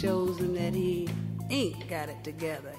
Shows 0.00 0.38
that 0.38 0.72
he 0.72 1.06
ain't 1.50 1.86
got 1.86 2.08
it 2.08 2.22
together. 2.24 2.74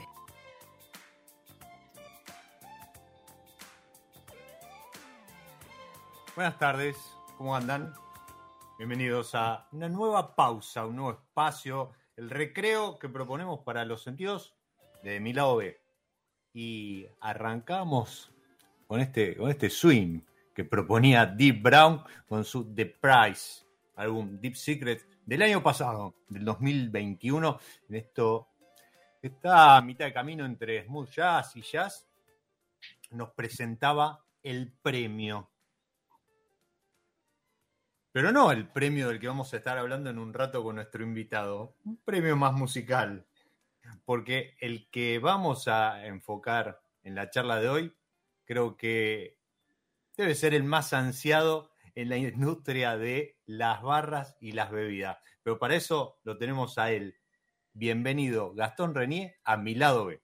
Buenas 6.35 6.57
tardes, 6.57 6.97
¿cómo 7.37 7.55
andan? 7.55 7.93
Bienvenidos 8.79 9.35
a 9.35 9.67
una 9.71 9.87
nueva 9.87 10.35
pausa, 10.35 10.87
un 10.87 10.95
nuevo 10.95 11.11
espacio, 11.11 11.91
el 12.17 12.31
recreo 12.31 12.97
que 12.97 13.07
proponemos 13.07 13.59
para 13.59 13.85
los 13.85 14.01
sentidos 14.01 14.55
de 15.03 15.19
mi 15.19 15.33
lado 15.33 15.57
B. 15.57 15.79
Y 16.53 17.05
arrancamos 17.19 18.33
con 18.87 18.99
este, 18.99 19.37
con 19.37 19.51
este 19.51 19.69
swing 19.69 20.21
que 20.55 20.63
proponía 20.63 21.27
Deep 21.27 21.61
Brown 21.61 22.01
con 22.27 22.43
su 22.43 22.73
The 22.73 22.87
Price, 22.87 23.63
álbum 23.95 24.39
Deep 24.41 24.55
Secret 24.55 25.05
del 25.31 25.43
año 25.43 25.63
pasado, 25.63 26.15
del 26.27 26.43
2021, 26.43 27.57
en 27.87 27.95
esto 27.95 28.49
está 29.21 29.77
a 29.77 29.81
mitad 29.81 30.03
de 30.03 30.11
camino 30.11 30.43
entre 30.43 30.83
smooth 30.83 31.09
jazz 31.09 31.55
y 31.55 31.61
jazz, 31.61 32.05
nos 33.11 33.29
presentaba 33.29 34.25
el 34.43 34.73
premio. 34.73 35.49
Pero 38.11 38.33
no 38.33 38.51
el 38.51 38.67
premio 38.67 39.07
del 39.07 39.21
que 39.21 39.29
vamos 39.29 39.53
a 39.53 39.55
estar 39.55 39.77
hablando 39.77 40.09
en 40.09 40.19
un 40.19 40.33
rato 40.33 40.61
con 40.65 40.75
nuestro 40.75 41.01
invitado, 41.01 41.77
un 41.85 41.95
premio 42.03 42.35
más 42.35 42.51
musical, 42.51 43.25
porque 44.03 44.57
el 44.59 44.89
que 44.89 45.17
vamos 45.19 45.69
a 45.69 46.07
enfocar 46.07 46.81
en 47.03 47.15
la 47.15 47.29
charla 47.29 47.61
de 47.61 47.69
hoy 47.69 47.95
creo 48.43 48.75
que 48.75 49.37
debe 50.17 50.35
ser 50.35 50.53
el 50.53 50.65
más 50.65 50.91
ansiado 50.91 51.70
en 51.95 52.09
la 52.09 52.17
industria 52.17 52.97
de 52.97 53.37
las 53.45 53.81
barras 53.81 54.37
y 54.39 54.53
las 54.53 54.71
bebidas. 54.71 55.17
Pero 55.43 55.59
para 55.59 55.75
eso 55.75 56.19
lo 56.23 56.37
tenemos 56.37 56.77
a 56.77 56.91
él. 56.91 57.15
Bienvenido, 57.73 58.53
Gastón 58.53 58.93
Renier, 58.93 59.35
a 59.43 59.57
mi 59.57 59.75
lado 59.75 60.05
B. 60.05 60.21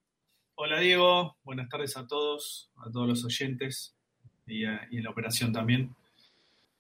Hola 0.56 0.80
Diego, 0.80 1.38
buenas 1.44 1.70
tardes 1.70 1.96
a 1.98 2.08
todos, 2.08 2.72
a 2.78 2.90
todos 2.92 3.08
los 3.08 3.24
oyentes 3.24 3.96
y, 4.46 4.64
en 4.64 5.04
la 5.04 5.10
operación 5.10 5.54
también. 5.54 5.96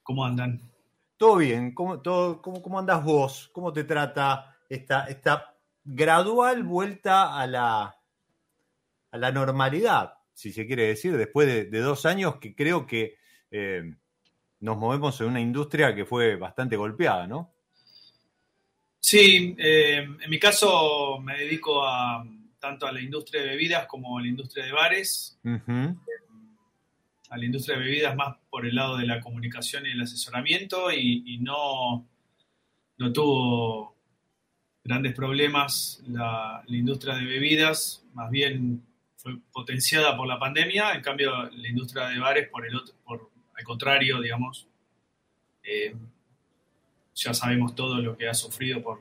¿Cómo 0.04 0.26
andan? 0.26 0.62
Todo 1.18 1.38
bien, 1.38 1.74
¿cómo, 1.74 2.02
todo, 2.02 2.42
cómo, 2.42 2.62
cómo 2.62 2.80
andas 2.80 3.04
vos? 3.04 3.50
¿Cómo 3.54 3.72
te 3.74 3.84
trata 3.84 4.58
esta, 4.70 5.06
esta 5.06 5.56
gradual 5.84 6.64
vuelta 6.64 7.40
a 7.40 7.48
la, 7.48 7.98
a 9.12 9.18
la 9.18 9.32
normalidad, 9.32 10.14
si 10.34 10.52
se 10.52 10.68
quiere 10.68 10.88
decir, 10.88 11.18
después 11.18 11.48
de, 11.48 11.80
dos 11.80 12.06
años 12.06 12.38
que 12.38 12.56
creo 12.56 12.86
que 12.86 13.18
eh, 13.52 13.96
nos 14.60 14.78
movemos 14.78 15.20
en 15.22 15.28
una 15.28 15.42
industria 15.42 15.94
que 15.94 16.06
fue 16.06 16.36
bastante 16.36 16.76
golpeada, 16.76 17.28
¿no? 17.28 17.54
Sí, 19.00 19.56
eh, 19.58 20.00
en 20.00 20.30
mi 20.30 20.40
caso 20.40 21.20
me 21.20 21.38
dedico 21.38 21.86
a 21.86 22.26
tanto 22.60 22.88
a 22.88 22.92
la 22.92 23.00
industria 23.00 23.42
de 23.42 23.50
bebidas 23.50 23.86
como 23.88 24.18
a 24.18 24.22
la 24.22 24.28
industria 24.28 24.66
de 24.66 24.72
bares. 24.72 25.40
A 27.30 27.38
la 27.38 27.46
industria 27.46 27.78
de 27.78 27.84
bebidas 27.84 28.16
más 28.16 28.36
por 28.50 28.66
el 28.66 28.76
lado 28.76 28.98
de 28.98 29.06
la 29.06 29.22
comunicación 29.22 29.86
y 29.86 29.92
el 29.92 30.02
asesoramiento 30.02 30.92
y, 30.92 31.38
no, 31.40 32.06
no 32.98 33.14
tuvo 33.14 33.96
grandes 34.84 35.14
problemas 35.14 36.02
la, 36.08 36.64
industria 36.68 37.16
de 37.16 37.26
bebidas, 37.26 38.06
más 38.14 38.30
bien 38.30 38.86
fue 39.16 39.38
potenciada 39.52 40.16
por 40.16 40.28
la 40.28 40.40
pandemia, 40.40 40.94
en 40.94 41.02
cambio 41.02 41.50
la 41.50 41.68
industria 41.68 42.08
de 42.08 42.20
bares 42.20 42.50
por 42.50 42.66
el 42.66 42.76
otro, 42.76 42.96
al 43.58 43.64
contrario, 43.64 44.22
digamos, 44.22 44.68
eh, 45.64 45.94
ya 47.18 47.34
sabemos 47.34 47.76
todo 47.76 48.00
lo 48.00 48.16
que 48.16 48.30
ha 48.30 48.34
sufrido 48.34 48.82
por, 48.82 49.00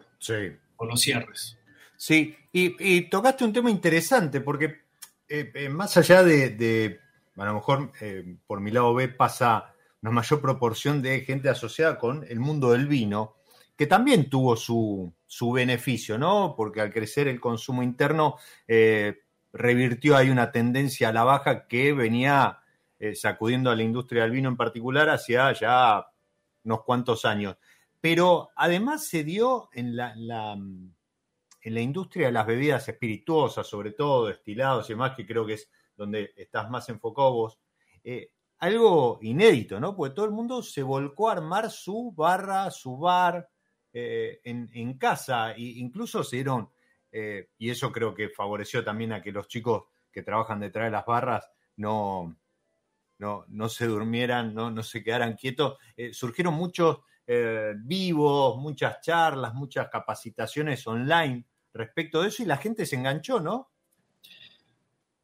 los 0.88 1.00
cierres. 1.00 1.58
Sí, 1.96 2.36
y, 2.52 3.02
tocaste 3.02 3.44
un 3.44 3.52
tema 3.52 3.70
interesante, 3.70 4.40
porque 4.40 4.80
eh, 5.28 5.50
eh, 5.54 5.68
más 5.68 5.96
allá 5.96 6.22
de, 6.22 6.98
a 7.36 7.44
lo 7.44 7.54
mejor 7.54 7.92
eh, 8.00 8.36
por 8.46 8.60
mi 8.60 8.70
lado 8.70 8.94
B 8.94 9.08
pasa 9.08 9.74
una 10.02 10.10
mayor 10.10 10.40
proporción 10.40 11.02
de 11.02 11.20
gente 11.20 11.48
asociada 11.48 11.98
con 11.98 12.24
el 12.28 12.40
mundo 12.40 12.72
del 12.72 12.86
vino, 12.86 13.36
que 13.76 13.86
también 13.86 14.30
tuvo 14.30 14.56
su, 14.56 15.12
su 15.26 15.52
beneficio, 15.52 16.16
¿no? 16.16 16.54
Porque 16.56 16.80
al 16.80 16.92
crecer 16.92 17.28
el 17.28 17.40
consumo 17.40 17.82
interno, 17.82 18.36
revirtió 19.52 20.16
ahí 20.16 20.30
una 20.30 20.52
tendencia 20.52 21.08
a 21.08 21.12
la 21.12 21.24
baja 21.24 21.66
que 21.66 21.92
venía 21.92 22.60
eh, 22.98 23.14
sacudiendo 23.14 23.70
a 23.70 23.76
la 23.76 23.82
industria 23.82 24.22
del 24.22 24.32
vino 24.32 24.48
en 24.48 24.56
particular 24.56 25.10
hacia 25.10 25.52
ya 25.52 26.06
unos 26.64 26.82
cuantos 26.82 27.26
años. 27.26 27.56
Pero 28.00 28.48
además 28.56 29.06
se 29.06 29.22
dio 29.22 29.68
en 29.72 29.94
la, 29.96 30.14
en 30.14 30.94
la 31.74 31.80
industria 31.80 32.26
de 32.26 32.32
las 32.32 32.46
bebidas 32.46 32.88
espirituosas, 32.88 33.66
sobre 33.66 33.92
todo 33.92 34.28
destilados 34.28 34.88
y 34.88 34.94
demás, 34.94 35.14
que 35.14 35.26
creo 35.26 35.44
que 35.44 35.54
es 35.54 35.70
donde 35.94 36.32
estás 36.36 36.70
más 36.70 36.88
enfocado 36.88 37.32
vos, 37.32 37.58
eh, 38.02 38.30
algo 38.58 39.18
inédito, 39.20 39.78
¿no? 39.78 39.94
Porque 39.94 40.14
todo 40.14 40.24
el 40.24 40.32
mundo 40.32 40.62
se 40.62 40.82
volcó 40.82 41.28
a 41.28 41.32
armar 41.32 41.70
su 41.70 42.12
barra, 42.12 42.70
su 42.70 42.96
bar 42.96 43.50
eh, 43.92 44.40
en, 44.44 44.96
casa, 44.96 45.52
e 45.52 45.60
incluso 45.60 46.24
se 46.24 46.36
dieron, 46.36 46.70
y 47.58 47.70
eso 47.70 47.90
creo 47.92 48.14
que 48.14 48.28
favoreció 48.28 48.84
también 48.84 49.12
a 49.12 49.22
que 49.22 49.32
los 49.32 49.48
chicos 49.48 49.84
que 50.10 50.22
trabajan 50.22 50.60
detrás 50.60 50.86
de 50.86 50.90
las 50.90 51.06
barras 51.06 51.50
no, 51.76 52.36
no, 53.18 53.44
no 53.48 53.68
se 53.68 53.86
durmieran, 53.86 54.54
no, 54.54 54.70
no 54.70 54.82
se 54.82 55.02
quedaran 55.02 55.36
quietos. 55.36 55.78
surgieron 56.12 56.54
muchos 56.54 56.98
vivos, 57.84 58.56
muchas 58.58 59.00
charlas, 59.00 59.52
muchas 59.54 59.88
capacitaciones 59.88 60.86
online 60.86 61.44
respecto 61.76 62.22
de 62.22 62.28
eso 62.28 62.42
y 62.42 62.46
la 62.46 62.56
gente 62.56 62.86
se 62.86 62.96
enganchó, 62.96 63.40
¿no? 63.40 63.70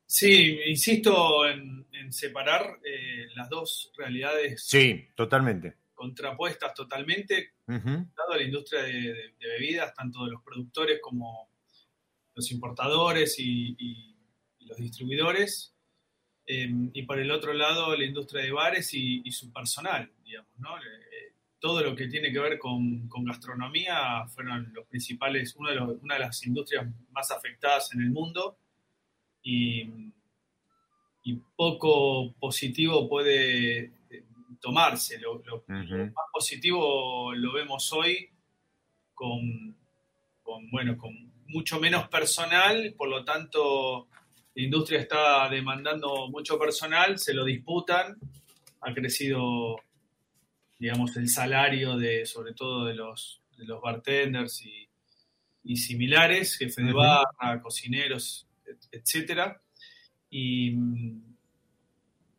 Sí, 0.06 0.60
insisto 0.66 1.46
en, 1.48 1.86
separar 2.10 2.80
eh, 2.84 3.28
las 3.34 3.48
dos 3.48 3.90
realidades. 3.96 4.62
Sí, 4.62 5.08
totalmente. 5.14 5.78
Contrapuestas 5.94 6.74
totalmente, 6.74 7.54
dado 7.66 8.36
la 8.36 8.42
industria 8.42 8.82
de, 8.82 9.34
bebidas, 9.38 9.94
tanto 9.94 10.26
de 10.26 10.32
los 10.32 10.42
productores 10.42 11.00
como 11.00 11.48
los 12.34 12.50
importadores 12.50 13.36
y, 13.38 14.14
los 14.58 14.76
distribuidores. 14.76 15.74
Em, 16.46 16.90
y 16.92 17.02
por 17.02 17.18
el 17.18 17.30
otro 17.30 17.52
lado, 17.52 17.96
la 17.96 18.04
industria 18.04 18.42
de 18.42 18.52
bares 18.52 18.92
y, 18.94 19.30
su 19.30 19.52
personal, 19.52 20.10
digamos, 20.24 20.50
¿no? 20.58 20.76
Eh, 20.78 21.34
todo 21.60 21.80
lo 21.80 21.94
que 21.94 22.08
tiene 22.08 22.32
que 22.32 22.40
ver 22.40 22.58
con, 22.58 23.08
gastronomía 23.24 24.26
fueron 24.26 24.72
los 24.74 24.84
principales, 24.86 25.54
de 25.54 25.60
una 26.02 26.14
de 26.14 26.20
las 26.20 26.44
industrias 26.44 26.86
más 27.12 27.30
afectadas 27.30 27.94
en 27.94 28.02
el 28.02 28.10
mundo 28.10 28.58
y, 29.42 29.88
poco 31.54 32.34
positivo 32.40 33.08
puede 33.08 33.92
eh, 34.10 34.24
tomarse. 34.60 35.20
Lo, 35.20 35.40
más 35.68 36.26
positivo 36.32 37.32
lo 37.32 37.52
vemos 37.52 37.92
hoy 37.92 38.28
con, 39.14 39.76
bueno, 40.72 40.98
con 40.98 41.32
mucho 41.46 41.78
menos 41.78 42.08
personal, 42.08 42.94
por 42.98 43.08
lo 43.08 43.24
tanto 43.24 44.08
la 44.54 44.62
industria 44.62 45.00
está 45.00 45.48
demandando 45.48 46.28
mucho 46.28 46.58
personal, 46.58 47.18
se 47.18 47.34
lo 47.34 47.44
disputan, 47.44 48.18
ha 48.80 48.92
crecido, 48.92 49.76
digamos, 50.78 51.16
el 51.16 51.28
salario 51.28 51.96
de, 51.96 52.26
sobre 52.26 52.52
todo 52.52 52.84
de 52.84 52.94
los, 52.94 53.40
de 53.56 53.64
los 53.64 53.80
bartenders 53.80 54.62
y, 54.64 54.88
similares, 55.76 56.56
jefes 56.56 56.84
de 56.84 56.92
barra, 56.92 57.62
cocineros, 57.62 58.48
etcétera. 58.90 59.62
Y, 60.28 60.76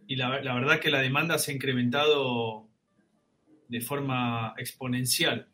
y 0.08 0.16
la, 0.16 0.42
la, 0.42 0.54
verdad 0.54 0.80
que 0.80 0.92
la 0.92 1.00
demanda 1.00 1.40
se 1.40 1.52
ha 1.52 1.56
incrementado 1.56 2.68
de 3.68 3.82
forma 3.82 4.54
exponencial, 4.58 5.48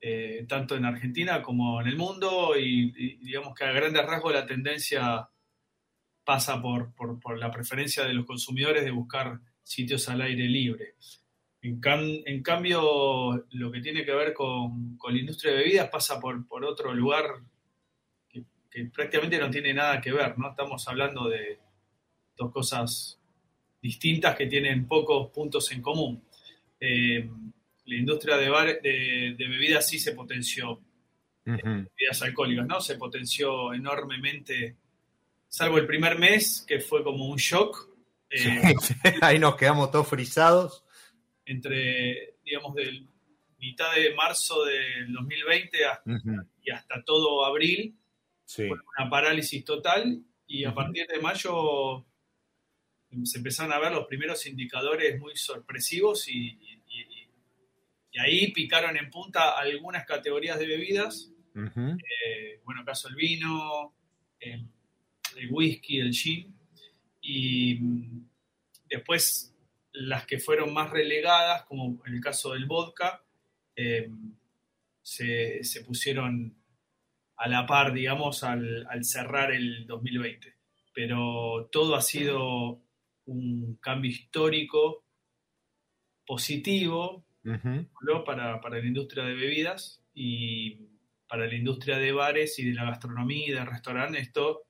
eh, 0.00 0.46
tanto 0.48 0.76
en 0.76 0.84
Argentina 0.84 1.42
como 1.42 1.80
en 1.80 1.88
el 1.88 1.96
mundo, 1.96 2.56
y, 2.56 3.18
digamos 3.20 3.54
que 3.54 3.64
a 3.64 3.72
grandes 3.72 4.06
rasgos 4.06 4.32
la 4.32 4.46
tendencia 4.46 5.28
pasa 6.28 6.60
por, 6.60 6.92
por, 6.94 7.38
la 7.38 7.50
preferencia 7.50 8.04
de 8.04 8.12
los 8.12 8.26
consumidores 8.26 8.84
de 8.84 8.90
buscar 8.90 9.40
sitios 9.62 10.10
al 10.10 10.20
aire 10.20 10.44
libre. 10.44 10.96
En, 11.62 11.80
en 12.26 12.42
cambio, 12.42 13.46
lo 13.50 13.72
que 13.72 13.80
tiene 13.80 14.04
que 14.04 14.12
ver 14.12 14.34
con, 14.34 14.98
con, 14.98 15.14
la 15.14 15.20
industria 15.20 15.52
de 15.52 15.60
bebidas 15.60 15.88
pasa 15.88 16.20
por, 16.20 16.46
por 16.46 16.66
otro 16.66 16.92
lugar 16.92 17.24
que 18.28 18.44
prácticamente 18.92 19.38
no 19.38 19.48
tiene 19.50 19.72
nada 19.72 20.02
que 20.02 20.12
ver, 20.12 20.38
¿no? 20.38 20.50
Estamos 20.50 20.86
hablando 20.86 21.30
de 21.30 21.60
dos 22.36 22.52
cosas 22.52 23.18
distintas 23.80 24.36
que 24.36 24.48
tienen 24.48 24.86
pocos 24.86 25.30
puntos 25.30 25.72
en 25.72 25.80
común. 25.80 26.22
Eh, 26.78 27.26
la 27.86 27.96
industria 27.96 28.36
de, 28.36 29.34
de, 29.34 29.48
bebidas 29.48 29.88
sí 29.88 29.98
se 29.98 30.12
potenció, 30.12 30.78
bebidas 31.42 32.20
alcohólicas, 32.20 32.66
¿no? 32.66 32.82
Se 32.82 32.96
potenció 32.96 33.72
enormemente, 33.72 34.76
salvo 35.48 35.78
el 35.78 35.86
primer 35.86 36.18
mes, 36.18 36.64
que 36.66 36.80
fue 36.80 37.02
como 37.02 37.26
un 37.26 37.36
shock. 37.36 37.88
Eh, 38.30 38.74
ahí 39.22 39.38
nos 39.38 39.56
quedamos 39.56 39.90
todos 39.90 40.08
frisados. 40.08 40.84
Entre, 41.44 42.36
digamos, 42.44 42.74
del 42.74 43.08
mitad 43.58 43.92
de 43.94 44.14
marzo 44.14 44.64
del 44.64 45.12
2020 45.12 45.78
y 46.62 46.70
hasta 46.70 47.02
todo 47.04 47.44
abril, 47.44 47.96
una 48.58 49.10
parálisis 49.10 49.64
total 49.64 50.22
y 50.46 50.64
a 50.64 50.74
partir 50.74 51.06
de 51.06 51.20
mayo 51.20 52.06
se 53.24 53.38
empezaron 53.38 53.72
a 53.72 53.78
ver 53.78 53.92
los 53.92 54.06
primeros 54.06 54.46
indicadores 54.46 55.18
muy 55.18 55.36
sorpresivos 55.36 56.28
y, 56.28 56.58
ahí 58.20 58.50
picaron 58.50 58.96
en 58.96 59.10
punta 59.10 59.56
algunas 59.56 60.04
categorías 60.04 60.58
de 60.58 60.66
bebidas. 60.66 61.30
Eh, 61.54 62.60
bueno, 62.64 62.84
caso 62.84 63.06
el 63.08 63.14
vino, 63.14 63.94
el 65.36 65.50
whisky, 65.50 66.00
el 66.00 66.12
gin. 66.12 66.54
Y 67.20 67.80
después 68.88 69.54
las 69.92 70.26
que 70.26 70.38
fueron 70.38 70.72
más 70.72 70.90
relegadas, 70.90 71.64
como 71.64 72.00
en 72.06 72.14
el 72.14 72.20
caso 72.20 72.52
del 72.52 72.66
vodka, 72.66 73.22
eh, 73.76 74.10
se, 75.02 75.62
se, 75.64 75.84
pusieron 75.84 76.58
a 77.36 77.48
la 77.48 77.66
par, 77.66 77.92
digamos, 77.92 78.42
al, 78.42 78.86
cerrar 79.02 79.52
el 79.52 79.86
2020. 79.86 80.54
Pero 80.92 81.68
todo 81.70 81.94
ha 81.94 82.02
sido 82.02 82.82
un 83.26 83.76
cambio 83.76 84.10
histórico 84.10 85.04
positivo 86.26 87.24
para, 88.24 88.60
la 88.60 88.86
industria 88.86 89.24
de 89.24 89.34
bebidas 89.34 90.02
y 90.12 90.88
para 91.28 91.46
la 91.46 91.54
industria 91.54 91.98
de 91.98 92.12
bares 92.12 92.58
y 92.58 92.68
de 92.68 92.74
la 92.74 92.84
gastronomía 92.84 93.46
y 93.46 93.52
de 93.52 93.64
restaurantes. 93.64 94.22
Esto 94.22 94.67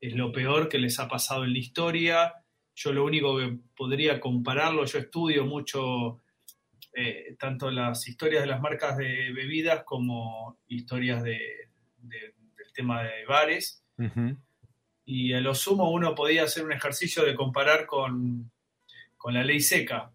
es 0.00 0.14
lo 0.14 0.32
peor 0.32 0.68
que 0.68 0.78
les 0.78 0.98
ha 0.98 1.08
pasado 1.08 1.44
en 1.44 1.52
la 1.52 1.58
historia. 1.58 2.34
Yo 2.74 2.92
lo 2.92 3.04
único 3.04 3.38
que 3.38 3.58
podría 3.74 4.20
compararlo, 4.20 4.84
yo 4.84 4.98
estudio 4.98 5.46
mucho 5.46 6.22
eh, 6.98 7.36
tanto 7.38 7.70
las 7.70 8.08
historias 8.08 8.42
de 8.42 8.48
las 8.48 8.60
marcas 8.60 8.96
de 8.96 9.30
bebidas 9.32 9.84
como 9.84 10.58
historias 10.66 11.22
de, 11.22 11.38
del 11.98 12.72
tema 12.72 13.02
de 13.02 13.24
bares. 13.26 13.82
Y 15.04 15.32
a 15.32 15.40
lo 15.40 15.54
sumo 15.54 15.90
uno 15.90 16.14
podía 16.14 16.44
hacer 16.44 16.64
un 16.64 16.72
ejercicio 16.72 17.24
de 17.24 17.34
comparar 17.34 17.86
con, 17.86 18.50
la 19.28 19.42
ley 19.42 19.60
seca, 19.60 20.12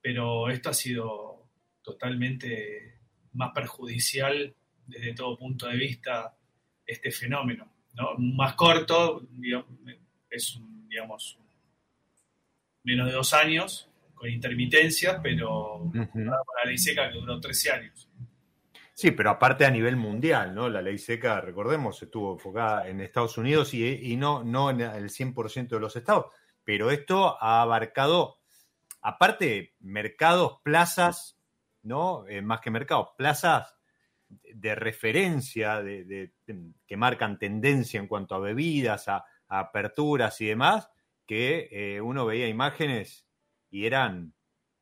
pero 0.00 0.50
esto 0.50 0.68
ha 0.68 0.74
sido 0.74 1.48
totalmente 1.82 2.98
más 3.32 3.50
perjudicial 3.54 4.54
desde 4.86 5.14
todo 5.14 5.38
punto 5.38 5.66
de 5.68 5.76
vista 5.76 6.36
este 6.84 7.10
fenómeno. 7.10 7.71
¿No? 7.94 8.14
Más 8.18 8.54
corto, 8.54 9.22
es 10.30 10.60
digamos, 10.88 11.38
menos 12.84 13.06
de 13.06 13.12
dos 13.12 13.32
años, 13.32 13.88
con 14.14 14.30
intermitencia, 14.30 15.20
pero 15.22 15.90
la 16.14 16.64
ley 16.64 16.78
seca 16.78 17.10
que 17.10 17.18
duró 17.18 17.40
13 17.40 17.72
años. 17.72 18.08
Sí, 18.94 19.10
pero 19.10 19.30
aparte 19.30 19.64
a 19.64 19.70
nivel 19.70 19.96
mundial, 19.96 20.54
¿no? 20.54 20.68
La 20.68 20.82
ley 20.82 20.98
seca, 20.98 21.40
recordemos, 21.40 22.02
estuvo 22.02 22.34
enfocada 22.34 22.88
en 22.88 23.00
Estados 23.00 23.38
Unidos 23.38 23.72
y, 23.74 24.16
no, 24.16 24.44
no 24.44 24.70
en 24.70 24.82
el 24.82 25.08
100% 25.08 25.68
de 25.68 25.80
los 25.80 25.96
estados. 25.96 26.26
Pero 26.62 26.90
esto 26.90 27.36
ha 27.42 27.62
abarcado, 27.62 28.38
aparte, 29.00 29.74
mercados, 29.80 30.60
plazas, 30.62 31.38
¿no? 31.82 32.26
Eh, 32.28 32.42
más 32.42 32.60
que 32.60 32.70
mercados, 32.70 33.08
plazas 33.16 33.74
de 34.54 34.74
referencia, 34.74 35.82
de, 35.82 36.32
que 36.86 36.96
marcan 36.96 37.38
tendencia 37.38 38.00
en 38.00 38.06
cuanto 38.06 38.34
a 38.34 38.40
bebidas, 38.40 39.08
a, 39.08 39.24
aperturas 39.48 40.40
y 40.40 40.46
demás, 40.46 40.90
que 41.26 41.68
eh, 41.70 42.00
uno 42.00 42.24
veía 42.24 42.48
imágenes 42.48 43.26
y 43.70 43.86
eran 43.86 44.34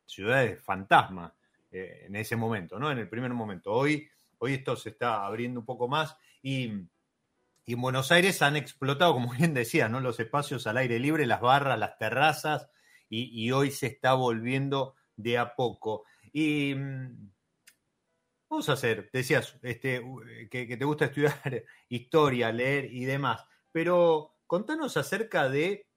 ciudades 0.05 0.61
fantasmas. 0.63 1.33
Eh, 1.71 2.05
en 2.07 2.15
ese 2.17 2.35
momento, 2.35 2.77
¿no? 2.79 2.91
En 2.91 2.97
el 2.97 3.07
primer 3.07 3.33
momento. 3.33 3.71
Hoy, 3.71 4.09
hoy 4.39 4.55
esto 4.55 4.75
se 4.75 4.89
está 4.89 5.25
abriendo 5.25 5.61
un 5.61 5.65
poco 5.65 5.87
más 5.87 6.17
y 6.43 6.89
y 7.65 7.73
en 7.73 7.81
Buenos 7.81 8.11
Aires 8.11 8.41
han 8.41 8.55
explotado, 8.55 9.13
como 9.13 9.31
bien 9.31 9.53
decía, 9.53 9.87
¿no? 9.87 9.99
los 9.99 10.19
espacios 10.19 10.65
al 10.67 10.77
aire 10.77 10.99
libre, 10.99 11.25
las 11.25 11.41
barras, 11.41 11.77
las 11.77 11.97
terrazas, 11.97 12.69
y, 13.13 13.51
hoy 13.51 13.71
se 13.71 13.87
está 13.87 14.13
volviendo 14.13 14.95
de 15.17 15.37
a 15.37 15.53
poco. 15.55 16.05
Y 16.31 16.73
mm, 16.75 17.31
vamos 18.51 18.67
a 18.67 18.73
hacer, 18.73 19.09
decías, 19.13 19.57
este, 19.61 20.03
que, 20.51 20.67
que 20.67 20.75
te 20.75 20.83
gusta 20.83 21.05
estudiar 21.05 21.33
historia, 21.87 22.51
leer 22.51 22.93
y 22.93 23.05
demás, 23.05 23.45
pero 23.71 24.35
contanos 24.45 24.97
acerca 24.97 25.47
de 25.47 25.87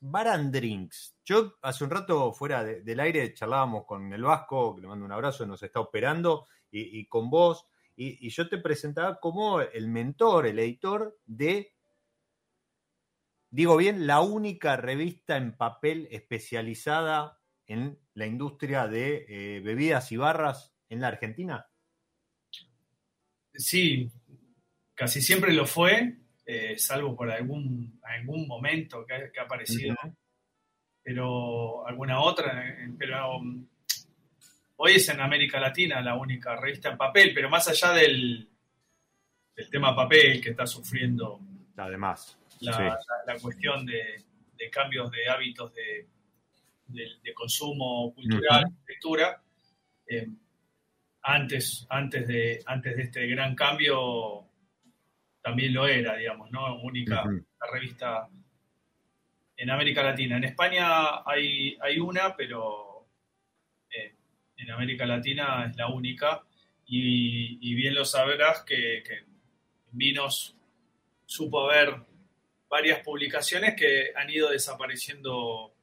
Bar 0.00 0.28
and 0.28 0.54
Drinks. 0.54 1.18
Yo 1.22 1.58
hace 1.60 1.84
un 1.84 1.90
rato 1.90 2.32
fuera 2.32 2.64
del 2.64 2.98
aire 2.98 3.34
charlábamos 3.34 3.84
con 3.84 4.10
el 4.10 4.22
Vasco, 4.22 4.74
que 4.74 4.80
le 4.80 4.88
mando 4.88 5.04
un 5.04 5.12
abrazo, 5.12 5.44
nos 5.44 5.62
está 5.62 5.80
operando, 5.80 6.46
y, 6.70 7.06
con 7.08 7.28
vos, 7.28 7.66
y, 7.94 8.26
yo 8.30 8.48
te 8.48 8.56
presentaba 8.56 9.20
como 9.20 9.60
el 9.60 9.88
mentor, 9.88 10.46
el 10.46 10.58
editor 10.60 11.18
de, 11.26 11.74
digo 13.50 13.76
bien, 13.76 14.06
la 14.06 14.22
única 14.22 14.78
revista 14.78 15.36
en 15.36 15.54
papel 15.58 16.08
especializada 16.10 17.38
en 17.66 18.00
la 18.14 18.24
industria 18.24 18.88
de 18.88 19.26
eh, 19.28 19.60
bebidas 19.60 20.10
y 20.10 20.16
barras 20.16 20.74
en 20.88 21.02
la 21.02 21.08
Argentina. 21.08 21.66
Sí, 23.54 24.10
casi 24.94 25.20
siempre 25.20 25.52
lo 25.52 25.66
fue. 25.66 26.16
Eh, 26.44 26.76
salvo 26.78 27.14
por 27.14 27.30
algún, 27.30 28.00
algún 28.02 28.48
momento 28.48 29.06
que 29.06 29.38
ha, 29.38 29.42
aparecido, 29.42 29.94
pero 31.02 31.86
alguna 31.86 32.20
otra, 32.20 32.68
eh, 32.68 32.92
pero 32.98 33.36
um, 33.36 33.64
hoy 34.76 34.94
es 34.94 35.08
en 35.08 35.20
América 35.20 35.60
Latina 35.60 36.00
la 36.00 36.16
única 36.16 36.56
revista 36.56 36.90
en 36.90 36.96
papel, 36.96 37.32
pero 37.32 37.48
más 37.48 37.68
allá 37.68 37.92
del, 37.92 38.48
del 39.54 39.70
tema 39.70 39.94
papel 39.94 40.40
que 40.40 40.50
está 40.50 40.66
sufriendo 40.66 41.40
además 41.76 42.36
la, 42.60 42.98
la, 43.26 43.38
cuestión 43.38 43.84
de, 43.86 44.24
cambios 44.70 45.10
de 45.10 45.28
hábitos 45.28 45.72
de, 45.74 46.06
de, 46.86 47.34
consumo 47.34 48.14
cultural, 48.14 48.64
lectura, 48.86 49.42
eh, 50.06 50.28
antes, 51.22 51.86
antes, 51.88 52.26
de, 52.26 52.62
antes 52.66 52.96
de 52.96 53.02
este 53.02 53.26
gran 53.26 53.54
cambio 53.54 54.48
también 55.40 55.74
lo 55.74 55.86
era, 55.86 56.16
digamos, 56.16 56.50
¿no? 56.50 56.80
Única 56.82 57.24
revista 57.72 58.28
en 59.56 59.70
América 59.70 60.02
Latina. 60.02 60.36
En 60.36 60.44
España 60.44 61.22
hay, 61.24 61.76
hay 61.80 61.98
una, 61.98 62.36
pero 62.36 63.08
eh, 63.90 64.14
en 64.56 64.70
América 64.70 65.04
Latina 65.04 65.66
es 65.68 65.76
la 65.76 65.88
única. 65.88 66.42
Y, 66.86 67.74
bien 67.74 67.94
lo 67.94 68.04
sabrás 68.04 68.64
que, 68.64 68.98
en 68.98 69.26
Vinos 69.92 70.56
supo 71.24 71.70
haber 71.70 71.96
varias 72.68 73.00
publicaciones 73.00 73.74
que 73.74 74.12
han 74.14 74.28
ido 74.30 74.50
desapareciendo 74.50 75.74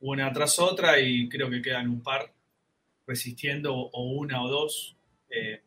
una 0.00 0.32
tras 0.32 0.58
otra 0.58 0.98
y 0.98 1.28
creo 1.28 1.48
que 1.48 1.62
quedan 1.62 1.88
un 1.88 2.02
par 2.02 2.32
resistiendo 3.06 3.74
o 3.74 4.12
una 4.12 4.42
o 4.42 4.48
dos. 4.48 4.96
Eh, 5.30 5.62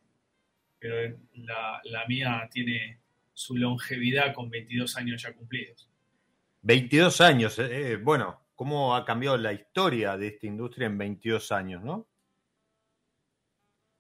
pero 0.80 1.18
la, 1.34 2.06
mía 2.08 2.48
tiene 2.52 3.00
su 3.34 3.56
longevidad 3.58 4.34
con 4.34 4.50
22 4.50 4.96
años 4.98 5.22
ya 5.22 5.34
cumplidos. 5.34 5.90
22 6.62 7.22
años, 7.22 7.60
eh, 7.60 7.92
eh, 7.92 7.96
bueno, 7.98 8.42
¿cómo 8.56 8.96
ha 8.96 9.06
cambiado 9.06 9.38
la 9.38 9.54
historia 9.54 10.18
de 10.18 10.28
esta 10.28 10.48
industria 10.48 10.88
en 10.88 10.98
22 10.98 11.52
años, 11.52 11.84
no? 11.84 12.08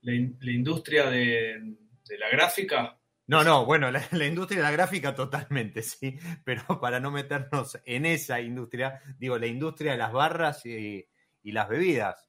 La, 0.01 0.13
industria 0.13 1.10
de, 1.10 1.75
la 2.17 2.29
gráfica. 2.29 2.98
No, 3.27 3.43
no, 3.43 3.65
bueno, 3.65 3.91
la, 3.91 4.25
industria 4.25 4.60
de 4.60 4.63
la 4.63 4.72
gráfica 4.72 5.13
totalmente, 5.13 5.81
sí, 5.84 6.17
pero 6.43 6.79
para 6.79 7.00
no 7.00 7.12
meternos 7.12 7.79
en 7.86 8.05
esa 8.05 8.39
industria, 8.39 9.01
digo, 9.17 9.38
la 9.38 9.48
industria 9.48 9.93
de 9.93 9.98
las 9.98 10.12
barras 10.12 10.65
y, 10.65 11.05
las 11.43 11.67
bebidas. 11.67 12.28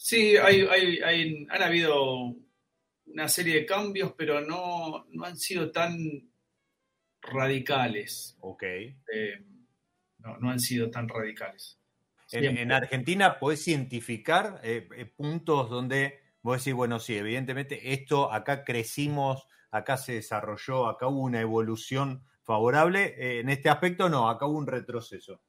Sí, 0.00 0.36
hay, 0.36 0.60
hay, 1.02 1.46
han 1.50 1.60
habido 1.60 2.32
una 3.06 3.28
serie 3.28 3.56
de 3.56 3.66
cambios, 3.66 4.14
pero 4.16 4.40
no, 4.40 5.06
han 5.24 5.36
sido 5.36 5.72
tan 5.72 6.30
radicales. 7.20 8.36
Ok. 8.38 8.62
Eh, 8.62 9.44
no, 10.18 10.50
han 10.50 10.60
sido 10.60 10.88
tan 10.88 11.08
radicales. 11.08 11.80
En, 12.30 12.70
Argentina 12.70 13.40
podés 13.40 13.66
identificar 13.66 14.60
eh, 14.62 14.88
eh, 14.96 15.06
puntos 15.06 15.68
donde 15.68 16.20
vos 16.42 16.58
decís, 16.58 16.74
bueno, 16.74 17.00
sí, 17.00 17.16
evidentemente 17.16 17.92
esto, 17.92 18.32
acá 18.32 18.62
crecimos, 18.62 19.48
acá 19.72 19.96
se 19.96 20.12
desarrolló, 20.12 20.86
acá 20.86 21.08
hubo 21.08 21.22
una 21.22 21.40
evolución 21.40 22.22
favorable. 22.44 23.40
en 23.40 23.48
este 23.48 23.68
aspecto 23.68 24.08
no, 24.08 24.30
acá 24.30 24.46
hubo 24.46 24.58
un 24.58 24.68
retroceso. 24.68 25.42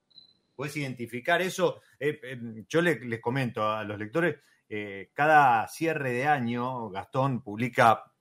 ¿Podés 0.60 0.76
identificar 0.76 1.42
eso? 1.42 1.82
yo 2.68 2.82
les 2.82 3.22
comento 3.22 3.66
a 3.72 3.86
los 3.86 3.98
lectores, 3.98 4.36
eh, 4.68 5.10
cada 5.14 5.66
cierre 5.70 6.12
de 6.12 6.28
año, 6.28 6.90
Gastón 6.90 7.42
publica, 7.42 8.12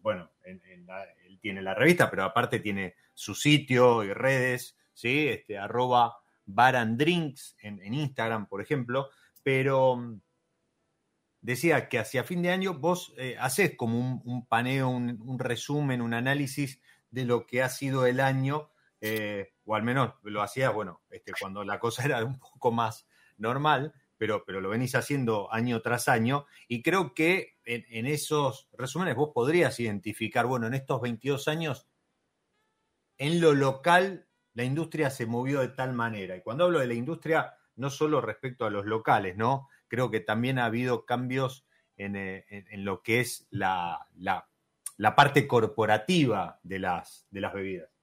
bueno, 0.00 0.30
él 0.44 1.40
tiene 1.42 1.60
la 1.60 1.74
revista, 1.74 2.08
pero 2.08 2.22
aparte 2.22 2.60
tiene 2.60 2.94
su 3.12 3.34
sitio 3.34 4.04
y 4.04 4.12
redes, 4.12 4.78
¿sí? 4.94 5.26
Este, 5.26 5.58
arroba 5.58 6.18
barandrinks 6.46 7.56
en, 7.58 7.92
Instagram, 7.92 8.46
por 8.46 8.62
ejemplo, 8.62 9.08
pero 9.42 9.96
mm, 9.96 10.20
decía 11.40 11.88
que 11.88 11.98
hacia 11.98 12.22
fin 12.22 12.42
de 12.42 12.52
año 12.52 12.74
vos 12.74 13.12
eh, 13.18 13.34
haces 13.40 13.74
como 13.76 14.22
un, 14.24 14.46
paneo, 14.46 14.88
un, 14.88 15.38
resumen, 15.40 16.00
un 16.00 16.14
análisis 16.14 16.80
de 17.10 17.24
lo 17.24 17.44
que 17.44 17.60
ha 17.60 17.68
sido 17.68 18.06
el 18.06 18.20
año, 18.20 18.70
eh, 19.00 19.52
o 19.64 19.74
al 19.74 19.82
menos 19.82 20.14
lo 20.22 20.42
hacías, 20.42 20.72
bueno, 20.72 21.02
este, 21.10 21.32
cuando 21.38 21.64
la 21.64 21.78
cosa 21.78 22.02
era 22.04 22.24
un 22.24 22.38
poco 22.38 22.72
más 22.72 23.06
normal, 23.36 23.94
pero, 24.16 24.44
pero 24.44 24.60
lo 24.60 24.68
venís 24.68 24.94
haciendo 24.94 25.52
año 25.52 25.80
tras 25.80 26.08
año 26.08 26.46
y 26.66 26.82
creo 26.82 27.14
que 27.14 27.58
en, 27.64 28.06
esos 28.06 28.68
resúmenes 28.72 29.14
vos 29.14 29.30
podrías 29.32 29.78
identificar, 29.78 30.46
bueno, 30.46 30.66
en 30.66 30.74
estos 30.74 31.00
22 31.00 31.46
años, 31.48 31.86
en 33.16 33.40
lo 33.40 33.54
local 33.54 34.26
la 34.54 34.64
industria 34.64 35.10
se 35.10 35.26
movió 35.26 35.60
de 35.60 35.68
tal 35.68 35.92
manera. 35.92 36.36
Y 36.36 36.42
cuando 36.42 36.64
hablo 36.64 36.80
de 36.80 36.88
la 36.88 36.94
industria, 36.94 37.54
no 37.76 37.90
solo 37.90 38.20
respecto 38.20 38.64
a 38.64 38.70
los 38.70 38.86
locales, 38.86 39.36
¿no? 39.36 39.68
Creo 39.86 40.10
que 40.10 40.18
también 40.18 40.58
ha 40.58 40.64
habido 40.64 41.04
cambios 41.04 41.64
en, 41.96 42.16
eh, 42.16 42.44
lo 42.72 43.02
que 43.02 43.20
es 43.20 43.46
la, 43.50 44.08
la, 44.16 45.14
parte 45.14 45.46
corporativa 45.46 46.58
de 46.64 46.80
las, 46.80 47.26
de 47.30 47.40
las 47.40 47.52
bebidas. 47.52 47.97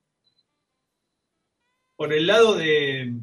Por 1.95 2.13
el 2.13 2.27
lado 2.27 2.55
de, 2.55 3.13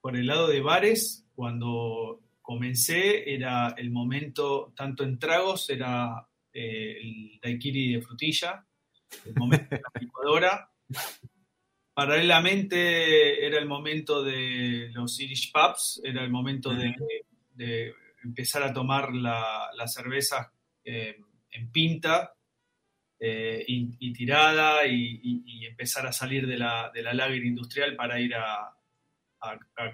por 0.00 0.16
el 0.16 0.26
lado 0.26 0.48
de 0.48 0.60
bares, 0.60 1.26
cuando 1.34 2.20
comencé 2.40 3.32
era 3.32 3.74
el 3.76 3.90
momento, 3.90 4.72
tanto 4.74 5.04
en 5.04 5.18
tragos, 5.18 5.68
era 5.68 6.26
eh, 6.52 6.96
el 7.00 7.40
daiquiri 7.42 7.94
de 7.94 8.02
frutilla, 8.02 8.66
el 9.26 9.34
momento 9.34 9.66
de 9.70 9.82
la 9.82 9.90
licuadora. 10.00 10.70
Paralelamente 11.94 13.46
era 13.46 13.58
el 13.58 13.66
momento 13.66 14.22
de 14.22 14.90
los 14.92 15.20
Irish 15.20 15.52
Pubs, 15.52 16.00
era 16.02 16.24
el 16.24 16.30
momento 16.30 16.74
de, 16.74 17.94
empezar 18.24 18.62
a 18.62 18.72
tomar 18.72 19.12
la, 19.12 19.70
cerveza 19.86 20.52
eh, 20.84 21.18
en 21.50 21.70
pinta 21.70 22.34
eh, 23.24 23.64
y, 23.68 24.12
tirada 24.12 24.86
y, 24.86 25.64
empezar 25.66 26.06
a 26.06 26.12
salir 26.12 26.46
de 26.46 26.58
la, 26.58 26.90
de 26.92 27.02
la 27.02 27.14
lager 27.14 27.44
industrial 27.44 27.94
para 27.94 28.20
ir 28.20 28.34
a 28.34 28.74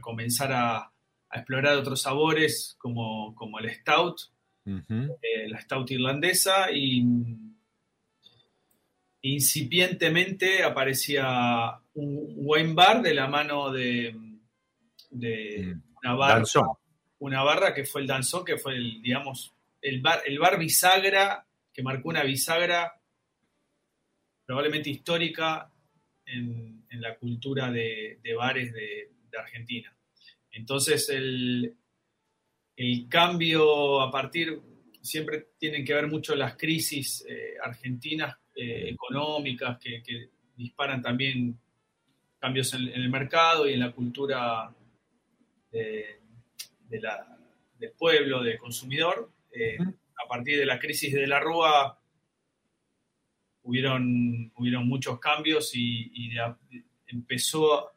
comenzar 0.01 0.53
a, 0.53 0.93
a 1.31 1.39
explorar 1.39 1.77
otros 1.77 2.03
sabores 2.03 2.75
como, 2.79 3.35
como 3.35 3.59
el 3.59 3.71
stout, 3.71 4.21
eh, 4.67 5.49
la 5.49 5.61
stout 5.61 5.91
irlandesa 5.91 6.71
y 6.73 7.05
incipientemente 9.23 10.63
aparecía 10.63 11.81
un 11.95 12.35
wine 12.37 12.75
bar 12.75 13.03
de 13.03 13.15
la 13.15 13.27
mano 13.27 13.71
de, 13.71 14.15
de 15.11 15.75
mm. 15.75 15.83
una 16.03 16.15
barra, 16.15 16.45
una 17.19 17.43
barra 17.43 17.75
que 17.75 17.85
fue 17.85 18.03
el 18.03 18.07
danzón, 18.07 18.45
que 18.45 18.59
fue 18.59 18.77
el, 18.77 19.03
digamos, 19.03 19.53
el 19.81 20.01
bar, 20.01 20.23
el 20.27 20.39
bar 20.39 20.59
bisagra, 20.59 21.47
que 21.73 21.83
marcó 21.83 22.09
una 22.09 22.23
bisagra 22.23 22.98
probablemente 24.49 24.89
histórica 24.89 25.71
en, 26.25 26.87
la 26.93 27.17
cultura 27.17 27.71
de, 27.71 28.19
bares 28.35 28.73
de 28.73 29.39
Argentina. 29.39 29.95
Entonces, 30.51 31.11
el, 31.11 31.77
cambio 33.09 34.01
a 34.01 34.11
partir, 34.11 34.59
siempre 35.03 35.49
tienen 35.59 35.85
que 35.85 35.93
ver 35.93 36.07
mucho 36.07 36.35
las 36.35 36.57
crisis 36.57 37.27
eh, 37.29 37.57
argentinas 37.63 38.39
eh, 38.57 38.89
económicas 38.89 39.79
que, 39.79 40.31
disparan 40.57 41.01
también 41.01 41.57
cambios 42.41 42.75
en, 42.75 42.89
el 42.89 43.09
mercado 43.11 43.69
y 43.69 43.75
en 43.75 43.81
la 43.81 43.93
cultura 43.93 44.75
del 45.71 46.19
pueblo, 47.97 48.43
del 48.43 48.59
consumidor. 48.59 49.31
Eh, 49.53 49.79
a 49.81 50.29
partir 50.29 50.59
de 50.59 50.67
la 50.67 50.81
crisis 50.81 51.13
de 51.13 51.29
la 51.29 51.39
Rúa, 51.39 51.97
hubieron, 53.69 54.51
hubieron 54.57 54.89
muchos 54.89 55.21
cambios 55.21 55.73
y, 55.75 56.31
empezó 57.07 57.91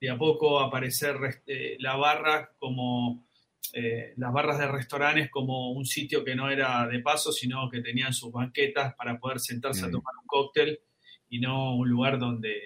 de 0.00 0.10
a 0.10 0.16
poco 0.16 0.60
a 0.60 0.66
aparecer 0.66 1.42
eh, 1.46 1.76
la 1.78 1.96
barra 1.96 2.50
como 2.58 3.26
eh, 3.74 4.14
las 4.16 4.32
barras 4.32 4.58
de 4.58 4.66
restaurantes 4.66 5.30
como 5.30 5.72
un 5.72 5.84
sitio 5.84 6.24
que 6.24 6.34
no 6.34 6.50
era 6.50 6.86
de 6.86 7.00
paso, 7.00 7.32
sino 7.32 7.68
que 7.70 7.80
tenían 7.82 8.12
sus 8.14 8.32
banquetas 8.32 8.94
para 8.94 9.18
poder 9.18 9.40
sentarse 9.40 9.84
a 9.84 9.88
Mm. 9.88 9.92
tomar 9.92 10.14
un 10.20 10.26
cóctel 10.26 10.80
y 11.28 11.38
no 11.38 11.76
un 11.76 11.88
lugar 11.88 12.18
donde 12.18 12.60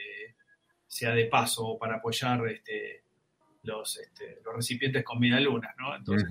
sea 0.87 1.13
de 1.13 1.27
paso 1.27 1.67
o 1.67 1.79
para 1.79 1.97
apoyar 1.97 2.47
este, 2.49 3.03
los, 3.65 3.97
este, 3.99 4.39
los 4.45 4.55
recipientes 4.55 5.05
con 5.05 5.19
medialunas, 5.19 5.75
¿no? 5.77 5.95
Entonces, 5.97 6.29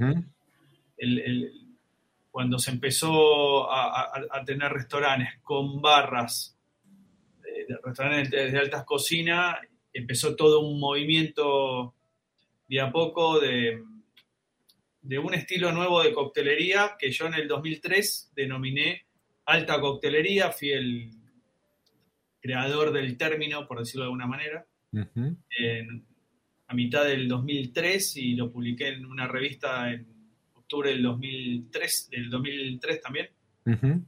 el- 0.97 1.19
cuando 2.33 2.57
se 2.57 2.71
empezó 2.71 3.69
a, 3.71 4.05
a- 4.05 4.25
a 4.31 4.43
tener 4.43 4.71
restaurantes 4.73 5.39
con 5.43 5.79
barras, 5.83 6.57
eh, 7.45 7.67
restaurantes 7.83 8.31
de, 8.31 8.49
de 8.49 8.57
altas 8.57 8.83
cocinas, 8.85 9.57
empezó 9.93 10.35
todo 10.35 10.61
un 10.61 10.79
movimiento 10.79 11.93
de 12.67 12.81
a 12.81 12.91
poco 12.91 13.39
de, 13.39 13.83
de 15.03 15.19
un 15.19 15.35
estilo 15.35 15.71
nuevo 15.71 16.01
de 16.01 16.11
coctelería 16.11 16.95
que 16.97 17.11
yo 17.11 17.27
en 17.27 17.35
el 17.35 17.47
2003 17.47 18.31
denominé 18.35 19.05
alta 19.45 19.79
coctelería, 19.79 20.49
fui 20.51 20.71
el 20.71 21.11
creador 22.41 22.91
del 22.91 23.15
término, 23.15 23.67
por 23.67 23.77
decirlo 23.77 24.05
de 24.05 24.07
alguna 24.07 24.25
manera 24.27 24.65
en- 25.59 26.03
a 26.65 26.73
mitad 26.73 27.03
del 27.05 27.27
2003 27.27 28.17
y 28.17 28.33
lo 28.33 28.51
publiqué 28.51 28.87
en 28.87 29.05
una 29.05 29.27
revista 29.27 29.91
en 29.91 30.07
octubre 30.73 30.89
del 30.91 31.03
2003, 31.03 32.09
del 32.11 32.29
2003 32.29 33.01
también. 33.01 33.29
Ujú. 33.65 34.03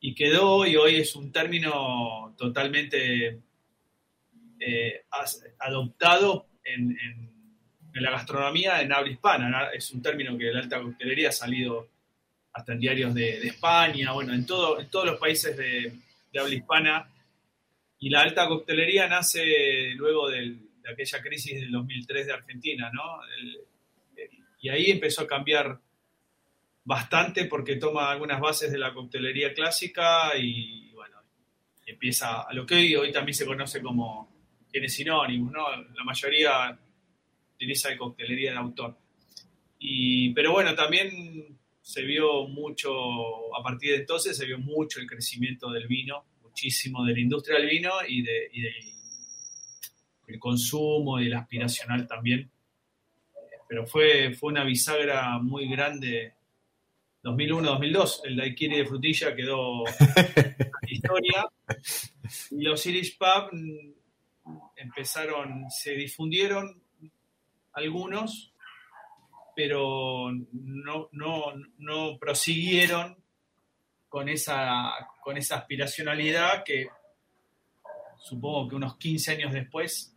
Y 0.00 0.14
quedó 0.14 0.66
y 0.66 0.74
hoy 0.76 0.96
es 0.96 1.14
un 1.14 1.30
término 1.30 2.34
totalmente 2.38 3.38
eh, 4.58 5.02
adoptado 5.58 6.46
en, 6.64 6.90
en- 6.98 7.32
en 7.94 8.02
la 8.02 8.10
gastronomía 8.10 8.80
en 8.80 8.90
habla 8.90 9.10
hispana. 9.12 9.68
Es 9.74 9.90
un 9.90 10.00
término 10.00 10.38
que 10.38 10.50
la 10.50 10.60
alta 10.60 10.80
coctelería 10.80 11.28
ha 11.28 11.32
salido 11.32 11.88
hasta 12.54 12.72
en 12.72 12.80
diarios 12.80 13.12
de, 13.14 13.38
de 13.38 13.48
España, 13.48 14.12
bueno, 14.12 14.32
en, 14.32 14.46
todo, 14.46 14.80
en 14.80 14.88
todos 14.88 15.04
los 15.04 15.20
países 15.20 15.54
de, 15.56 15.92
de 16.32 16.40
habla 16.40 16.54
hispana. 16.54 17.08
Y 17.98 18.08
la 18.08 18.22
alta 18.22 18.48
coctelería 18.48 19.08
nace 19.08 19.90
luego 19.96 20.30
del- 20.30 20.58
de 20.82 20.90
aquella 20.90 21.20
crisis 21.22 21.60
del 21.60 21.70
2003 21.70 22.26
de 22.26 22.32
Argentina, 22.32 22.90
¿no? 22.92 23.22
El- 23.38 23.58
y 24.62 24.68
ahí 24.68 24.90
empezó 24.92 25.22
a 25.22 25.26
cambiar 25.26 25.80
bastante 26.84 27.46
porque 27.46 27.76
toma 27.76 28.10
algunas 28.10 28.40
bases 28.40 28.70
de 28.70 28.78
la 28.78 28.94
coctelería 28.94 29.52
clásica 29.52 30.36
y, 30.38 30.92
bueno, 30.92 31.16
empieza 31.84 32.42
a 32.42 32.54
lo 32.54 32.64
que 32.64 32.76
hoy, 32.76 32.94
hoy 32.94 33.12
también 33.12 33.34
se 33.34 33.44
conoce 33.44 33.82
como, 33.82 34.32
tiene 34.70 34.88
sinónimos, 34.88 35.52
¿no? 35.52 35.68
La 35.70 36.04
mayoría 36.04 36.78
utiliza 37.56 37.90
el 37.90 37.98
coctelería 37.98 38.52
de 38.52 38.58
autor. 38.58 38.96
Y, 39.80 40.32
pero 40.32 40.52
bueno, 40.52 40.76
también 40.76 41.58
se 41.80 42.02
vio 42.02 42.46
mucho, 42.46 42.92
a 43.56 43.62
partir 43.64 43.90
de 43.90 43.96
entonces 43.98 44.36
se 44.36 44.46
vio 44.46 44.60
mucho 44.60 45.00
el 45.00 45.08
crecimiento 45.08 45.72
del 45.72 45.88
vino, 45.88 46.24
muchísimo 46.40 47.04
de 47.04 47.14
la 47.14 47.20
industria 47.20 47.58
del 47.58 47.68
vino 47.68 47.90
y, 48.06 48.22
de, 48.22 48.48
del 48.54 48.74
el 50.28 50.38
consumo 50.38 51.20
y 51.20 51.26
el 51.26 51.34
aspiracional 51.34 52.06
también. 52.06 52.51
Pero 53.72 53.86
fue, 53.86 54.34
fue 54.34 54.52
una 54.52 54.64
bisagra 54.64 55.38
muy 55.38 55.66
grande 55.66 56.34
2001-2002. 57.24 58.20
El 58.24 58.36
daiquiri 58.36 58.76
de 58.76 58.84
frutilla 58.84 59.34
quedó 59.34 59.84
historia. 60.86 61.48
Y 62.50 62.60
los 62.60 62.84
Irish 62.84 63.16
Pub 63.16 63.48
empezaron, 64.76 65.70
se 65.70 65.92
difundieron 65.92 66.82
algunos, 67.72 68.52
pero 69.56 70.30
no, 70.52 71.08
no, 71.12 71.54
no 71.78 72.18
prosiguieron 72.18 73.16
con 74.06 74.28
esa, 74.28 74.92
con 75.22 75.38
esa 75.38 75.56
aspiracionalidad 75.56 76.62
que 76.62 76.88
supongo 78.18 78.68
que 78.68 78.76
unos 78.76 78.98
15 78.98 79.30
años 79.30 79.52
después 79.54 80.11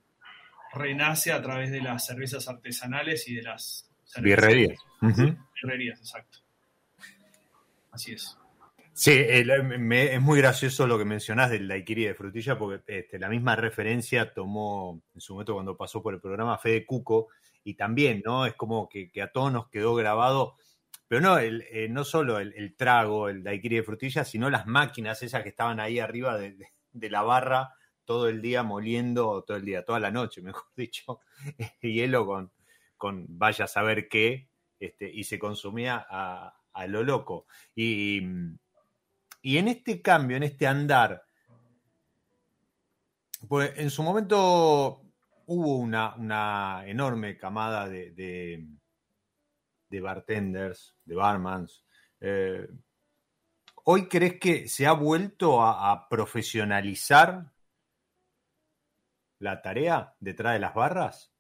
renace 0.76 1.32
a 1.32 1.42
través 1.42 1.72
de 1.72 1.82
las 1.82 2.06
cervezas 2.06 2.48
artesanales 2.48 3.28
y 3.28 3.36
de 3.36 3.42
las 3.44 3.90
Birrerías. 4.22 4.78
Ujú. 5.02 5.36
Birrerías, 5.62 6.00
exacto. 6.00 6.40
Así 7.92 8.14
es. 8.14 8.38
Sí, 8.94 9.12
el- 9.12 9.64
me- 9.80 10.14
es 10.14 10.22
muy 10.22 10.40
gracioso 10.40 10.88
lo 10.88 10.98
que 10.98 11.04
mencionás 11.06 11.50
del 11.50 11.68
daiquiri 11.68 12.06
de 12.06 12.14
frutilla, 12.16 12.58
porque 12.58 12.82
este, 13.00 13.20
la 13.20 13.28
misma 13.28 13.56
referencia 13.58 14.34
tomó 14.34 15.02
en 15.14 15.20
su 15.22 15.34
momento 15.34 15.54
cuando 15.54 15.76
pasó 15.76 16.02
por 16.02 16.14
el 16.14 16.22
programa 16.22 16.58
Fede 16.58 16.86
Cuco, 16.86 17.28
y 17.64 17.74
también, 17.74 18.22
¿no? 18.24 18.46
Es 18.46 18.54
como 18.54 18.88
que, 18.88 19.12
que 19.12 19.22
a 19.22 19.32
todos 19.32 19.52
nos 19.52 19.70
quedó 19.70 19.96
grabado, 19.96 20.56
pero 21.08 21.20
no, 21.20 21.38
el, 21.40 21.66
eh, 21.72 21.88
no 21.90 22.04
solo 22.06 22.40
el, 22.40 22.54
el 22.56 22.76
trago, 22.76 23.28
el 23.28 23.44
daiquiri 23.44 23.78
de 23.78 23.84
frutilla, 23.84 24.24
sino 24.24 24.50
las 24.50 24.66
máquinas 24.66 25.22
esas 25.24 25.44
que 25.44 25.50
estaban 25.50 25.80
ahí 25.80 26.00
arriba 26.00 26.38
de, 26.38 26.54
de- 26.54 26.70
de 26.94 27.10
la 27.10 27.22
barra 27.24 27.74
todo 28.06 28.30
el 28.30 28.42
día 28.42 28.64
moliendo, 28.64 29.44
todo 29.44 29.58
el 29.58 29.66
día, 29.66 29.84
toda 29.84 30.00
la 30.00 30.12
noche, 30.12 30.42
mejor 30.42 30.68
dicho, 30.76 31.20
hielo 31.82 32.26
con, 32.26 32.52
con 32.98 33.26
vaya 33.28 33.66
a 33.66 33.68
saber 33.68 34.08
qué, 34.08 34.50
este, 34.80 35.10
y 35.12 35.24
se 35.24 35.40
consumía 35.40 36.06
a, 36.10 36.56
a 36.74 36.88
lo 36.88 37.04
loco. 37.04 37.48
Y, 37.76 38.22
y 39.42 39.58
en 39.58 39.68
este 39.68 40.02
cambio, 40.02 40.38
en 40.38 40.44
este 40.44 40.68
andar, 40.68 41.26
pues 43.48 43.74
en 43.78 43.90
su 43.90 44.04
momento 44.04 45.02
hubo 45.48 45.78
una, 45.78 46.16
una 46.16 46.84
enorme 46.86 47.38
camada 47.38 47.88
de, 47.88 48.12
de, 48.12 48.68
de 49.90 50.02
bartenders, 50.02 50.96
de 51.06 51.16
barmans. 51.16 51.84
Eh, 52.20 52.68
¿Hoy 53.84 54.08
crees 54.08 54.40
que 54.40 54.68
se 54.68 54.88
ha 54.88 54.94
vuelto 54.94 55.62
a 55.64 56.10
profesionalizar 56.10 57.52
la 59.46 59.62
tarea 59.62 60.14
detrás 60.20 60.54
de 60.54 60.60
las 60.60 60.74
barras? 60.74 61.32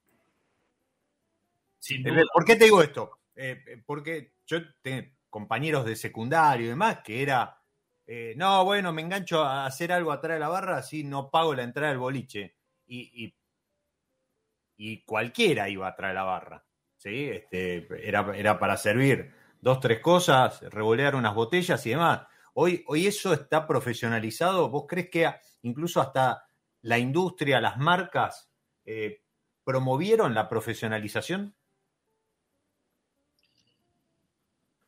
Sin 1.80 2.08
Eh, 2.08 2.12
duda. 2.12 2.24
¿Por 2.34 2.46
qué 2.46 2.56
te 2.56 2.66
digo 2.66 2.82
esto? 2.82 3.20
Eh, 3.36 3.62
eh, 3.68 3.84
porque 3.86 4.34
yo 4.46 4.60
tengo 4.82 5.12
compañeros 5.30 5.86
de 5.86 5.98
secundario 5.98 6.66
y 6.66 6.70
demás 6.70 7.00
que 7.04 7.22
era, 7.22 7.62
eh, 8.08 8.34
no, 8.38 8.64
bueno, 8.64 8.94
me 8.94 9.02
engancho 9.02 9.44
a 9.44 9.66
hacer 9.66 9.92
algo 9.92 10.12
atrás 10.14 10.36
de 10.36 10.40
la 10.40 10.48
barra, 10.48 10.78
así 10.78 11.04
no 11.04 11.30
pago 11.30 11.54
la 11.54 11.64
entrada 11.64 11.90
del 11.90 11.98
boliche. 12.00 12.56
Y, 12.88 13.26
y, 13.26 13.36
y 14.78 15.04
cualquiera 15.04 15.68
iba 15.68 15.88
atrás 15.88 16.12
de 16.12 16.16
la 16.16 16.24
barra. 16.24 16.66
¿sí? 16.96 17.30
Este, 17.30 17.88
era, 18.08 18.36
era 18.38 18.58
para 18.58 18.78
servir 18.78 19.34
dos, 19.60 19.80
tres 19.80 20.00
cosas, 20.00 20.62
revolear 20.72 21.16
unas 21.16 21.34
botellas 21.36 21.86
y 21.86 21.90
demás. 21.90 22.22
Hoy, 22.54 22.84
hoy 22.88 23.08
eso 23.08 23.34
está 23.34 23.68
profesionalizado. 23.68 24.70
¿Vos 24.70 24.86
crees 24.88 25.10
que 25.10 25.30
incluso 25.64 26.00
hasta 26.00 26.48
la 26.86 27.00
industria, 27.00 27.60
las 27.62 27.78
marcas, 27.78 28.48
eh, 28.86 29.24
promovieron 29.64 30.36
la 30.36 30.48
profesionalización? 30.48 31.56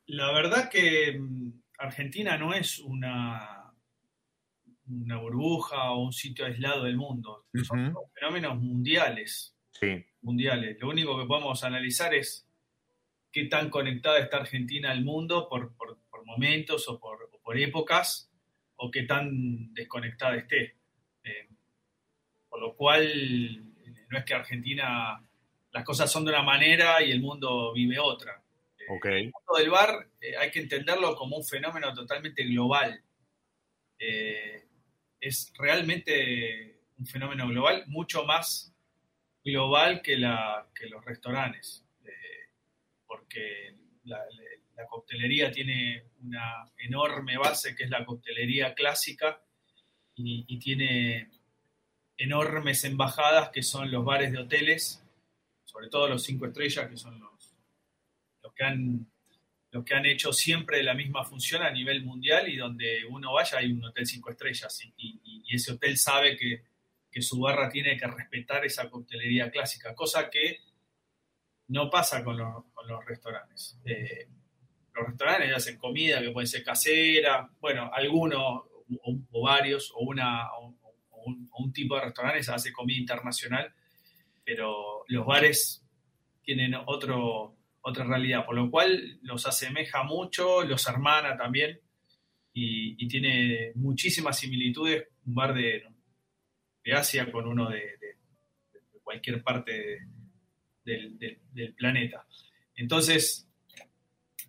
La 0.08 0.32
verdad 0.32 0.70
que 0.70 1.18
mm, 1.20 1.52
Argentina 1.80 2.38
no 2.38 2.54
es 2.54 2.80
una, 2.80 3.74
una 4.88 5.18
burbuja 5.18 5.92
o 5.92 6.04
un 6.04 6.14
sitio 6.14 6.46
aislado 6.46 6.84
del 6.84 6.98
mundo. 6.98 7.48
Son 7.64 7.94
fenómenos 8.14 8.60
mundiales, 8.62 9.56
Sí. 9.72 10.06
mundiales. 10.22 10.78
Lo 10.80 10.90
único 10.90 11.20
que 11.20 11.26
podemos 11.26 11.64
analizar 11.64 12.14
es 12.14 12.48
qué 13.32 13.46
tan 13.46 13.70
conectada 13.70 14.20
está 14.20 14.38
Argentina 14.38 14.92
al 14.92 15.04
mundo 15.04 15.48
por, 15.50 15.76
por- 15.76 16.00
por 16.10 16.26
momentos 16.26 16.88
o 16.90 17.00
por, 17.00 17.30
o 17.34 17.40
por 17.42 17.58
épocas, 17.58 18.32
o 18.76 18.90
qué 18.92 19.04
tan 19.04 19.74
desconectada 19.74 20.36
esté. 20.36 20.78
Eh, 21.24 21.50
por 22.58 22.70
lo 22.70 22.76
cual, 22.76 23.04
eh, 23.06 23.94
no 24.10 24.18
es 24.18 24.26
que 24.26 24.34
Argentina 24.34 25.24
las 25.72 25.84
cosas 25.84 26.12
son 26.12 26.26
de 26.26 26.32
una 26.32 26.42
manera 26.42 27.04
y 27.04 27.12
el 27.12 27.22
mundo 27.22 27.72
vive 27.72 28.00
otra. 28.00 28.42
Ok. 28.90 29.06
el 29.06 29.26
mundo 29.26 29.54
del 29.60 29.70
bar 29.70 30.08
eh, 30.20 30.36
hay 30.38 30.50
que 30.50 30.60
entenderlo 30.62 31.16
como 31.16 31.38
un 31.38 31.46
fenómeno 31.46 31.94
totalmente 31.94 32.44
global. 32.46 33.00
Eh, 34.00 34.64
es 35.20 35.54
realmente 35.56 36.80
un 36.98 37.06
fenómeno 37.06 37.48
global, 37.48 37.84
mucho 37.90 38.24
más 38.24 38.74
global 39.46 40.02
que, 40.02 40.18
la, 40.18 40.68
que 40.74 40.88
los 40.88 41.06
restaurantes, 41.06 41.86
eh, 42.06 42.50
porque 43.06 43.76
la, 44.06 44.18
la- 44.18 44.58
la 44.78 44.88
coctelería 44.88 45.52
tiene 45.52 46.06
una 46.22 46.72
enorme 46.80 47.38
base 47.38 47.76
que 47.76 47.84
es 47.84 47.90
la 47.92 48.04
coctelería 48.06 48.74
clásica 48.74 49.42
y, 50.16 50.46
y 50.48 50.58
tiene 50.60 51.30
enormes 52.18 52.84
embajadas 52.84 53.50
que 53.50 53.64
son 53.64 53.92
los 53.92 54.04
bares 54.04 54.32
de 54.32 54.40
hoteles, 54.40 55.04
sobre 55.66 55.90
todo 55.90 56.08
los 56.08 56.24
cinco 56.24 56.48
estrellas, 56.48 56.90
que 56.90 56.98
son 56.98 57.20
los, 57.20 57.56
los 58.42 58.54
que 58.54 58.64
han 58.64 59.08
los 59.72 59.84
que 59.84 59.96
han 59.96 60.06
hecho 60.06 60.32
siempre 60.32 60.82
la 60.82 60.94
misma 60.94 61.24
función 61.24 61.62
a 61.62 61.72
nivel 61.72 62.04
mundial 62.04 62.48
y 62.48 62.58
donde 62.58 63.06
uno 63.10 63.34
vaya 63.34 63.60
hay 63.60 63.72
un 63.72 63.84
hotel 63.84 64.06
cinco 64.06 64.32
estrellas 64.32 64.80
y, 64.98 65.22
ese 65.50 65.72
hotel 65.72 65.98
sabe 65.98 66.36
que, 66.36 66.64
su 67.20 67.40
barra 67.40 67.68
tiene 67.68 67.98
que 67.98 68.06
respetar 68.06 68.64
esa 68.64 68.92
coctelería 68.92 69.50
clásica, 69.50 69.96
cosa 69.96 70.30
que 70.30 70.60
no 71.70 71.90
pasa 71.90 72.24
con 72.24 72.38
los, 72.38 73.06
restaurantes. 73.08 73.80
Eh, 73.86 74.28
los 74.94 75.08
restaurantes 75.08 75.56
hacen 75.56 75.80
comida 75.80 76.22
que 76.22 76.30
puede 76.30 76.46
ser 76.46 76.64
casera, 76.64 77.50
bueno, 77.60 77.90
algunos 77.92 78.66
o, 79.32 79.42
varios, 79.42 79.92
o, 79.96 80.02
una, 80.02 80.48
un, 81.28 81.74
tipo 81.74 81.96
de 81.96 82.02
restaurantes 82.02 82.50
hace 82.50 82.72
comida 82.72 83.00
internacional, 83.00 83.74
pero 84.44 85.04
los 85.08 85.26
bares 85.26 85.84
tienen 86.44 86.74
otro, 86.86 87.56
otra 87.82 88.06
realidad, 88.06 88.46
por 88.46 88.56
lo 88.56 88.72
cual 88.72 89.20
los 89.22 89.46
asemeja 89.46 90.04
mucho, 90.04 90.64
los 90.64 90.88
hermana 90.88 91.38
también, 91.38 91.80
y, 92.54 93.08
tiene 93.08 93.72
muchísimas 93.76 94.40
similitudes 94.40 95.08
un 95.26 95.36
bar 95.36 95.54
de, 95.54 95.84
Asia 96.92 97.30
con 97.32 97.46
uno 97.46 97.70
de, 97.70 97.98
cualquier 99.04 99.44
parte 99.44 100.08
del, 100.84 101.76
planeta. 101.78 102.26
Entonces, 102.76 103.48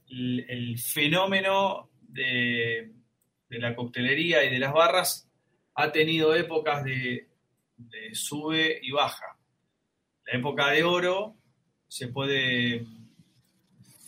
el, 0.09 0.79
fenómeno 0.79 1.91
de, 2.01 2.93
la 3.51 3.75
coctelería 3.75 4.45
y 4.45 4.51
de 4.51 4.59
las 4.59 4.73
barras 4.73 5.28
ha 5.79 5.93
tenido 5.93 6.35
épocas 6.35 6.83
de, 6.83 7.29
sube 8.12 8.81
y 8.83 8.91
baja. 8.91 9.38
La 10.27 10.37
época 10.37 10.71
de 10.71 10.83
oro 10.83 11.37
se 11.87 12.09
puede, 12.09 12.85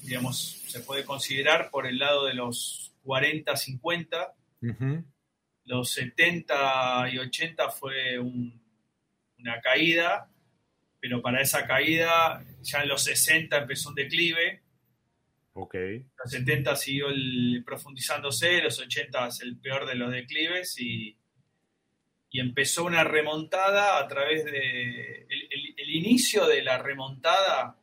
digamos, 0.02 0.64
se 0.66 0.80
puede 0.80 1.04
considerar 1.04 1.70
por 1.70 1.87
el 1.87 2.00
lado 2.00 2.26
de 2.26 2.35
los 2.35 2.92
40, 3.04 3.56
50. 3.56 4.35
Los 5.64 5.92
70 5.92 7.09
y 7.12 7.18
80 7.18 7.70
fue 7.70 8.18
una 8.18 9.61
caída, 9.62 10.28
pero 10.98 11.22
para 11.22 11.40
esa 11.40 11.68
caída 11.68 12.44
ya 12.62 12.83
en 12.83 12.88
los 12.88 13.04
60 13.04 13.56
empezó 13.56 13.90
un 13.90 13.94
declive. 13.94 14.61
Okay. 15.52 16.04
Los 16.18 16.33
70 16.33 16.74
siguió 16.74 17.06
profundizándose, 17.64 18.61
los 18.61 18.76
80 18.80 19.28
es 19.28 19.40
el 19.42 19.56
peor 19.56 19.87
de 19.87 19.94
los 19.94 20.11
declives 20.11 20.76
y, 20.80 21.16
y 22.30 22.38
empezó 22.38 22.84
una 22.84 23.02
remontada 23.02 23.98
a 23.98 24.06
través 24.06 24.44
de... 24.44 25.26
El, 25.28 25.90
inicio 25.90 26.46
de 26.46 26.62
la 26.62 26.78
remontada, 26.78 27.76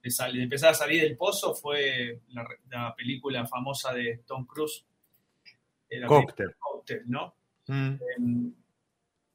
de, 0.00 0.42
empezar 0.42 0.70
a 0.70 0.74
salir 0.74 1.02
del 1.02 1.16
pozo, 1.16 1.54
fue 1.54 2.20
la, 2.28 2.94
película 2.94 3.44
famosa 3.46 3.92
de 3.92 4.22
Tom 4.24 4.46
Cruise. 4.46 4.84
Cocktail. 6.06 7.02
¿no? 7.06 7.34
Mm. 7.66 7.94
Em, 8.16 8.54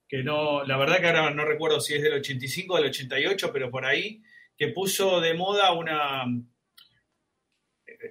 que 0.08 0.24
no, 0.24 0.64
la 0.64 0.78
verdad 0.78 1.00
que 1.02 1.08
ahora 1.08 1.32
no 1.32 1.44
recuerdo 1.44 1.82
si 1.82 1.96
es 1.96 2.02
del 2.02 2.14
85 2.14 2.74
o 2.74 2.78
del 2.78 2.86
88, 2.86 3.52
pero 3.52 3.70
por 3.70 3.86
ahí, 3.86 4.24
que 4.58 4.70
puso 4.70 5.20
de 5.20 5.34
moda 5.34 5.74
una... 5.74 6.24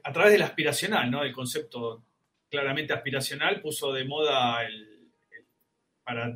A 0.05 0.13
través 0.13 0.33
del 0.33 0.43
aspiracional, 0.43 1.11
¿no? 1.11 1.23
El 1.23 1.33
concepto 1.33 2.05
claramente 2.51 2.93
aspiracional, 2.93 3.63
puso 3.63 3.93
de 3.93 4.05
moda 4.05 4.63
el 4.67 5.02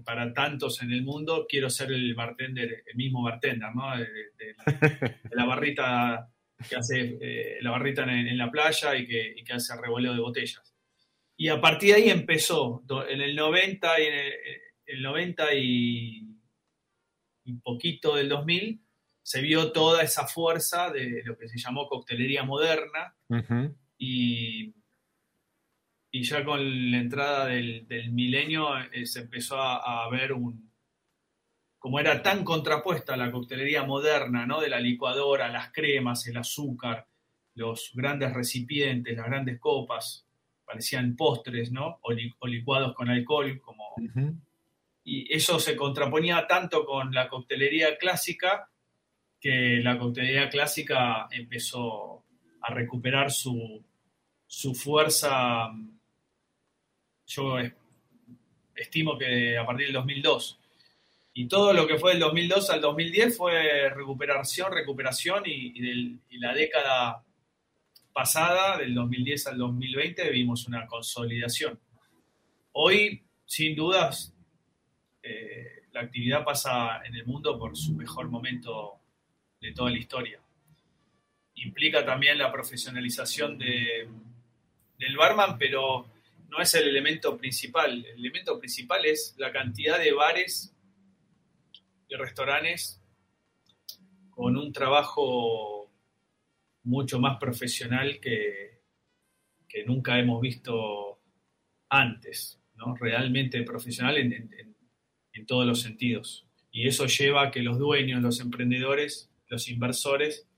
para, 0.05 0.33
tantos 0.33 0.83
en 0.83 0.93
el 0.93 1.03
mundo, 1.03 1.47
quiero 1.49 1.71
ser 1.71 1.93
el 1.93 2.15
bartender, 2.15 2.85
el 2.87 2.97
mismo 2.97 3.23
bartender, 3.23 3.75
¿no? 3.75 3.97
De, 3.97 4.07
la, 5.31 5.45
barrita 5.45 6.31
que 6.69 6.77
hace 6.77 7.19
eh, 7.21 7.59
la 7.61 7.71
barrita 7.71 8.03
en, 8.05 8.37
la 8.37 8.51
playa 8.51 8.97
y 8.97 9.07
que, 9.07 9.35
y 9.37 9.45
que 9.45 9.53
hace 9.53 9.77
revoleo 9.77 10.15
de 10.15 10.21
botellas. 10.21 10.75
Y 11.37 11.49
a 11.49 11.61
partir 11.61 11.91
de 11.91 11.97
ahí 11.97 12.11
empezó, 12.11 12.83
en 13.09 13.21
el 13.21 13.37
90 13.37 14.01
y 14.01 14.05
en 14.07 14.15
el, 14.87 15.03
90 15.03 15.55
y 15.55 16.23
un 17.47 17.61
poquito 17.61 18.17
del 18.17 18.29
2000, 18.29 18.81
se 19.23 19.41
vio 19.43 19.73
toda 19.73 20.03
esa 20.03 20.27
fuerza 20.27 20.91
de 20.91 21.23
lo 21.25 21.37
que 21.37 21.49
se 21.49 21.59
llamó 21.59 21.89
coctelería 21.89 22.45
moderna 22.45 23.15
y 23.99 24.73
y 26.11 26.23
ya 26.23 26.45
con 26.45 26.90
la 26.90 26.99
entrada 26.99 27.47
del, 27.47 27.87
milenio 28.12 28.79
eh, 28.92 29.07
se 29.07 29.21
empezó 29.21 29.61
a, 29.61 30.09
ver 30.11 30.33
un... 30.33 30.71
Como 31.79 32.01
era 32.01 32.23
tan 32.23 32.42
contrapuesta 32.42 33.16
la 33.16 33.31
coctelería 33.31 33.85
moderna, 33.85 34.47
¿no? 34.47 34.61
De 34.61 34.69
la 34.69 34.81
licuadora, 34.81 35.49
las 35.49 35.73
cremas, 35.73 36.27
el 36.27 36.37
azúcar, 36.37 37.07
los 37.55 37.92
grandes 37.95 38.33
recipientes, 38.33 39.16
las 39.16 39.27
grandes 39.27 39.61
copas, 39.61 40.27
parecían 40.64 41.14
postres, 41.14 41.71
¿no? 41.71 41.99
O, 42.03 42.12
licuados 42.47 42.95
con 42.95 43.09
alcohol, 43.09 43.61
como... 43.61 43.95
Y 45.05 45.33
eso 45.33 45.61
se 45.61 45.77
contraponía 45.77 46.47
tanto 46.49 46.85
con 46.85 47.14
la 47.14 47.29
coctelería 47.29 47.97
clásica 47.97 48.69
que 49.40 49.79
la 49.81 49.99
coctelería 49.99 50.49
clásica 50.49 51.29
empezó 51.31 52.25
a 52.62 52.75
recuperar 52.75 53.31
su, 53.31 53.85
su 54.47 54.75
fuerza 54.75 55.71
yo 57.27 57.57
estimo 58.75 59.19
que 59.19 59.59
a 59.59 59.67
partir 59.67 59.87
del 59.87 59.95
2002. 59.95 60.59
Y 61.35 61.49
todo 61.49 61.73
lo 61.73 61.87
que 61.87 61.99
fue 61.99 62.12
del 62.12 62.21
2002 62.21 62.71
al 62.71 62.81
2010 62.81 63.37
fue 63.37 63.91
recuperación, 63.91 64.73
recuperación 64.73 65.43
y, 65.45 66.19
la 66.39 66.55
década 66.55 67.23
pasada, 68.12 68.79
del 68.79 68.95
2010 68.95 69.49
al 69.49 69.59
2020, 69.59 70.31
vimos 70.31 70.67
una 70.67 70.87
consolidación. 70.87 71.79
Hoy, 72.73 73.23
sin 73.45 73.77
dudas, 73.77 74.33
eh, 75.23 75.83
la 75.93 76.01
actividad 76.01 76.45
pasa 76.45 77.03
en 77.05 77.15
el 77.15 77.27
mundo 77.27 77.59
por 77.59 77.77
su 77.77 77.93
mejor 77.93 78.29
momento 78.29 78.99
de 79.61 79.73
toda 79.73 79.91
la 79.91 79.99
historia. 79.99 80.41
Implica 81.57 82.05
también 82.05 82.39
la 82.39 82.51
profesionalización 82.51 83.59
de, 83.59 84.09
del 84.99 85.17
barman, 85.17 85.59
pero 85.59 86.07
no 86.49 86.61
es 86.61 86.75
el 86.75 86.89
elemento 86.89 87.37
principal. 87.37 88.05
El 88.05 88.19
elemento 88.19 88.59
principal 88.59 89.05
es 89.05 89.35
la 89.39 89.53
cantidad 89.53 89.99
de 89.99 90.13
bares 90.13 90.75
y 92.09 92.15
restaurantes 92.15 93.03
con 94.31 94.57
un 94.57 94.73
trabajo 94.73 95.91
mucho 96.85 97.19
más 97.19 97.39
profesional 97.39 98.21
que, 98.21 98.81
que 99.69 99.85
nunca 99.85 100.19
hemos 100.19 100.41
visto 100.41 101.21
antes, 101.89 102.61
¿no? 102.77 102.95
realmente 102.97 103.63
profesional 103.63 104.19
en, 104.19 104.51
todos 105.47 105.67
los 105.67 105.83
sentidos. 105.83 106.47
Y 106.73 106.89
eso 106.89 107.07
lleva 107.07 107.45
a 107.45 107.51
que 107.51 107.61
los 107.61 107.79
dueños, 107.79 108.23
los 108.23 108.41
emprendedores, 108.41 109.31
los 109.49 109.69
inversores, 109.69 110.49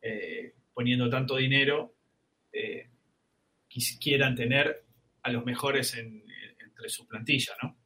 eh, 0.00 0.54
poniendo 0.72 1.08
tanto 1.10 1.36
dinero, 1.36 1.94
eh, 2.52 2.88
quieran 4.00 4.34
tener 4.34 4.84
a 5.22 5.30
los 5.30 5.44
mejores 5.44 5.94
entre 5.94 6.88
su 6.88 7.06
plantilla, 7.06 7.54
¿no? 7.62 7.76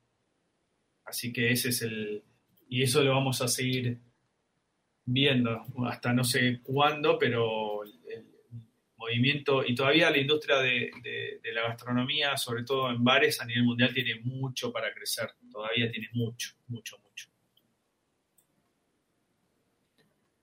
Así 1.04 1.32
que 1.32 1.50
ese 1.50 1.68
es 1.68 1.82
el... 1.82 2.24
Y 2.68 2.82
eso 2.82 3.02
lo 3.02 3.12
vamos 3.12 3.40
a 3.42 3.48
seguir 3.48 4.00
viendo 5.04 5.62
hasta 5.86 6.12
no 6.12 6.24
sé 6.24 6.60
cuándo, 6.62 7.18
pero 7.18 7.84
el, 7.84 7.92
movimiento 8.96 9.62
y 9.62 9.74
todavía 9.74 10.08
la 10.08 10.16
industria 10.16 10.60
de, 10.60 10.90
la 11.52 11.68
gastronomía, 11.68 12.38
sobre 12.38 12.62
todo 12.62 12.90
en 12.90 13.04
bares 13.04 13.38
a 13.38 13.44
nivel 13.44 13.64
mundial, 13.64 13.92
tiene 13.92 14.18
mucho 14.22 14.72
para 14.72 14.94
crecer, 14.94 15.28
todavía 15.52 15.90
tiene 15.90 16.08
mucho, 16.14 16.52
mucho, 16.68 16.96
mucho. 17.00 17.28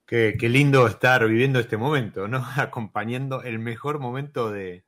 Qué, 0.06 0.36
qué 0.38 0.48
lindo 0.48 0.86
estar 0.86 1.26
viviendo 1.26 1.58
este 1.58 1.76
momento, 1.76 2.28
¿no? 2.28 2.46
Acompañando 2.56 3.42
el 3.42 3.58
mejor 3.58 3.98
momento 3.98 4.52
de, 4.52 4.84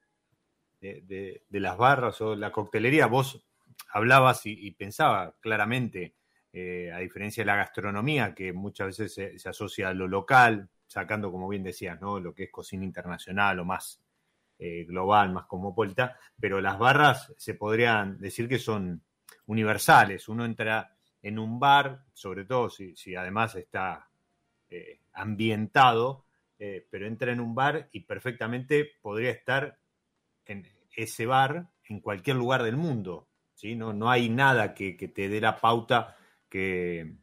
de, 0.92 1.60
las 1.60 1.76
barras 1.76 2.20
o 2.20 2.34
la 2.34 2.52
coctelería, 2.52 3.06
vos 3.06 3.44
hablabas 3.92 4.42
y, 4.44 4.70
pensaba 4.72 5.34
claramente, 5.40 6.14
eh, 6.52 6.92
a 6.92 6.98
diferencia 6.98 7.42
de 7.42 7.46
la 7.46 7.56
gastronomía, 7.56 8.34
que 8.34 8.52
muchas 8.52 8.98
veces 8.98 9.14
se, 9.36 9.48
asocia 9.48 9.88
a 9.88 9.94
lo 9.94 10.06
local, 10.06 10.68
sacando, 10.86 11.32
como 11.32 11.48
bien 11.48 11.62
decías, 11.62 12.00
¿no? 12.00 12.20
lo 12.20 12.34
que 12.34 12.44
es 12.44 12.50
cocina 12.50 12.84
internacional 12.84 13.58
o 13.58 13.64
más 13.64 14.00
eh, 14.58 14.84
global, 14.84 15.32
más 15.32 15.46
cosmopolita, 15.46 16.16
pero 16.38 16.60
las 16.60 16.78
barras 16.78 17.32
se 17.36 17.54
podrían 17.54 18.18
decir 18.20 18.48
que 18.48 18.58
son 18.58 19.02
universales. 19.46 20.28
Uno 20.28 20.44
entra 20.44 20.94
en 21.22 21.38
un 21.38 21.58
bar, 21.58 22.04
sobre 22.12 22.44
todo 22.44 22.70
si, 22.70 23.16
además 23.16 23.54
está 23.56 24.08
eh, 24.68 25.00
ambientado, 25.12 26.24
pero 26.90 27.06
entra 27.06 27.30
en 27.30 27.40
un 27.40 27.54
bar 27.54 27.90
y 27.92 28.00
perfectamente 28.00 28.90
podría 29.02 29.30
estar 29.30 29.78
en 30.46 30.66
ese 30.96 31.26
bar 31.26 31.70
en 31.88 32.00
cualquier 32.00 32.36
lugar 32.36 32.62
del 32.62 32.76
mundo. 32.76 33.28
¿sí? 33.54 33.74
No, 33.74 33.92
no 33.92 34.10
hay 34.10 34.28
nada 34.28 34.74
que, 34.74 34.94
te 34.94 35.28
dé 35.28 35.40
la 35.40 35.60
pauta 35.60 36.16
que, 36.48 37.16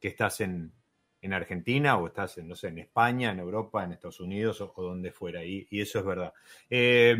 estás 0.00 0.40
en, 0.40 0.72
en 1.20 1.32
Argentina 1.32 1.96
o 1.98 2.06
estás, 2.06 2.38
en, 2.38 2.48
no 2.48 2.56
sé, 2.56 2.68
en 2.68 2.78
España, 2.78 3.30
en 3.30 3.38
Europa, 3.38 3.84
en 3.84 3.92
Estados 3.92 4.20
Unidos 4.20 4.60
o, 4.60 4.72
donde 4.76 5.12
fuera. 5.12 5.44
Y, 5.44 5.66
eso 5.70 5.98
es 5.98 6.04
verdad. 6.04 6.32
Eh, 6.68 7.16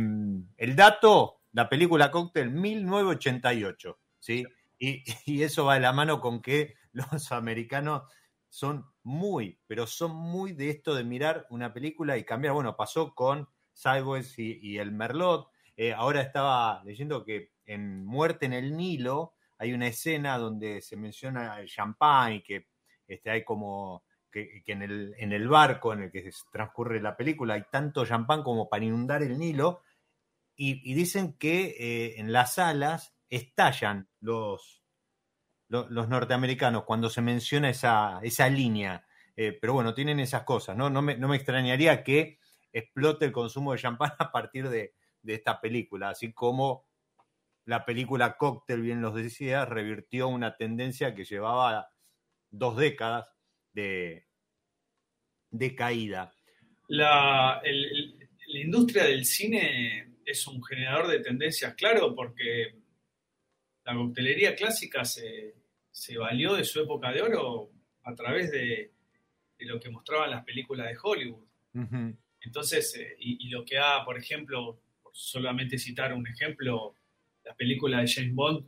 el 0.57 0.76
dato, 0.76 1.42
la 1.53 1.68
película 1.68 2.11
Cocktail 2.11 2.50
1988, 2.50 3.98
¿sí? 4.18 4.44
Y, 4.79 5.03
y, 5.26 5.42
eso 5.42 5.64
va 5.64 5.74
de 5.74 5.81
la 5.81 5.92
mano 5.92 6.20
con 6.20 6.40
que 6.40 6.74
los 6.92 7.33
americanos 7.33 8.03
son 8.48 8.85
muy, 9.03 9.59
pero 9.66 9.87
son 9.87 10.14
muy 10.14 10.53
de 10.53 10.70
esto 10.70 10.94
de 10.94 11.05
mirar 11.05 11.46
una 11.50 11.72
película 11.72 12.18
y 12.18 12.24
cambiar. 12.24 12.55
Bueno, 12.55 12.76
pasó 12.76 13.14
con 13.14 13.48
Sideways 13.72 14.38
y, 14.38 14.79
el 14.79 14.92
Merlot. 14.92 15.50
Eh, 15.83 15.95
ahora 15.95 16.21
estaba 16.21 16.85
leyendo 16.85 17.25
que 17.25 17.53
en 17.64 18.05
Muerte 18.05 18.45
en 18.45 18.53
el 18.53 18.77
Nilo 18.77 19.33
hay 19.57 19.73
una 19.73 19.87
escena 19.87 20.37
donde 20.37 20.83
se 20.83 20.95
menciona 20.95 21.59
el 21.59 21.69
champán 21.69 22.35
y 22.35 22.43
que 22.43 22.66
este, 23.09 23.31
hay 23.31 23.45
como 23.45 24.05
que, 24.31 24.62
en, 24.66 24.83
el, 24.83 25.14
en, 25.16 25.33
el, 25.33 25.49
barco 25.49 25.95
en 25.95 26.03
el 26.03 26.12
que 26.12 26.31
transcurre 26.53 27.01
la 27.01 27.16
película 27.16 27.55
hay 27.55 27.62
tanto 27.73 28.05
champán 28.05 28.43
como 28.43 28.69
para 28.69 28.85
inundar 28.85 29.23
el 29.23 29.38
Nilo. 29.38 29.81
Y, 30.55 30.93
dicen 30.93 31.38
que 31.38 31.75
eh, 31.79 32.21
en 32.21 32.31
las 32.31 32.57
salas 32.57 33.14
estallan 33.31 34.11
los, 34.21 34.83
los 35.69 36.09
norteamericanos 36.11 36.85
cuando 36.85 37.09
se 37.09 37.23
menciona 37.23 37.71
esa, 37.71 38.21
esa 38.23 38.51
línea. 38.51 39.07
Eh, 39.35 39.57
pero 39.59 39.73
bueno, 39.73 39.95
tienen 39.95 40.21
esas 40.21 40.43
cosas, 40.43 40.77
¿no? 40.77 40.90
No 40.90 41.01
me, 41.01 41.16
no 41.16 41.27
me, 41.27 41.37
extrañaría 41.37 42.05
que 42.05 42.38
explote 42.71 43.25
el 43.25 43.33
consumo 43.33 43.73
de 43.73 43.79
champán 43.79 44.12
a 44.19 44.31
partir 44.31 44.69
de, 44.69 44.93
esta 45.24 45.61
película, 45.61 46.11
así 46.11 46.33
como 46.33 46.87
la 47.64 47.85
película 47.85 48.37
Cocktail, 48.37 48.80
bien 48.80 49.02
los 49.02 49.14
decía, 49.14 49.64
revirtió 49.64 50.28
una 50.28 50.56
tendencia 50.56 51.14
que 51.14 51.24
llevaba 51.24 51.90
dos 52.50 52.76
décadas 52.76 53.28
de, 53.72 54.26
de 55.50 55.74
caída. 55.74 56.35
La, 56.88 57.62
la 57.62 58.59
industria 58.59 59.04
del 59.04 59.24
cine 59.24 60.14
es 60.24 60.46
un 60.46 60.62
generador 60.62 61.09
de 61.09 61.20
tendencias, 61.20 61.74
claro, 61.74 62.14
porque 62.14 62.74
la 63.85 63.94
coctelería 63.94 64.54
clásica 64.54 65.04
se, 65.04 65.54
se 65.90 66.18
valió 66.18 66.54
de 66.54 66.64
su 66.64 66.80
época 66.80 67.12
de 67.12 67.22
oro 67.22 67.70
a 68.04 68.14
través 68.14 68.50
de, 68.50 68.92
lo 69.59 69.78
que 69.78 69.90
mostraban 69.90 70.30
las 70.30 70.44
películas 70.44 70.88
de 70.88 70.98
Hollywood. 71.00 71.44
Entonces, 72.40 72.96
eh, 72.96 73.16
y, 73.18 73.48
lo 73.50 73.64
que 73.64 73.78
ha, 73.78 74.04
por 74.04 74.18
ejemplo, 74.18 74.80
solamente 75.12 75.79
citar 75.79 76.12
un 76.12 76.27
ejemplo, 76.27 76.94
la 77.44 77.55
película 77.55 78.01
de 78.01 78.09
James 78.09 78.35
Bond, 78.35 78.66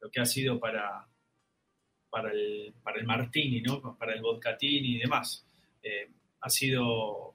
lo 0.00 0.10
que 0.10 0.20
ha 0.20 0.24
sido 0.24 0.58
para, 0.58 1.06
para, 2.10 2.30
el, 2.30 2.74
para 2.82 2.98
el 2.98 3.06
Martini, 3.06 3.60
¿no? 3.60 3.96
para 3.96 4.14
el 4.14 4.22
Vodkatini 4.22 4.96
y 4.96 4.98
demás, 4.98 5.46
eh, 5.82 6.08
ha 6.40 6.50
sido 6.50 7.34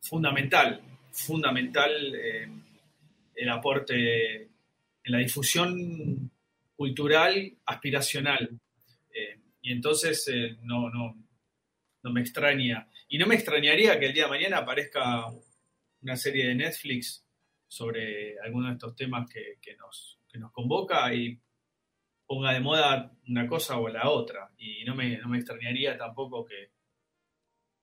fundamental, 0.00 0.82
fundamental 1.10 2.14
eh, 2.14 2.48
el 3.34 3.48
aporte 3.48 4.42
en 4.42 5.12
la 5.12 5.18
difusión 5.18 6.30
cultural 6.76 7.52
aspiracional. 7.66 8.50
Eh, 9.14 9.38
y 9.62 9.72
entonces 9.72 10.28
no, 10.62 10.90
no, 10.90 11.16
no 12.02 12.12
me 12.12 12.20
extraña. 12.20 12.88
Y 13.08 13.18
no 13.18 13.26
me 13.26 13.34
extrañaría 13.34 13.98
que 13.98 14.06
el 14.06 14.12
día 14.12 14.24
de 14.24 14.30
mañana 14.30 14.58
aparezca 14.58 15.26
una 16.02 16.16
serie 16.16 16.46
de 16.46 16.54
Netflix 16.54 17.24
sobre 17.66 18.38
algunos 18.40 18.68
de 18.70 18.74
estos 18.74 18.96
temas 18.96 19.30
que, 19.30 19.76
nos, 19.76 20.20
nos 20.34 20.52
convoca 20.52 21.12
y 21.14 21.40
ponga 22.26 22.52
de 22.52 22.60
moda 22.60 23.12
una 23.28 23.46
cosa 23.46 23.78
o 23.78 23.88
la 23.88 24.10
otra. 24.10 24.50
Y 24.58 24.84
no 24.84 24.94
me, 24.94 25.18
no 25.18 25.28
me 25.28 25.38
extrañaría 25.38 25.96
tampoco 25.96 26.44
que, 26.44 26.70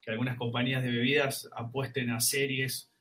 que, 0.01 0.11
algunas 0.11 0.37
compañías 0.37 0.83
de 0.83 0.91
bebidas 0.91 1.49
apuesten 1.55 2.11
a 2.11 2.19
series 2.19 2.91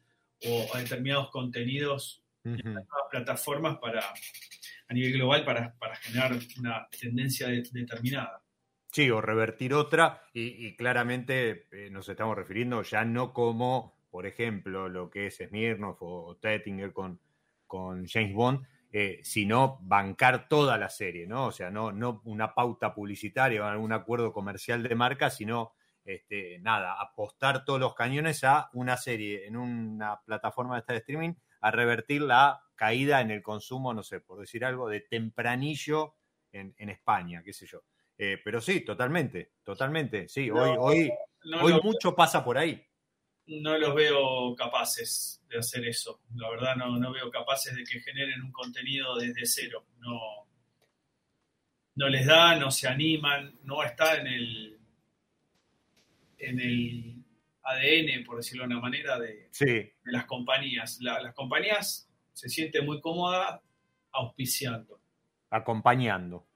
o 0.44 0.66
a 0.74 0.78
determinados 0.78 1.30
contenidos 1.30 2.22
en 2.44 2.56
las 2.56 2.86
nuevas 2.86 3.08
plataformas 3.10 3.78
para, 3.78 4.00
a 4.88 4.94
nivel 4.94 5.12
global 5.12 5.44
para, 5.44 5.74
generar 5.96 6.38
una 6.58 6.88
tendencia 6.88 7.48
determinada. 7.48 8.42
Sí, 8.90 9.10
o 9.10 9.20
revertir 9.20 9.74
otra, 9.74 10.22
y, 10.32 10.74
claramente 10.76 11.66
eh, 11.72 11.90
nos 11.90 12.08
estamos 12.08 12.36
refiriendo 12.36 12.82
ya 12.82 13.04
no 13.04 13.34
como, 13.34 13.97
por 14.10 14.26
ejemplo, 14.26 14.88
lo 14.88 15.10
que 15.10 15.26
es 15.26 15.36
Smirnoff 15.36 15.98
o, 16.00 16.36
Tettinger 16.40 16.92
con, 16.92 17.20
con 17.66 18.06
James 18.06 18.34
Bond, 18.34 18.66
eh, 18.90 19.20
sino 19.22 19.78
bancar 19.82 20.48
toda 20.48 20.78
la 20.78 20.88
serie, 20.88 21.26
¿no? 21.26 21.46
O 21.46 21.52
sea, 21.52 21.70
no, 21.70 21.92
no 21.92 22.22
una 22.24 22.54
pauta 22.54 22.94
publicitaria 22.94 23.62
o 23.62 23.66
algún 23.66 23.92
acuerdo 23.92 24.32
comercial 24.32 24.82
de 24.82 24.94
marca, 24.94 25.28
sino 25.28 25.74
este, 26.04 26.58
nada, 26.60 26.98
apostar 26.98 27.66
todos 27.66 27.78
los 27.78 27.94
cañones 27.94 28.42
a 28.44 28.70
una 28.72 28.96
serie 28.96 29.46
en 29.46 29.58
una 29.58 30.20
plataforma 30.24 30.74
de, 30.74 30.80
esta 30.80 30.94
de 30.94 31.00
streaming 31.00 31.34
a 31.60 31.70
revertir 31.70 32.22
la 32.22 32.62
caída 32.76 33.20
en 33.20 33.30
el 33.30 33.42
consumo, 33.42 33.92
no 33.92 34.02
sé, 34.02 34.20
por 34.20 34.40
decir 34.40 34.64
algo, 34.64 34.88
de 34.88 35.02
tempranillo 35.02 36.14
en, 36.50 36.88
España, 36.88 37.42
qué 37.44 37.52
sé 37.52 37.66
yo. 37.66 37.82
Eh, 38.16 38.38
pero 38.42 38.60
sí, 38.60 38.80
totalmente, 38.80 39.52
totalmente. 39.62 40.28
Sí, 40.28 40.50
hoy, 40.50 40.76
hoy, 40.78 41.12
hoy 41.60 41.80
mucho 41.82 42.16
pasa 42.16 42.42
por 42.42 42.56
ahí. 42.56 42.82
No 43.48 43.76
los 43.78 43.94
veo 43.94 44.54
capaces 44.54 45.42
de 45.48 45.58
hacer 45.58 45.86
eso. 45.86 46.20
La 46.34 46.50
verdad, 46.50 46.76
no, 46.76 46.98
no 46.98 47.12
veo 47.12 47.30
capaces 47.30 47.74
de 47.74 47.84
que 47.84 48.00
generen 48.00 48.42
un 48.42 48.52
contenido 48.52 49.16
desde 49.16 49.46
cero. 49.46 49.86
No, 49.98 50.46
no 51.96 52.08
les 52.08 52.26
da, 52.26 52.56
no 52.56 52.70
se 52.70 52.88
animan, 52.88 53.58
no 53.64 53.82
está 53.82 54.16
en 54.20 54.26
el, 54.26 54.78
en 56.38 56.60
el 56.60 57.24
ADN, 57.62 58.24
por 58.24 58.36
decirlo 58.36 58.64
de 58.64 58.68
una 58.68 58.80
manera, 58.80 59.18
de, 59.18 59.50
de 59.58 59.92
las 60.04 60.26
compañías. 60.26 60.98
las 61.00 61.34
compañías 61.34 62.08
se 62.32 62.48
sienten 62.48 62.86
muy 62.86 63.00
cómodas 63.00 63.60
auspiciando. 64.12 65.00
Acompañando. 65.50 66.46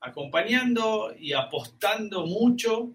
Acompañando 0.00 1.14
y 1.16 1.32
apostando 1.32 2.26
mucho, 2.26 2.92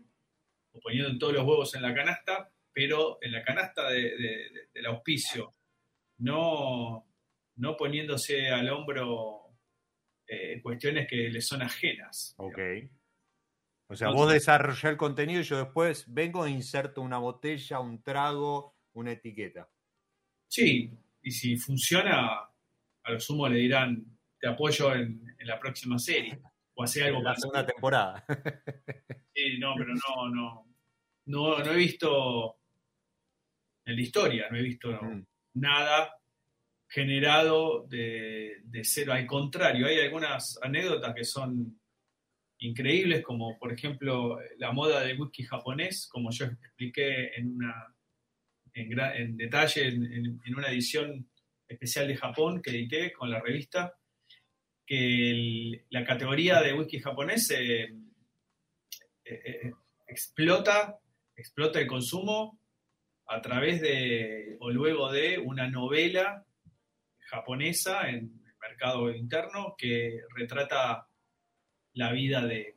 o 0.74 0.80
poniendo 0.82 1.18
todos 1.18 1.34
los 1.34 1.46
huevos 1.46 1.76
en 1.76 1.84
la 1.84 1.94
canasta, 1.94 2.52
pero 2.78 3.18
en 3.22 3.32
la 3.32 3.44
canasta 3.44 3.90
del 3.90 4.86
auspicio, 4.86 5.56
no, 6.20 7.10
no 7.56 7.76
poniéndose 7.76 8.52
al 8.52 8.70
hombro 8.70 9.58
eh, 10.28 10.62
cuestiones 10.62 11.08
que 11.08 11.28
les 11.32 11.48
son 11.48 11.64
ajenas. 11.64 12.36
Ok. 12.38 12.60
O 13.88 13.96
sea, 13.96 14.10
vos 14.10 14.32
desarrollás 14.32 14.92
el 14.92 14.96
contenido 14.96 15.42
y 15.42 15.44
yo 15.44 15.58
después 15.58 16.06
vengo 16.14 16.46
e 16.46 16.52
inserto 16.52 17.02
una 17.02 17.18
botella, 17.18 17.80
un 17.80 18.04
trago, 18.04 18.78
una 18.94 19.14
etiqueta. 19.14 19.68
Sí, 20.48 20.92
y 21.24 21.32
si 21.32 21.58
funciona, 21.58 22.42
a 23.02 23.12
lo 23.12 23.20
sumo 23.20 23.50
le 23.50 23.58
dirán, 23.58 24.06
te 24.40 24.50
apoyo 24.50 24.94
en, 24.94 25.36
la 25.40 25.60
próxima 25.60 25.98
serie. 25.98 26.40
O 26.76 26.84
hace 26.84 27.06
algo 27.06 27.24
La 27.24 27.36
segunda 27.36 27.66
temporada. 27.66 28.24
Sí, 29.34 29.58
no, 29.58 29.74
pero 29.76 29.96
no, 29.96 30.30
no. 30.30 30.68
No, 31.26 31.60
he 31.60 31.76
visto 31.76 32.58
en 33.88 33.96
la 33.96 34.02
historia, 34.02 34.48
no 34.52 34.58
he 34.58 34.62
visto 34.62 34.92
mm. 34.92 35.26
nada 35.56 36.14
generado 36.90 37.86
de, 37.88 38.58
de 38.64 38.84
cero. 38.84 39.14
Al 39.14 39.26
contrario, 39.26 39.88
hay 39.88 40.00
algunas 40.00 40.60
anécdotas 40.62 41.14
que 41.16 41.24
son 41.24 41.80
increíbles, 42.60 43.24
como 43.24 43.58
por 43.58 43.72
ejemplo 43.72 44.40
la 44.58 44.72
moda 44.72 45.02
del 45.02 45.20
whisky 45.20 45.44
japonés, 45.44 46.08
como 46.12 46.32
yo 46.32 46.46
expliqué 46.46 47.36
en, 47.36 47.56
una, 47.56 47.96
en, 48.74 49.38
detalle 49.38 49.88
en, 49.88 50.40
una 50.56 50.70
edición 50.70 51.30
especial 51.68 52.08
de 52.08 52.18
Japón 52.18 52.62
que 52.62 52.72
edité 52.72 53.14
con 53.14 53.30
la 53.30 53.40
revista, 53.40 53.94
que 54.86 55.86
la 55.90 56.06
categoría 56.06 56.62
de 56.62 56.74
whisky 56.74 57.00
japonés 57.00 57.52
eh, 57.52 57.94
eh, 59.26 59.72
explota, 60.08 60.98
explota 61.36 61.80
el 61.80 61.88
consumo 61.88 62.60
a 63.28 63.42
través 63.42 63.82
de 63.82 64.58
o 64.60 64.70
luego 64.70 65.12
de 65.12 65.38
una 65.38 65.70
novela 65.70 66.46
japonesa 67.20 68.10
en 68.10 68.42
el 68.46 68.56
mercado 68.62 69.12
interno 69.12 69.76
que 69.78 70.22
retrata 70.36 71.08
la 71.94 72.12
vida 72.12 72.46
de, 72.46 72.76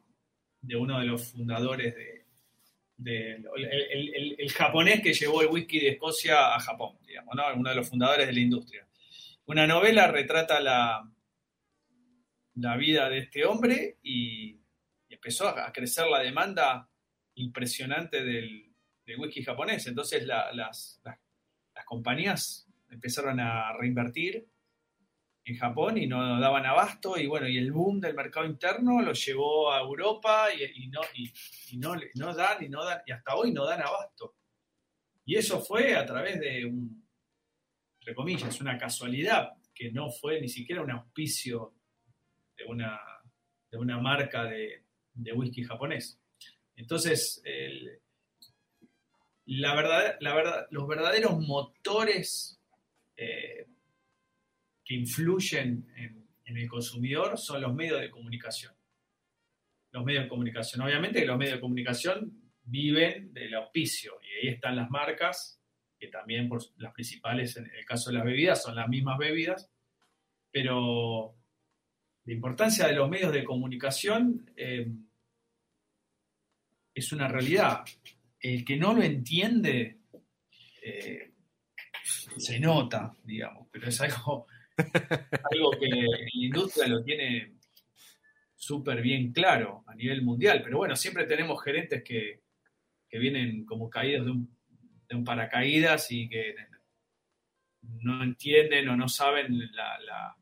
uno 0.77 0.99
de 0.99 1.07
los 1.07 1.31
fundadores 1.31 1.95
de, 2.97 3.43
el, 3.57 4.53
japonés 4.53 5.01
que 5.03 5.15
llevó 5.15 5.43
el 5.43 5.49
whisky 5.49 5.81
de 5.81 5.89
Escocia 5.91 6.55
a 6.55 6.61
Japón, 6.61 6.99
digamos, 7.07 7.35
¿no? 7.35 7.43
Uno 7.55 7.71
de 7.71 7.77
los 7.77 7.89
fundadores 7.89 8.27
de 8.27 8.33
la 8.33 8.41
industria. 8.41 8.87
Una 9.47 9.67
novela 9.67 10.09
retrata 10.09 10.61
la, 10.61 11.09
la 12.55 12.77
vida 12.77 13.09
de 13.09 13.19
este 13.19 13.45
hombre 13.45 13.99
y, 14.03 14.59
empezó 15.09 15.49
a, 15.49 15.73
crecer 15.73 16.07
la 16.07 16.21
demanda 16.21 16.89
impresionante 17.35 18.23
del, 18.23 18.70
whisky 19.17 19.43
japonés. 19.43 19.87
Entonces 19.87 20.27
las, 20.27 20.55
las, 20.55 21.01
compañías 21.87 22.69
empezaron 22.89 23.41
a 23.41 23.73
reinvertir 23.73 24.47
en 25.45 25.57
Japón 25.57 25.99
y 25.99 26.07
no 26.07 26.39
daban 26.39 26.67
abasto 26.67 27.19
y 27.19 27.27
bueno, 27.27 27.49
y 27.49 27.59
el 27.59 27.73
boom 27.73 28.01
del 28.01 28.15
mercado 28.15 28.47
interno 28.47 29.01
lo 29.03 29.13
llevó 29.13 29.73
a 29.73 29.81
Europa 29.81 30.49
y, 30.55 30.89
no, 30.89 31.01
y, 31.15 31.33
no, 31.79 31.97
no, 32.15 32.35
dan 32.35 32.63
y 32.63 32.69
no 32.69 32.85
dan, 32.85 33.01
y 33.07 33.13
hasta 33.13 33.35
hoy 33.35 33.53
no 33.53 33.67
dan 33.67 33.83
abasto. 33.83 34.37
Y 35.25 35.37
eso 35.37 35.61
fue 35.61 35.97
a 35.97 36.05
través 36.05 36.39
de 36.39 36.65
un, 36.65 37.09
entre 38.01 38.15
comillas, 38.15 38.61
una 38.61 38.79
casualidad, 38.79 39.53
que 39.75 39.93
no 39.93 40.11
fue 40.11 40.41
ni 40.41 40.49
siquiera 40.49 40.83
un 40.83 40.91
auspicio 40.91 41.75
de 42.57 42.65
una, 42.65 42.99
de 43.71 43.79
una 43.79 43.99
marca 43.99 44.45
de, 44.45 44.85
whisky 45.35 45.65
japonés. 45.65 46.19
Entonces, 46.77 47.43
la 49.59 49.75
verdad, 49.75 50.67
los 50.71 50.87
verdaderos 50.87 51.41
motores 51.41 52.61
eh, 53.17 53.67
que 54.85 54.95
influyen 54.95 55.93
en, 55.97 56.21
el 56.57 56.69
consumidor 56.69 57.39
son 57.39 57.61
los 57.61 57.73
medios 57.73 58.01
de 58.01 58.11
comunicación. 58.11 58.75
Los 59.93 60.05
medios 60.05 60.25
de 60.25 60.29
comunicación. 60.29 60.83
Obviamente 60.83 61.21
que 61.21 61.27
los 61.27 61.39
medios 61.39 61.55
de 61.55 61.61
comunicación 61.61 62.51
viven 62.63 63.33
del 63.33 63.55
auspicio 63.55 64.21
y 64.23 64.47
ahí 64.47 64.55
están 64.55 64.77
las 64.77 64.91
marcas, 64.91 65.61
que 65.99 66.09
también 66.09 66.49
por 66.49 66.61
las 66.79 66.93
principales 66.93 67.57
en 67.57 67.67
el 67.67 67.85
caso 67.85 68.11
de 68.11 68.17
las 68.17 68.25
bebidas 68.25 68.63
son 68.63 68.75
las 68.75 68.89
mismas 68.89 69.19
bebidas, 69.19 69.71
pero 70.51 71.37
la 72.25 72.33
importancia 72.33 72.87
de 72.87 72.95
los 72.95 73.09
medios 73.09 73.33
de 73.33 73.45
comunicación 73.45 74.51
eh, 74.57 74.93
es 76.95 77.13
una 77.13 77.29
realidad. 77.29 77.85
El 78.41 78.65
que 78.65 78.77
no 78.77 78.95
lo 78.95 79.03
entiende 79.03 79.99
eh, 80.83 81.33
se 82.03 82.59
nota, 82.59 83.15
digamos, 83.23 83.69
pero 83.71 83.89
es 83.89 84.01
algo 84.01 84.47
algo 85.53 85.71
que 85.73 85.89
la 85.89 86.19
industria 86.33 86.89
lo 86.89 87.03
tiene 87.03 87.55
súper 88.55 89.01
bien 89.01 89.33
claro 89.33 89.85
a 89.87 89.95
nivel 89.95 90.23
mundial. 90.23 90.63
Pero 90.63 90.79
bueno, 90.79 90.97
siempre 90.97 91.27
tenemos 91.27 91.63
gerentes 91.63 92.03
que, 92.03 92.43
vienen 93.13 93.65
como 93.65 93.91
caídos 93.91 94.27
de 94.27 94.33
un, 95.17 95.25
paracaídas 95.25 96.13
y 96.13 96.29
que 96.29 96.55
no 97.83 98.23
entienden 98.23 98.89
o 98.89 98.97
no 98.97 99.09
saben 99.09 99.59
la, 99.73 100.37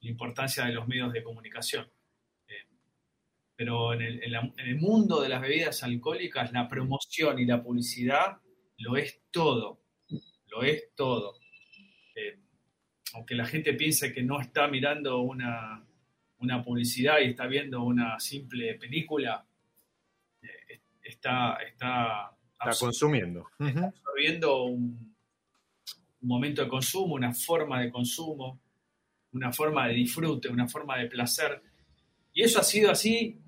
importancia 0.00 0.64
de 0.64 0.72
los 0.72 0.86
medios 0.86 1.12
de 1.12 1.22
comunicación. 1.22 1.90
Pero 3.58 3.92
en 3.92 4.02
el, 4.02 4.76
mundo 4.76 5.20
de 5.20 5.28
las 5.28 5.40
bebidas 5.40 5.82
alcohólicas, 5.82 6.52
la 6.52 6.68
promoción 6.68 7.40
y 7.40 7.44
la 7.44 7.60
publicidad 7.60 8.38
lo 8.76 8.96
es 8.96 9.20
todo. 9.32 9.80
Lo 10.46 10.62
es 10.62 10.94
todo. 10.94 11.34
Eh, 12.14 12.38
aunque 13.14 13.34
la 13.34 13.44
gente 13.44 13.74
piense 13.74 14.12
que 14.12 14.22
no 14.22 14.40
está 14.40 14.68
mirando 14.68 15.22
una, 15.22 15.84
publicidad 16.64 17.18
y 17.18 17.30
está 17.30 17.48
viendo 17.48 17.82
una 17.82 18.20
simple 18.20 18.74
película, 18.74 19.44
eh, 20.40 20.80
está, 21.02 21.54
está, 21.56 22.30
consumiendo. 22.78 23.48
Está 23.58 23.88
absorbiendo 23.88 24.66
un, 24.66 25.16
momento 26.20 26.62
de 26.62 26.68
consumo, 26.68 27.14
una 27.14 27.34
forma 27.34 27.80
de 27.80 27.90
consumo, 27.90 28.60
una 29.32 29.52
forma 29.52 29.88
de 29.88 29.94
disfrute, 29.94 30.48
una 30.48 30.68
forma 30.68 30.96
de 30.96 31.06
placer. 31.06 31.60
Y 32.32 32.44
eso 32.44 32.60
ha 32.60 32.62
sido 32.62 32.92
así 32.92 33.42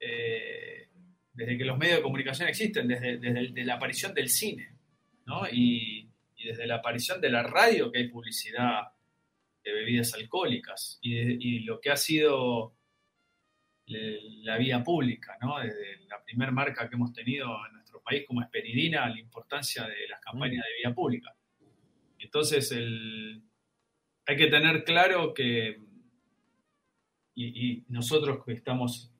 eh, 0.00 0.88
desde 1.32 1.58
que 1.58 1.64
los 1.64 1.78
medios 1.78 1.98
de 1.98 2.02
comunicación 2.02 2.48
existen, 2.48 2.88
desde, 2.88 3.64
la 3.64 3.74
aparición 3.74 4.14
del 4.14 4.28
cine. 4.28 4.76
¿no? 5.26 5.48
Y, 5.50 6.08
y 6.36 6.44
desde 6.44 6.66
la 6.66 6.76
aparición 6.76 7.20
de 7.20 7.30
la 7.30 7.42
radio 7.42 7.90
que 7.90 7.98
hay 7.98 8.08
publicidad 8.08 8.88
de 9.64 9.72
bebidas 9.72 10.14
alcohólicas 10.14 10.98
y, 11.02 11.60
lo 11.60 11.80
que 11.80 11.90
ha 11.90 11.96
sido 11.96 12.74
la 13.86 14.58
vía 14.58 14.84
pública, 14.84 15.36
¿no? 15.40 15.58
Desde 15.58 16.06
la 16.08 16.22
primera 16.22 16.52
marca 16.52 16.88
que 16.88 16.94
hemos 16.94 17.12
tenido 17.12 17.48
en 17.66 17.74
nuestro 17.74 18.02
país 18.02 18.24
como 18.26 18.42
Esperidina, 18.42 19.08
la 19.08 19.18
importancia 19.18 19.86
de 19.86 20.08
las 20.08 20.20
campañas 20.20 20.64
de 20.64 20.82
vía 20.82 20.94
pública. 20.94 21.34
Entonces, 22.18 22.70
hay 22.72 24.36
que 24.36 24.46
tener 24.48 24.84
claro 24.84 25.32
que, 25.32 25.80
y, 27.34 27.84
nosotros 27.88 28.44
que 28.44 28.52
estamos 28.52 29.10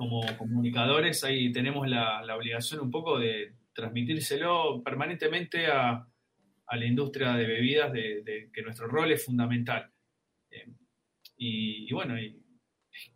como 0.00 0.22
comunicadores, 0.38 1.22
ahí 1.24 1.52
tenemos 1.52 1.86
la 1.86 2.34
obligación 2.34 2.80
un 2.80 2.90
poco 2.90 3.18
de 3.18 3.54
transmitírselo 3.80 4.82
permanentemente 4.82 5.66
a, 5.66 6.06
la 6.72 6.86
industria 6.86 7.32
de 7.32 7.46
bebidas, 7.46 7.92
de, 7.92 8.48
que 8.52 8.62
nuestro 8.62 8.86
rol 8.86 9.10
es 9.10 9.24
fundamental. 9.24 9.90
Eh, 10.52 10.68
y, 11.36 11.92
bueno, 11.92 12.14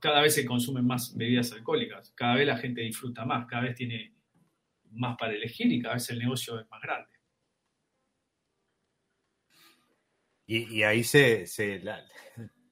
cada 0.01 0.23
vez 0.23 0.35
se 0.35 0.45
consumen 0.45 0.85
más 0.85 1.17
bebidas 1.17 1.53
alcohólicas, 1.53 2.11
cada 2.17 2.35
vez 2.35 2.49
la 2.49 2.57
gente 2.57 2.81
disfruta 2.81 3.25
más, 3.25 3.47
cada 3.47 3.63
vez 3.63 3.77
tiene 3.77 4.13
más 4.91 5.17
para 5.17 5.35
elegir 5.35 5.71
y 5.71 5.81
cada 5.81 5.95
vez 5.95 6.11
el 6.11 6.19
negocio 6.19 6.59
es 6.59 6.69
más 6.69 6.83
grande. 6.83 7.11
Y, 10.47 10.83
ahí 10.83 11.05
se, 11.05 11.47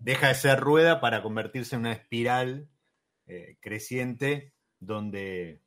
deja 0.01 0.29
de 0.29 0.35
ser 0.35 0.59
rueda 0.59 1.01
para 1.01 1.23
convertirse 1.23 1.77
en 1.77 1.83
una 1.83 1.93
espiral 1.93 2.69
eh, 3.35 3.57
creciente 3.61 4.53
donde 4.79 5.63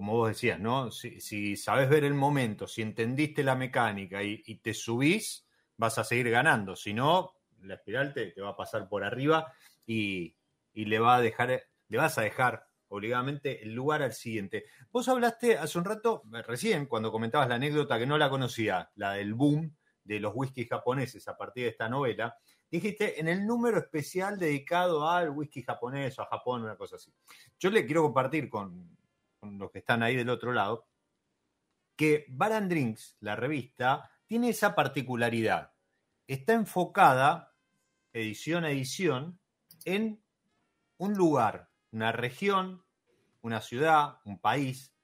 como 0.00 0.14
vos 0.14 0.28
decías, 0.28 0.58
¿no? 0.58 0.90
Si, 0.90 1.56
sabes 1.56 1.90
ver 1.90 2.04
el 2.04 2.14
momento, 2.14 2.66
si 2.66 2.80
entendiste 2.80 3.42
la 3.42 3.54
mecánica 3.54 4.22
y, 4.22 4.56
te 4.62 4.72
subís, 4.72 5.46
vas 5.76 5.98
a 5.98 6.04
seguir 6.04 6.30
ganando. 6.30 6.74
Si 6.74 6.94
no, 6.94 7.34
la 7.60 7.74
espiral 7.74 8.14
te, 8.14 8.32
va 8.40 8.50
a 8.50 8.56
pasar 8.56 8.88
por 8.88 9.04
arriba 9.04 9.52
y, 9.86 10.36
le, 10.72 10.98
va 10.98 11.16
a 11.16 11.20
dejar, 11.20 11.64
le 11.88 11.98
vas 11.98 12.16
a 12.16 12.22
dejar 12.22 12.66
obligadamente 12.88 13.62
el 13.62 13.74
lugar 13.74 14.02
al 14.02 14.14
siguiente. 14.14 14.64
Vos 14.90 15.06
hablaste 15.08 15.58
hace 15.58 15.76
un 15.76 15.84
rato, 15.84 16.22
recién, 16.46 16.86
cuando 16.86 17.12
comentabas 17.12 17.50
la 17.50 17.56
anécdota 17.56 17.98
que 17.98 18.06
no 18.06 18.16
la 18.16 18.30
conocía, 18.30 18.90
la 18.94 19.12
del 19.12 19.34
boom 19.34 19.76
de 20.02 20.18
los 20.18 20.32
whiskies 20.34 20.68
japoneses 20.70 21.28
a 21.28 21.36
partir 21.36 21.64
de 21.64 21.70
esta 21.70 21.90
novela, 21.90 22.38
dijiste 22.70 23.20
en 23.20 23.28
el 23.28 23.46
número 23.46 23.78
especial 23.78 24.38
dedicado 24.38 25.08
al 25.08 25.30
whisky 25.30 25.62
japonés 25.62 26.18
o 26.18 26.22
a 26.22 26.26
Japón, 26.26 26.62
una 26.62 26.76
cosa 26.76 26.96
así. 26.96 27.12
Yo 27.58 27.70
le 27.70 27.84
quiero 27.84 28.02
compartir 28.02 28.48
con, 28.48 28.96
los 29.42 29.70
que 29.70 29.80
están 29.80 30.02
ahí 30.02 30.16
del 30.16 30.28
otro 30.28 30.52
lado, 30.52 30.86
que 31.96 32.26
Bar 32.28 32.52
and 32.52 32.70
Drinks, 32.70 33.16
la 33.20 33.36
revista, 33.36 34.10
tiene 34.26 34.50
esa 34.50 34.74
particularidad. 34.74 35.72
Está 36.26 36.52
enfocada, 36.52 37.54
edición 38.12 38.64
a 38.64 38.70
edición, 38.70 39.40
en 39.84 40.22
un 40.98 41.14
lugar, 41.14 41.70
una 41.90 42.12
región, 42.12 42.84
una 43.40 43.60
ciudad, 43.60 44.18
un 44.24 44.38
país, 44.38 44.94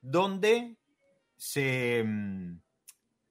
donde 0.00 0.78
se, 1.36 2.02
mm, 2.04 2.60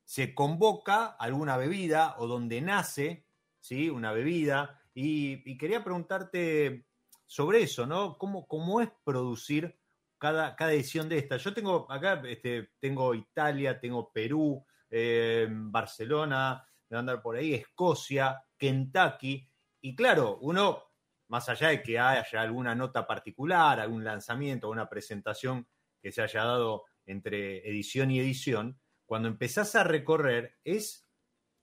se 0.05 0.33
convoca 0.33 1.07
alguna 1.07 1.57
bebida 1.57 2.15
o 2.19 2.27
donde 2.27 2.61
nace 2.61 3.25
¿sí? 3.61 3.89
una 3.89 4.11
bebida. 4.11 4.81
Y, 4.93 5.57
quería 5.57 5.83
preguntarte 5.83 6.85
sobre 7.25 7.61
eso, 7.61 7.85
¿no? 7.87 8.17
¿Cómo, 8.17 8.45
¿Cómo 8.45 8.81
es 8.81 8.89
producir 9.05 9.79
cada, 10.21 10.55
edición 10.71 11.09
de 11.09 11.17
esta. 11.17 11.37
Yo 11.37 11.51
tengo 11.51 11.91
acá, 11.91 12.21
este, 12.25 12.73
tengo 12.79 13.15
Italia, 13.15 13.79
tengo 13.79 14.11
Perú, 14.11 14.63
eh, 14.87 15.47
Barcelona, 15.49 16.63
de 16.87 16.97
andar 16.97 17.23
por 17.23 17.37
ahí, 17.37 17.55
Escocia, 17.55 18.43
Kentucky. 18.55 19.49
Y 19.81 19.95
claro, 19.95 20.37
uno, 20.41 20.83
más 21.29 21.49
allá 21.49 21.69
de 21.69 21.81
que 21.81 21.97
haya 21.97 22.39
alguna 22.39 22.75
nota 22.75 23.07
particular, 23.07 23.79
algún 23.79 24.03
lanzamiento, 24.03 24.69
una 24.69 24.87
presentación 24.87 25.67
que 25.99 26.11
se 26.11 26.21
haya 26.21 26.43
dado 26.43 26.83
entre 27.07 27.67
edición 27.67 28.11
y 28.11 28.19
edición, 28.19 28.79
cuando 29.07 29.27
empezás 29.27 29.75
a 29.75 29.83
recorrer 29.83 30.59
es, 30.63 31.09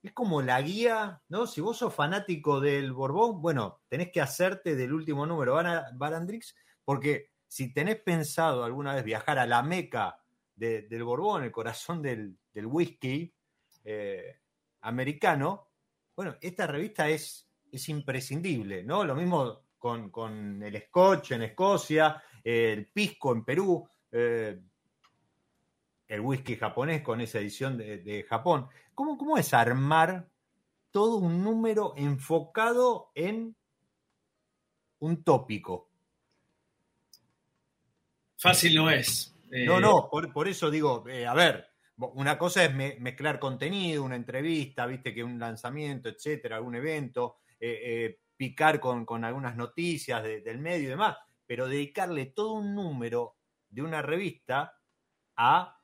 es 0.03 0.13
como 0.13 0.43
la 0.43 0.61
guía, 0.63 1.23
¿no? 1.29 1.47
Si 1.47 1.61
vos 1.61 1.79
sos 1.79 1.95
fanático 1.95 2.61
del 2.61 2.93
Borbón, 2.93 3.43
bueno, 3.43 3.81
tenés 3.89 4.11
que 4.13 4.21
hacerte 4.21 4.77
del 4.77 4.93
último 4.93 5.27
número 5.27 5.55
Barandrix, 5.95 6.55
porque 6.85 7.31
si 7.47 7.73
tenés 7.73 7.97
pensado 7.97 8.65
alguna 8.65 8.95
vez 8.95 9.05
viajar 9.05 9.39
a 9.39 9.47
la 9.47 9.63
meca 9.63 10.19
del 10.55 11.05
Borbón, 11.05 11.45
el 11.45 11.53
corazón 11.53 12.03
del, 12.03 12.39
whisky 12.55 13.33
eh, 13.85 14.41
americano, 14.81 15.69
bueno, 16.15 16.37
esta 16.41 16.67
revista 16.67 17.09
es, 17.09 17.49
es 17.71 17.89
imprescindible, 17.89 18.83
¿no? 18.83 19.05
Lo 19.05 19.15
mismo 19.15 19.63
con, 19.79 20.63
el 20.63 20.83
Scotch 20.83 21.33
en 21.33 21.43
Escocia, 21.43 22.23
el 22.43 22.87
Pisco 22.89 23.33
en 23.33 23.45
Perú, 23.45 23.89
eh, 24.11 24.61
el 26.09 26.21
whisky 26.21 26.57
japonés 26.57 27.03
con 27.03 27.21
esa 27.21 27.39
edición 27.39 27.77
de, 27.77 28.27
Japón. 28.29 28.67
¿Cómo, 28.99 29.17
¿Cómo 29.17 29.39
es 29.39 29.55
armar 29.55 30.29
todo 30.91 31.19
un 31.19 31.45
número 31.45 31.93
enfocado 31.97 33.13
en 33.15 33.55
un 34.99 35.23
tópico? 35.23 35.89
Fácil 38.37 38.75
no 38.75 38.91
es. 38.91 39.37
no, 39.53 39.79
no, 39.79 40.11
por, 40.11 40.49
eso 40.49 40.69
digo, 40.69 41.09
eh, 41.09 41.29
a 41.29 41.35
ver, 41.35 41.69
una 41.97 42.37
cosa 42.37 42.65
es 42.65 42.75
mezclar 42.75 43.39
contenido, 43.39 44.03
una 44.03 44.17
entrevista, 44.17 44.85
viste 44.87 45.15
que 45.15 45.23
un 45.23 45.39
lanzamiento, 45.39 46.09
etcétera, 46.09 46.57
algún 46.57 46.75
evento, 46.75 47.37
eh, 47.61 47.79
eh, 47.81 48.21
picar 48.37 48.81
con, 48.81 49.25
algunas 49.25 49.55
noticias 49.55 50.25
del 50.25 50.59
medio 50.59 50.89
y 50.89 50.91
demás, 50.91 51.17
pero 51.47 51.69
dedicarle 51.69 52.27
todo 52.27 52.55
un 52.55 52.75
número 52.75 53.37
de 53.71 53.83
una 53.83 54.03
revista 54.03 54.77
a 55.37 55.81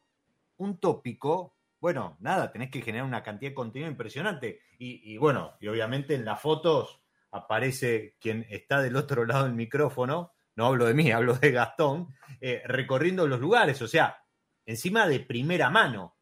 un 0.56 0.78
tópico, 0.78 1.53
bueno, 1.84 2.16
nada, 2.20 2.50
tenés 2.50 2.70
que 2.70 2.80
generar 2.80 3.06
una 3.06 3.22
cantidad 3.22 3.50
de 3.50 3.54
contenido 3.54 3.90
impresionante. 3.90 4.62
Y, 4.78 5.18
bueno, 5.18 5.52
y 5.60 5.68
obviamente 5.68 6.14
en 6.14 6.24
las 6.24 6.40
fotos 6.40 7.02
aparece 7.30 8.16
quien 8.18 8.46
está 8.48 8.80
del 8.80 8.96
otro 8.96 9.26
lado 9.26 9.44
del 9.44 9.52
micrófono, 9.52 10.32
no 10.56 10.64
hablo 10.64 10.86
de 10.86 10.94
mí, 10.94 11.10
hablo 11.12 11.34
de 11.34 11.50
Gastón, 11.50 12.08
eh, 12.40 12.62
recorriendo 12.64 13.28
los 13.28 13.38
lugares, 13.38 13.82
o 13.82 13.86
sea, 13.86 14.16
encima 14.64 15.06
de 15.06 15.20
primera 15.20 15.68
mano. 15.68 16.16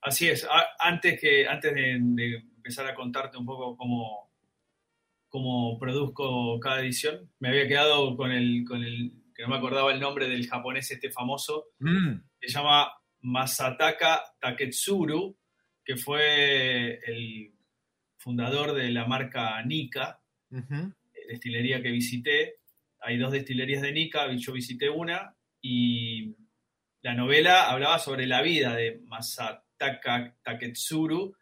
Así 0.00 0.28
es, 0.28 0.44
antes, 0.80 1.20
que, 1.20 1.46
antes 1.46 1.72
de, 1.72 1.92
empezar 1.92 2.88
a 2.88 2.96
contarte 2.96 3.38
un 3.38 3.46
poco 3.46 3.76
cómo, 3.76 4.32
cómo 5.28 5.78
produzco 5.78 6.58
cada 6.58 6.80
edición, 6.80 7.30
me 7.38 7.50
había 7.50 7.68
quedado 7.68 8.16
con 8.16 8.32
el, 8.32 8.64
con 8.66 8.82
el, 8.82 9.12
que 9.32 9.44
no 9.44 9.50
me 9.50 9.58
acordaba 9.58 9.92
el 9.92 10.00
nombre 10.00 10.28
del 10.28 10.48
japonés 10.48 10.90
este 10.90 11.12
famoso, 11.12 11.66
mm. 11.78 12.14
se 12.40 12.48
llama 12.48 12.90
Masataka 13.28 14.22
Taketsuru, 14.40 15.36
que 15.84 15.96
fue 15.96 17.00
el 17.06 17.52
fundador 18.16 18.74
de 18.74 18.90
la 18.90 19.06
marca 19.06 19.62
Nika, 19.62 20.20
destilería 21.28 21.82
que 21.82 21.90
visité. 21.90 22.56
Hay 23.00 23.18
dos 23.18 23.32
destilerías 23.32 23.82
de 23.82 23.92
Nika, 23.92 24.32
yo 24.32 24.52
visité 24.52 24.88
una 24.88 25.36
y 25.60 26.34
la 27.02 27.14
novela 27.14 27.70
hablaba 27.70 27.98
sobre 27.98 28.26
la 28.26 28.42
vida 28.42 28.74
de 28.74 29.00
Masataka 29.04 30.36
Taketsuru, 30.42 31.36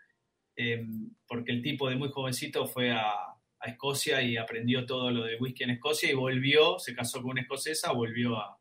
em, 0.56 1.10
porque 1.26 1.52
el 1.52 1.62
tipo 1.62 1.88
de 1.88 1.96
muy 1.96 2.10
jovencito 2.10 2.66
fue 2.66 2.90
a, 2.92 3.32
Escocia 3.64 4.22
y 4.22 4.36
aprendió 4.36 4.86
todo 4.86 5.10
lo 5.10 5.24
de 5.24 5.38
whisky 5.38 5.64
en 5.64 5.70
Escocia 5.70 6.08
y 6.08 6.14
volvió, 6.14 6.78
se 6.78 6.94
casó 6.94 7.20
con 7.20 7.32
una 7.32 7.40
escocesa, 7.40 7.90
volvió 7.90 8.36
a, 8.36 8.60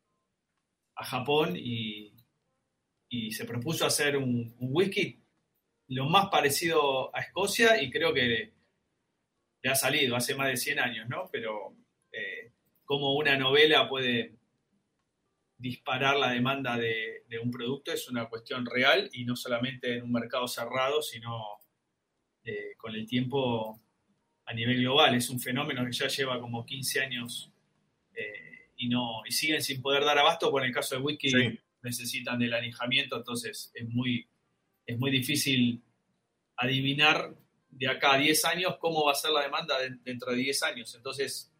Japón 0.96 1.54
y, 1.56 2.15
se 3.08 3.44
propuso 3.44 3.86
hacer 3.86 4.16
un, 4.16 4.54
whisky 4.58 5.20
lo 5.88 6.06
más 6.06 6.28
parecido 6.28 7.14
a 7.14 7.20
Escocia 7.20 7.80
y 7.80 7.90
creo 7.90 8.12
que 8.12 8.52
le 9.62 9.70
ha 9.70 9.74
salido 9.74 10.16
hace 10.16 10.34
más 10.34 10.48
de 10.48 10.56
100 10.56 10.80
años, 10.80 11.08
¿no? 11.08 11.28
Pero 11.30 11.76
eh, 12.12 12.52
como 12.84 13.14
una 13.14 13.36
novela 13.36 13.88
puede 13.88 14.34
disparar 15.58 16.16
la 16.16 16.30
demanda 16.30 16.76
de, 16.76 17.24
un 17.42 17.50
producto 17.50 17.92
es 17.92 18.08
una 18.08 18.28
cuestión 18.28 18.64
real 18.64 19.10
y 19.12 19.24
no 19.24 19.36
solamente 19.36 19.96
en 19.96 20.04
un 20.04 20.12
mercado 20.12 20.48
cerrado, 20.48 21.02
sino 21.02 21.60
eh, 22.44 22.74
con 22.78 22.94
el 22.94 23.06
tiempo 23.06 23.80
a 24.46 24.54
nivel 24.54 24.80
global. 24.80 25.14
Es 25.14 25.28
un 25.28 25.38
fenómeno 25.38 25.84
que 25.84 25.92
ya 25.92 26.08
lleva 26.08 26.40
como 26.40 26.64
15 26.64 27.00
años 27.00 27.52
eh, 28.14 28.70
y, 28.76 28.88
no, 28.88 29.22
y 29.26 29.32
siguen 29.32 29.62
sin 29.62 29.82
poder 29.82 30.04
dar 30.04 30.18
abasto. 30.18 30.50
Por 30.50 30.64
el 30.64 30.72
caso 30.72 30.96
de 30.96 31.02
Wiki 31.02 31.30
necesitan 31.86 32.38
del 32.38 32.52
anijamiento, 32.52 33.16
entonces 33.16 33.70
es 33.74 33.88
muy, 33.88 34.28
es 34.84 34.98
muy 34.98 35.10
difícil 35.10 35.82
adivinar 36.56 37.34
de 37.70 37.88
acá 37.88 38.14
a 38.14 38.18
10 38.18 38.44
años 38.44 38.76
cómo 38.78 39.04
va 39.04 39.12
a 39.12 39.14
ser 39.14 39.30
la 39.30 39.42
demanda 39.42 39.76
dentro 40.02 40.32
de 40.32 40.38
10 40.38 40.62
años. 40.64 40.94
Entonces, 40.94 41.52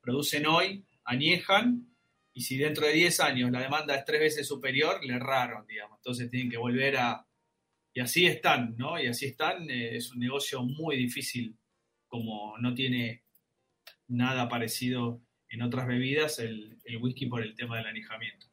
producen 0.00 0.46
hoy, 0.46 0.84
añejan 1.04 1.90
y 2.32 2.42
si 2.42 2.56
dentro 2.56 2.86
de 2.86 2.92
10 2.92 3.20
años 3.20 3.50
la 3.50 3.60
demanda 3.60 3.94
es 3.94 4.04
tres 4.04 4.20
veces 4.20 4.46
superior, 4.46 5.04
le 5.04 5.14
erraron, 5.14 5.66
digamos. 5.66 5.98
Entonces 5.98 6.30
tienen 6.30 6.50
que 6.50 6.58
volver 6.58 6.96
a... 6.96 7.26
Y 7.92 8.00
así 8.00 8.26
están, 8.26 8.76
¿no? 8.76 9.00
Y 9.00 9.08
así 9.08 9.26
están. 9.26 9.68
Eh, 9.68 9.96
es 9.96 10.12
un 10.12 10.20
negocio 10.20 10.62
muy 10.62 10.96
difícil, 10.96 11.56
como 12.06 12.56
no 12.58 12.72
tiene 12.72 13.24
nada 14.06 14.48
parecido 14.48 15.20
en 15.48 15.62
otras 15.62 15.86
bebidas 15.86 16.38
el, 16.38 16.78
whisky 17.00 17.26
por 17.26 17.42
el 17.42 17.54
tema 17.54 17.76
del 17.76 17.86
anijamiento. 17.86 18.46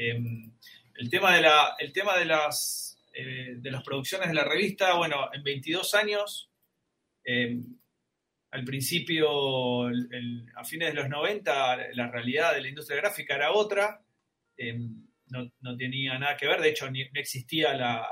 Em, 0.00 0.52
el, 0.94 1.10
tema 1.10 1.34
de 1.34 1.42
la, 1.42 1.74
el 1.76 1.92
tema 1.92 2.16
de 2.16 2.24
las, 2.24 3.02
eh, 3.12 3.56
de 3.56 3.70
las 3.70 3.82
producciones 3.82 4.28
de 4.28 4.34
la 4.34 4.44
revista, 4.44 4.94
bueno, 4.94 5.28
en 5.32 5.42
22 5.42 5.92
años 5.94 6.52
em, 7.24 7.76
al 8.52 8.64
principio, 8.64 9.88
a 9.88 10.64
fines 10.64 10.88
de 10.88 10.94
los 10.94 11.08
90, 11.08 11.94
la 11.94 12.10
realidad 12.10 12.54
de 12.54 12.62
la 12.62 12.68
industria 12.68 12.98
gráfica 12.98 13.34
era 13.34 13.52
otra, 13.52 14.00
em, 14.56 15.04
no, 15.26 15.76
tenía 15.76 16.16
nada 16.18 16.36
que 16.36 16.46
ver, 16.46 16.60
de 16.60 16.70
hecho 16.70 16.88
no 16.90 16.96
existía 17.14 17.74
la, 17.74 18.08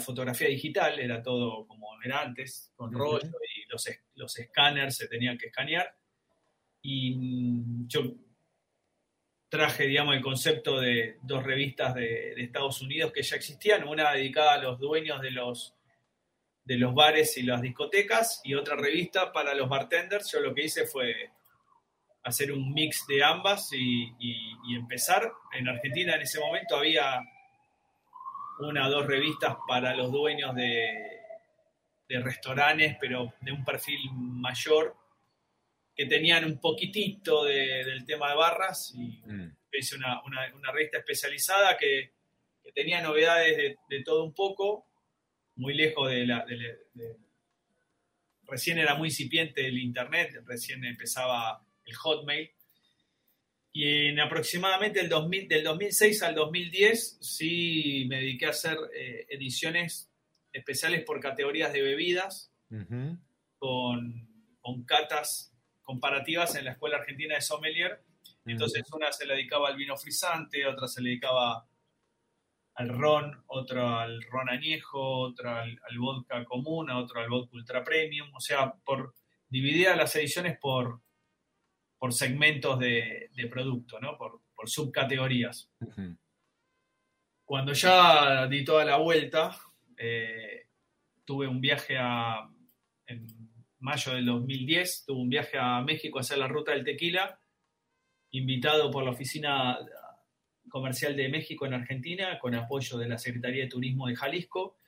fotografía 0.00 0.48
digital, 0.48 0.98
era 0.98 1.22
todo 1.22 1.66
como 1.66 2.00
era 2.02 2.22
antes, 2.22 2.72
con 2.74 2.92
rollo 2.94 3.30
y 3.54 3.68
los, 3.68 3.86
los 4.14 4.38
escáneres 4.38 4.96
se 4.96 5.06
tenían 5.06 5.36
que 5.36 5.48
escanear. 5.48 5.94
Y 6.80 7.14
mm, 7.14 7.88
yo 7.88 8.02
traje, 9.52 9.86
digamos, 9.86 10.16
el 10.16 10.22
concepto 10.22 10.80
de 10.80 11.18
dos 11.20 11.42
revistas 11.44 11.94
de, 11.94 12.32
Estados 12.42 12.80
Unidos 12.80 13.12
que 13.12 13.22
ya 13.22 13.36
existían, 13.36 13.86
una 13.86 14.10
dedicada 14.12 14.54
a 14.54 14.58
los 14.58 14.78
dueños 14.80 15.20
de 15.20 15.30
los 15.30 15.74
de 16.64 16.78
los 16.78 16.94
bares 16.94 17.36
y 17.36 17.42
las 17.42 17.60
discotecas 17.60 18.40
y 18.44 18.54
otra 18.54 18.76
revista 18.76 19.30
para 19.30 19.52
los 19.52 19.68
bartenders. 19.68 20.32
Yo 20.32 20.40
lo 20.40 20.54
que 20.54 20.64
hice 20.64 20.86
fue 20.86 21.28
hacer 22.22 22.50
un 22.50 22.72
mix 22.72 23.04
de 23.06 23.22
ambas 23.22 23.68
y, 23.74 24.14
empezar. 24.74 25.30
En 25.52 25.68
Argentina 25.68 26.14
en 26.14 26.22
ese 26.22 26.40
momento 26.40 26.76
había 26.76 27.20
una 28.60 28.86
o 28.86 28.90
dos 28.90 29.06
revistas 29.06 29.56
para 29.68 29.94
los 29.94 30.10
dueños 30.10 30.54
de, 30.54 31.20
de 32.08 32.20
restaurantes, 32.20 32.96
pero 32.98 33.34
de 33.42 33.52
un 33.52 33.66
perfil 33.66 34.00
mayor, 34.14 34.96
que 35.94 36.06
tenían 36.06 36.44
un 36.44 36.58
poquitito 36.60 37.44
del 37.44 38.04
tema 38.06 38.30
de 38.30 38.36
barras. 38.36 38.92
Y 38.94 39.20
mm. 39.24 39.56
hice 39.72 39.96
una, 39.96 40.22
revista 40.72 40.98
especializada 40.98 41.76
que, 41.76 42.12
tenía 42.74 43.02
novedades 43.02 43.56
de, 43.56 43.76
de 43.90 44.02
todo 44.02 44.24
un 44.24 44.32
poco 44.32 44.86
muy 45.56 45.74
lejos 45.74 46.10
de 46.10 46.26
la... 46.26 46.44
recién 48.46 48.78
era 48.78 48.94
muy 48.94 49.08
incipiente 49.08 49.66
el 49.66 49.78
Internet, 49.78 50.42
recién 50.46 50.84
empezaba 50.84 51.64
el 51.84 51.94
Hotmail. 51.94 52.50
Y 53.74 54.08
en 54.08 54.20
aproximadamente 54.20 55.00
el 55.00 55.08
2000, 55.08 55.48
del 55.48 55.64
2006 55.64 56.22
al 56.24 56.34
2010 56.34 57.18
sí 57.22 58.04
me 58.08 58.16
dediqué 58.16 58.46
a 58.46 58.50
hacer 58.50 58.76
eh, 58.94 59.26
ediciones 59.30 60.10
especiales 60.52 61.04
por 61.04 61.20
categorías 61.20 61.72
de 61.72 61.80
bebidas, 61.80 62.52
con, 63.58 64.28
con, 64.60 64.84
catas 64.84 65.51
comparativas 65.82 66.54
en 66.56 66.64
la 66.64 66.72
Escuela 66.72 66.98
Argentina 66.98 67.34
de 67.34 67.40
Sommelier. 67.40 68.02
Entonces 68.44 68.82
una 68.92 69.12
se 69.12 69.26
le 69.26 69.34
dedicaba 69.34 69.68
al 69.68 69.76
vino 69.76 69.96
frisante, 69.96 70.66
otra 70.66 70.88
se 70.88 71.00
le 71.00 71.10
dedicaba 71.10 71.66
al 72.74 72.88
ron, 72.88 73.42
otro 73.46 73.98
al 73.98 74.22
ron 74.22 74.48
añejo, 74.48 75.20
otro 75.20 75.50
al, 75.50 75.78
vodka 75.98 76.44
común, 76.44 76.90
otro 76.90 77.20
al 77.20 77.28
vodka 77.28 77.56
ultra 77.56 77.84
premium, 77.84 78.34
o 78.34 78.40
sea, 78.40 78.72
por 78.84 79.14
dividida 79.48 79.94
las 79.94 80.16
ediciones 80.16 80.58
por, 80.58 81.00
por 81.98 82.12
segmentos 82.12 82.78
de, 82.78 83.30
producto, 83.50 84.00
¿no? 84.00 84.16
por, 84.16 84.40
subcategorías. 84.64 85.70
Cuando 87.44 87.72
ya 87.72 88.46
di 88.46 88.64
toda 88.64 88.84
la 88.84 88.96
vuelta, 88.96 89.58
eh, 89.96 90.68
tuve 91.24 91.48
un 91.48 91.60
viaje 91.60 91.98
a, 91.98 92.48
en 93.06 93.26
mayo 93.82 94.14
del 94.14 94.24
2010, 94.26 95.04
tuve 95.06 95.20
un 95.20 95.28
viaje 95.28 95.58
a 95.58 95.80
México 95.82 96.18
a 96.18 96.20
hacer 96.20 96.38
la 96.38 96.46
ruta 96.46 96.72
del 96.72 96.84
tequila, 96.84 97.38
invitado 98.30 98.90
por 98.90 99.04
la 99.04 99.10
oficina 99.10 99.78
Comercial 100.68 101.16
de 101.16 101.28
México 101.28 101.66
en 101.66 101.74
Argentina, 101.74 102.38
con 102.38 102.54
apoyo 102.54 102.96
de 102.96 103.08
la 103.08 103.18
Secretaría 103.18 103.64
de 103.64 103.68
Turismo 103.68 104.06
de 104.06 104.16
Jalisco. 104.16 104.78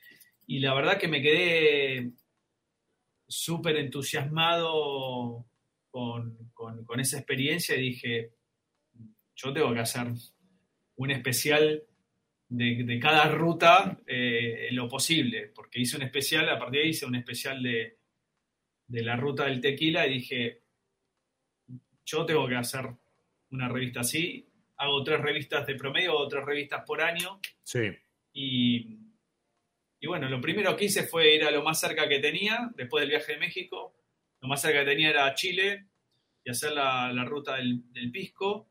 Y 0.47 0.61
la 0.61 0.73
verdad 0.75 0.99
que 0.99 1.09
me 1.09 1.21
quedé 1.21 2.13
súper 3.27 3.77
entusiasmado 3.77 5.45
con, 5.91 6.39
esa 6.99 7.19
experiencia 7.19 7.77
y 7.77 7.83
dije, 7.83 8.31
yo 9.35 9.53
tengo 9.53 9.75
que 9.75 9.81
hacer 9.81 10.07
un 10.97 11.11
especial 11.11 11.83
de, 12.49 12.99
cada 13.03 13.29
ruta 13.29 13.99
eh, 14.07 14.69
lo 14.71 14.89
posible, 14.89 15.51
porque 15.55 15.81
hice 15.81 15.97
un 15.97 16.03
especial, 16.03 16.49
a 16.49 16.59
partir 16.59 16.79
de 16.79 16.85
ahí 16.85 16.91
hice 16.91 17.07
un 17.07 17.17
especial 17.17 17.63
de, 17.63 17.99
de 18.95 19.03
la 19.03 19.17
ruta 19.17 19.47
del 19.47 19.61
tequila 19.61 20.07
y 20.07 20.15
dije, 20.15 20.63
yo 22.05 22.25
tengo 22.25 22.47
que 22.49 22.57
hacer 22.57 22.87
una 23.51 23.69
revista 23.69 24.01
así 24.01 24.49
hago 24.77 25.03
tres 25.03 25.21
revistas 25.21 25.67
de 25.67 25.75
promedio 25.75 26.17
o 26.17 26.29
tres 26.29 26.45
revistas 26.45 26.83
por 26.87 27.01
año. 27.01 27.41
Sí. 27.63 27.91
Y, 28.33 28.99
y, 30.01 30.07
bueno, 30.07 30.29
lo 30.29 30.41
primero 30.41 30.77
que 30.77 30.87
hice 30.87 31.05
fue 31.05 31.35
ir 31.35 31.45
a 31.45 31.51
lo 31.51 31.63
más 31.63 31.81
cerca 31.81 32.09
que 32.09 32.19
tenía, 32.19 32.71
después 32.77 33.03
del 33.03 33.11
viaje 33.11 33.33
de 33.33 33.39
México. 33.39 33.95
Lo 34.41 34.49
más 34.49 34.61
cerca 34.61 34.81
que 34.81 34.91
tenía 34.91 35.11
era 35.11 35.35
Chile 35.35 35.87
y 36.45 36.51
hacer 36.51 36.73
la, 36.73 37.25
ruta 37.25 37.57
del, 37.57 38.11
Pisco. 38.13 38.69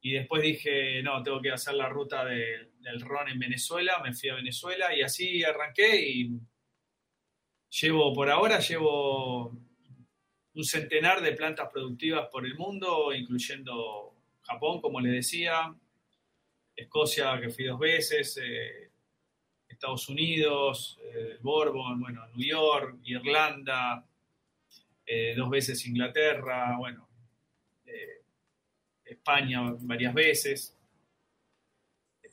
Y 0.00 0.12
después 0.12 0.42
dije, 0.42 1.02
no, 1.02 1.22
tengo 1.22 1.40
que 1.40 1.50
hacer 1.50 1.74
la 1.74 1.88
ruta 1.88 2.24
del 2.24 3.00
ron 3.00 3.28
en 3.28 3.40
Venezuela, 3.40 4.00
me 4.04 4.14
fui 4.14 4.28
a 4.28 4.36
Venezuela 4.36 4.94
y 4.94 5.02
así 5.02 5.42
arranqué 5.42 6.00
y 6.00 6.30
llevo, 7.70 8.12
por 8.12 8.30
ahora, 8.30 8.58
llevo 8.58 9.52
un 10.54 10.64
centenar 10.64 11.20
de 11.20 11.32
plantas 11.32 11.70
productivas 11.70 12.28
por 12.30 12.46
el 12.46 12.56
mundo, 12.56 13.12
incluyendo 13.12 14.14
Japón, 14.42 14.80
como 14.80 15.00
les 15.00 15.12
decía, 15.12 15.74
Escocia, 16.74 17.40
que 17.40 17.50
fui 17.50 17.64
dos 17.64 17.78
veces, 17.78 18.40
eh, 18.42 18.90
Estados 19.68 20.08
Unidos, 20.08 20.98
eh, 21.02 21.38
bueno, 21.42 22.26
New 22.34 22.48
York, 22.48 22.98
Irlanda, 23.04 24.04
eh, 25.04 25.34
dos 25.36 25.50
veces 25.50 25.86
Inglaterra, 25.86 26.76
bueno, 26.78 27.06
España 29.04 29.60
varias 29.80 30.12
veces. 30.12 30.76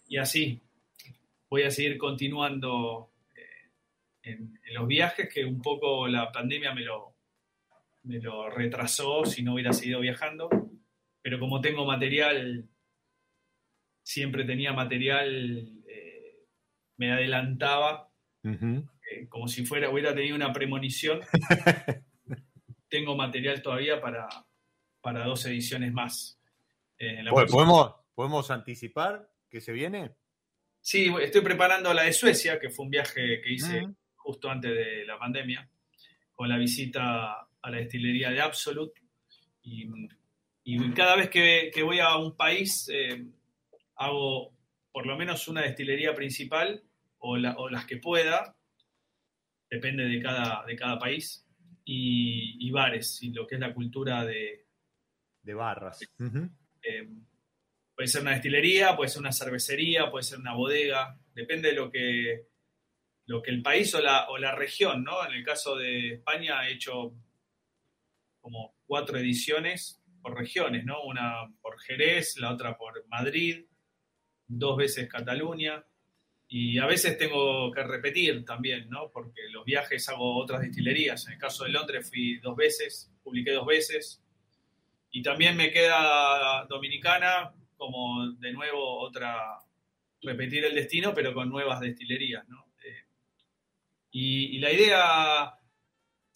Y 0.08 0.18
así 0.18 0.60
voy 1.50 1.64
a 1.64 1.72
seguir 1.72 1.98
continuando 1.98 3.13
en, 4.24 4.60
los 4.74 4.88
viajes, 4.88 5.30
que 5.32 5.46
un 5.46 5.62
poco 5.62 6.08
la 6.08 6.32
pandemia 6.32 6.74
me 6.74 6.82
lo, 6.82 7.16
me 8.04 8.20
lo 8.20 8.50
retrasó 8.50 9.26
si 9.26 9.44
no 9.44 9.54
hubiera 9.54 9.74
seguido 9.74 10.00
viajando. 10.00 10.50
Pero 11.22 11.40
como 11.40 11.62
tengo 11.62 11.86
material 11.86 12.68
siempre 14.04 14.44
tenía 14.44 14.74
material, 14.74 15.82
eh, 15.88 16.46
me 16.98 17.12
adelantaba, 17.12 18.10
eh, 18.44 19.28
como 19.30 19.48
si 19.48 19.66
fuera, 19.66 19.90
hubiera 19.90 20.14
tenido 20.14 20.36
una 20.36 20.52
premonición. 20.52 21.22
Tengo 22.90 23.16
material 23.16 23.62
todavía 23.62 24.00
para, 24.02 24.28
para 25.02 25.26
dos 25.26 25.46
ediciones 25.46 25.92
más. 25.94 26.40
Eh, 27.00 27.24
¿Podemos, 27.30 27.96
¿Podemos 28.14 28.52
anticipar 28.52 29.30
que 29.50 29.62
se 29.62 29.72
viene? 29.72 30.12
Sí, 30.82 31.12
estoy 31.22 31.42
preparando 31.42 31.94
la 31.94 32.04
de 32.04 32.14
Suecia, 32.14 32.60
que 32.60 32.70
fue 32.70 32.86
un 32.86 32.92
viaje 32.92 33.42
que 33.42 33.54
hice 33.54 33.88
justo 34.24 34.50
antes 34.50 34.74
de 34.74 35.06
la 35.06 35.20
pandemia, 35.20 35.70
con 36.34 36.50
la 36.50 36.58
visita 36.58 37.48
a 37.62 37.70
la 37.70 37.78
destilería 37.78 38.30
de 38.32 38.42
Absolute. 38.42 39.02
Y, 39.62 39.88
cada 40.94 41.16
vez 41.16 41.30
que, 41.30 41.84
voy 41.84 42.00
a 42.00 42.16
un 42.18 42.36
país, 42.36 42.90
hago 43.96 44.54
por 44.92 45.06
lo 45.06 45.18
menos 45.18 45.48
una 45.48 45.62
destilería 45.62 46.14
principal 46.14 46.84
o, 47.20 47.38
las 47.38 47.86
que 47.86 47.98
pueda, 47.98 48.56
depende 49.70 50.04
de 50.06 50.22
cada, 50.22 50.66
de 50.66 50.76
cada 50.76 51.00
país, 51.00 51.46
y, 51.86 52.72
bares, 52.72 53.22
y 53.22 53.32
lo 53.32 53.46
que 53.46 53.56
es 53.56 53.62
la 53.62 53.74
cultura 53.74 54.26
de... 54.26 54.66
De 55.42 55.54
barras. 55.54 56.00
Eh, 56.82 57.10
puede 57.96 58.08
ser 58.08 58.22
una 58.22 58.32
destilería, 58.32 58.96
puede 58.96 59.10
ser 59.10 59.22
una 59.22 59.32
cervecería, 59.32 60.10
puede 60.10 60.24
ser 60.24 60.40
una 60.40 60.54
bodega, 60.54 61.18
depende 61.34 61.70
de 61.70 61.76
lo 61.76 61.92
que, 61.92 62.48
lo 63.26 63.42
que 63.42 63.52
el 63.52 63.62
país 63.62 63.94
o 63.96 64.02
la, 64.02 64.30
o 64.30 64.38
la 64.38 64.54
región, 64.54 65.04
¿no? 65.04 65.26
En 65.26 65.34
el 65.34 65.44
caso 65.44 65.76
de 65.76 66.16
España 66.16 66.68
he 66.68 66.74
hecho 66.74 67.14
como 68.42 68.76
cuatro 68.86 69.18
ediciones 69.18 70.02
por 70.22 70.38
regiones, 70.38 70.86
¿no? 70.86 71.04
Una 71.04 71.50
por 71.62 71.80
Jerez, 71.80 72.38
la 72.38 72.52
otra 72.52 72.78
por 72.78 73.06
Madrid, 73.08 73.66
dos 74.48 74.78
veces 74.78 75.10
Cataluña 75.10 75.84
y 76.48 76.78
a 76.78 76.86
veces 76.86 77.18
tengo 77.18 77.72
que 77.72 77.84
repetir 77.84 78.46
también, 78.46 78.90
¿no? 78.90 79.10
Porque 79.12 79.42
los 79.50 79.66
viajes 79.66 80.08
hago 80.10 80.38
otras 80.38 80.62
destilerías. 80.62 81.26
En 81.28 81.34
el 81.34 81.40
caso 81.40 81.64
de 81.64 81.72
Londres 81.72 82.10
fui 82.10 82.38
dos 82.38 82.56
veces, 82.56 83.12
publiqué 83.24 83.52
dos 83.52 83.66
veces. 83.66 84.22
Y 85.12 85.22
también 85.22 85.56
me 85.56 85.72
queda 85.72 86.66
Dominicana 86.70 87.54
como 87.78 88.32
de 88.34 88.54
nuevo 88.54 89.00
otra, 89.00 89.60
repetir 90.22 90.66
el 90.66 90.76
destino, 90.76 91.14
pero 91.14 91.34
con 91.34 91.50
nuevas 91.50 91.80
destilerías, 91.80 92.48
¿no? 92.48 92.66
Y, 94.16 94.60
la 94.60 94.72
idea, 94.72 95.60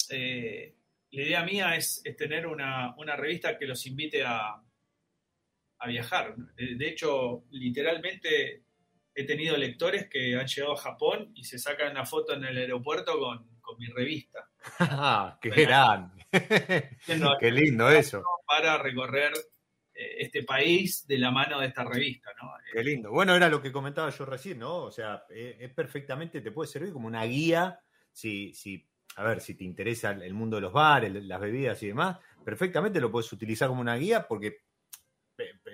eh, 0.09 0.75
la 1.11 1.21
idea 1.21 1.43
mía 1.43 1.75
es, 1.75 2.01
tener 2.17 2.47
una, 2.47 2.95
una, 2.97 3.15
revista 3.15 3.55
que 3.55 3.67
los 3.67 3.85
invite 3.85 4.23
a, 4.25 4.59
a 5.79 5.87
viajar. 5.87 6.35
De, 6.55 6.87
hecho, 6.87 7.45
literalmente 7.51 8.63
he 9.13 9.25
tenido 9.25 9.55
lectores 9.57 10.09
que 10.09 10.35
han 10.35 10.47
llegado 10.47 10.73
a 10.73 10.77
Japón 10.77 11.31
y 11.35 11.43
se 11.43 11.59
sacan 11.59 11.91
una 11.91 12.05
foto 12.05 12.33
en 12.33 12.45
el 12.45 12.57
aeropuerto 12.57 13.19
con, 13.19 13.57
mi 13.77 13.87
revista. 13.87 14.49
¡Qué 15.41 15.49
gran! 15.49 16.13
¡Qué 17.39 17.51
lindo 17.51 17.89
eso! 17.91 18.23
Para 18.47 18.77
recorrer 18.77 19.33
este 19.97 20.43
país 20.43 21.07
de 21.07 21.17
la 21.17 21.31
mano 21.31 21.59
de 21.59 21.67
esta 21.67 21.83
revista, 21.83 22.31
¿no? 22.41 22.51
Qué 22.71 22.83
lindo. 22.83 23.11
Bueno, 23.11 23.35
era 23.35 23.49
lo 23.49 23.61
que 23.61 23.71
comentaba 23.71 24.09
yo 24.09 24.25
recién, 24.25 24.59
¿no? 24.59 24.83
O 24.83 24.91
sea, 24.91 25.23
eh, 25.29 25.57
es 25.59 25.73
perfectamente, 25.73 26.41
te 26.41 26.51
puede 26.51 26.69
servir 26.69 26.93
como 26.93 27.07
una 27.07 27.23
guía, 27.23 27.79
si, 28.11 28.53
si, 28.53 28.87
a 29.15 29.23
ver, 29.23 29.41
si 29.41 29.55
te 29.55 29.63
interesa 29.63 30.11
el 30.11 30.33
mundo 30.33 30.57
de 30.57 30.61
los 30.61 30.73
bares, 30.73 31.11
las 31.11 31.39
bebidas 31.39 31.81
y 31.83 31.87
demás, 31.87 32.17
perfectamente 32.43 33.01
lo 33.01 33.11
puedes 33.11 33.31
utilizar 33.33 33.67
como 33.67 33.81
una 33.81 33.95
guía 33.95 34.27
porque 34.27 34.61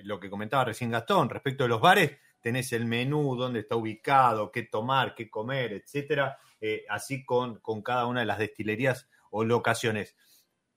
lo 0.03 0.19
que 0.19 0.29
comentaba 0.29 0.65
recién 0.65 0.91
Gastón, 0.91 1.29
respecto 1.29 1.63
a 1.63 1.67
los 1.67 1.81
bares, 1.81 2.17
tenés 2.41 2.73
el 2.73 2.85
menú, 2.85 3.35
dónde 3.35 3.61
está 3.61 3.75
ubicado, 3.75 4.51
qué 4.51 4.63
tomar, 4.63 5.15
qué 5.15 5.29
comer, 5.29 5.73
etcétera, 5.73 6.37
eh, 6.59 6.85
así 6.89 7.23
con, 7.23 7.59
con, 7.59 7.81
cada 7.81 8.05
una 8.05 8.21
de 8.21 8.25
las 8.25 8.39
destilerías 8.39 9.09
o 9.31 9.45
locaciones. 9.45 10.15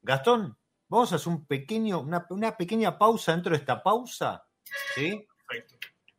Gastón, 0.02 0.56
vamos 0.88 1.12
a 1.12 1.16
hacer 1.16 1.28
un 1.28 1.46
pequeño, 1.46 2.00
una, 2.00 2.56
pequeña 2.56 2.98
pausa 2.98 3.32
dentro 3.32 3.52
de 3.52 3.58
esta 3.58 3.82
pausa, 3.82 4.46
¿sí? 4.94 5.26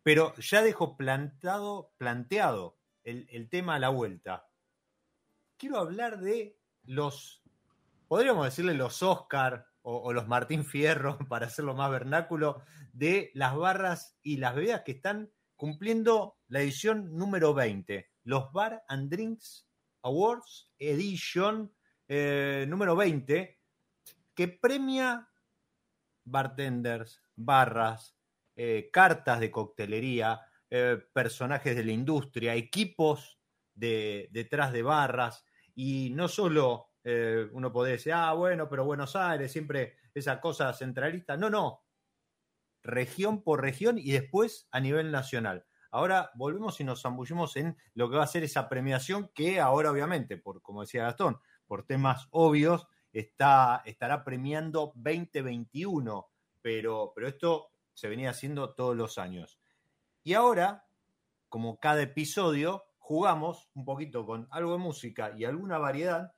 Pero 0.03 0.36
ya 0.36 0.61
dejo 0.61 0.95
plantado, 0.95 1.91
planteado 1.97 2.78
el, 3.03 3.28
el 3.30 3.49
tema 3.49 3.76
a 3.76 3.80
la 3.80 3.89
vuelta. 3.89 4.47
Quiero 5.57 5.80
hablar 5.80 6.20
de 6.20 6.57
los, 6.84 7.41
podríamos 8.07 8.45
decirle 8.45 8.74
los 8.74 9.03
Oscar 9.03 9.68
o, 9.89 10.11
los 10.11 10.28
Martín 10.28 10.65
Fierro, 10.65 11.18
para 11.30 11.47
hacerlo 11.47 11.74
más 11.74 11.89
vernáculo, 11.89 12.61
de 12.91 13.32
las 13.34 13.55
barras 13.55 14.18
y 14.22 14.38
las 14.38 14.55
bebidas 14.55 14.82
que 14.82 14.91
están 14.91 15.32
cumpliendo 15.55 16.38
la 16.49 16.61
edición 16.61 17.15
número 17.15 17.53
20, 17.53 18.09
los 18.26 18.51
Bar 18.51 18.84
and 18.89 19.09
Drinks 19.09 19.68
Awards 20.01 20.72
Edition 20.78 21.72
eh, 22.07 22.65
número 22.68 22.95
20, 22.95 23.56
que 24.38 24.47
premia 24.47 25.27
bartenders, 26.23 27.23
barras, 27.35 28.15
eh, 28.55 28.91
cartas 28.93 29.39
de 29.39 29.49
coctelería, 29.49 30.41
eh, 30.69 30.99
personajes 31.11 31.75
de 31.75 31.83
la 31.83 31.91
industria, 31.91 32.53
equipos 32.53 33.39
de, 33.73 34.29
detrás 34.31 34.71
de 34.71 34.83
barras, 34.83 35.43
y 35.73 36.11
no 36.11 36.27
solo 36.27 36.91
eh, 37.03 37.49
uno 37.51 37.73
puede 37.73 37.93
decir, 37.93 38.13
ah, 38.13 38.31
bueno, 38.33 38.69
pero 38.69 38.85
Buenos 38.85 39.15
Aires, 39.15 39.51
siempre 39.51 39.95
esa 40.13 40.39
cosa 40.39 40.71
centralista. 40.71 41.35
No, 41.35 41.49
no. 41.49 41.83
Región 42.83 43.41
por 43.41 43.61
región 43.61 43.97
y 43.97 44.11
después 44.11 44.67
a 44.69 44.79
nivel 44.79 45.11
nacional. 45.11 45.65
Ahora 45.89 46.29
volvemos 46.35 46.79
y 46.79 46.83
nos 46.83 47.01
zambullimos 47.01 47.55
en 47.55 47.75
lo 47.95 48.07
que 48.07 48.17
va 48.17 48.23
a 48.23 48.27
ser 48.27 48.43
esa 48.43 48.69
premiación 48.69 49.31
que 49.33 49.59
ahora 49.59 49.89
obviamente, 49.89 50.38
por 50.38 50.61
como 50.61 50.81
decía 50.81 51.03
Gastón, 51.03 51.39
por 51.65 51.88
temas 51.88 52.27
obvios, 52.29 52.88
está, 53.20 53.82
estará 53.86 54.24
premiando 54.24 54.93
2021, 54.95 56.28
pero, 56.61 57.13
pero 57.15 57.28
esto 57.28 57.70
se 57.93 58.07
venía 58.07 58.30
haciendo 58.30 58.74
todos 58.74 58.95
los 58.95 59.18
años. 59.18 59.59
Y 60.24 60.34
ahora, 60.34 60.88
como 61.49 61.80
cada 61.80 62.01
episodio, 62.01 62.84
jugamos 62.99 63.70
un 63.74 63.86
poquito 63.86 64.26
con 64.26 64.47
algo 64.51 64.74
de 64.74 64.80
música 64.80 65.34
y 65.36 65.45
alguna 65.45 65.78
variedad 65.78 66.34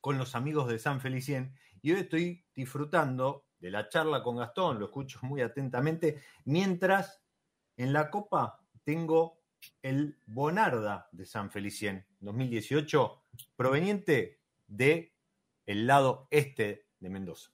con 0.00 0.18
los 0.18 0.34
amigos 0.34 0.68
de 0.68 0.78
San 0.78 1.00
Felicien 1.00 1.54
y 1.82 1.92
hoy 1.92 2.00
estoy 2.00 2.44
disfrutando 2.54 3.46
de 3.58 3.70
la 3.70 3.88
charla 3.88 4.22
con 4.22 4.36
Gastón, 4.36 4.78
lo 4.78 4.86
escucho 4.86 5.18
muy 5.22 5.40
atentamente, 5.40 6.22
mientras 6.44 7.22
en 7.76 7.92
la 7.92 8.10
copa 8.10 8.60
tengo 8.84 9.42
el 9.82 10.18
Bonarda 10.26 11.08
de 11.12 11.26
San 11.26 11.50
Felicien 11.50 12.06
2018, 12.20 13.24
proveniente 13.56 14.40
de 14.66 15.11
el 15.72 15.86
lado 15.86 16.28
este 16.30 16.86
de 17.00 17.08
Mendoza. 17.10 17.50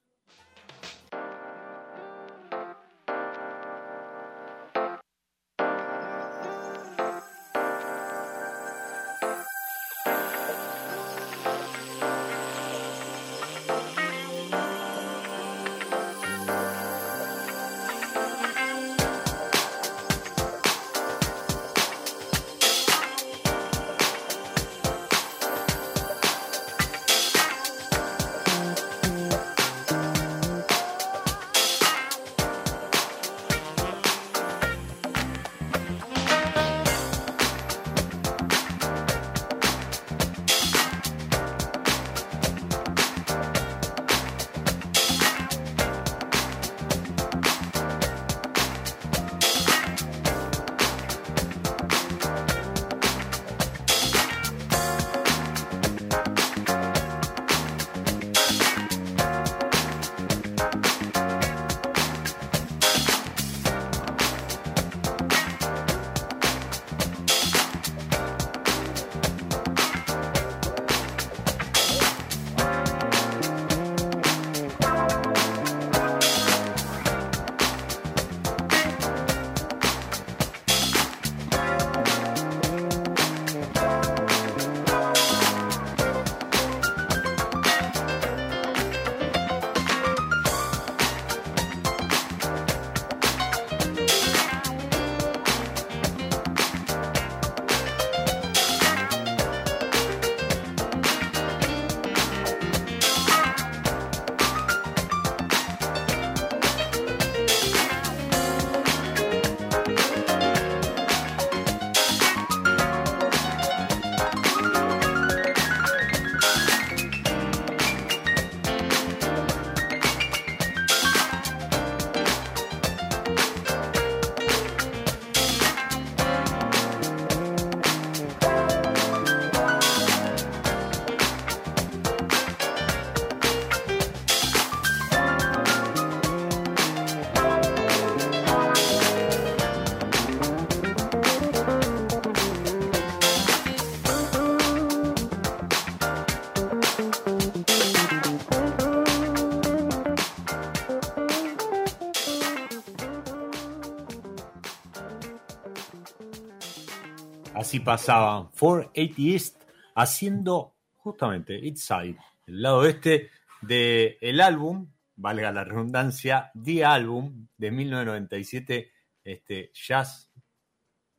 Así 157.68 157.80
pasaban 157.80 158.48
480 158.58 159.20
East 159.20 159.62
haciendo 159.94 160.78
justamente 160.96 161.54
It's 161.54 161.84
Side, 161.84 162.16
el 162.46 162.62
lado 162.62 162.86
este 162.86 163.28
del 163.60 164.16
el 164.22 164.40
álbum, 164.40 164.90
valga 165.16 165.52
la 165.52 165.64
redundancia, 165.64 166.50
The 166.64 166.86
Album 166.86 167.48
de 167.58 167.70
1997, 167.70 168.92
este 169.22 169.70
jazz 169.74 170.32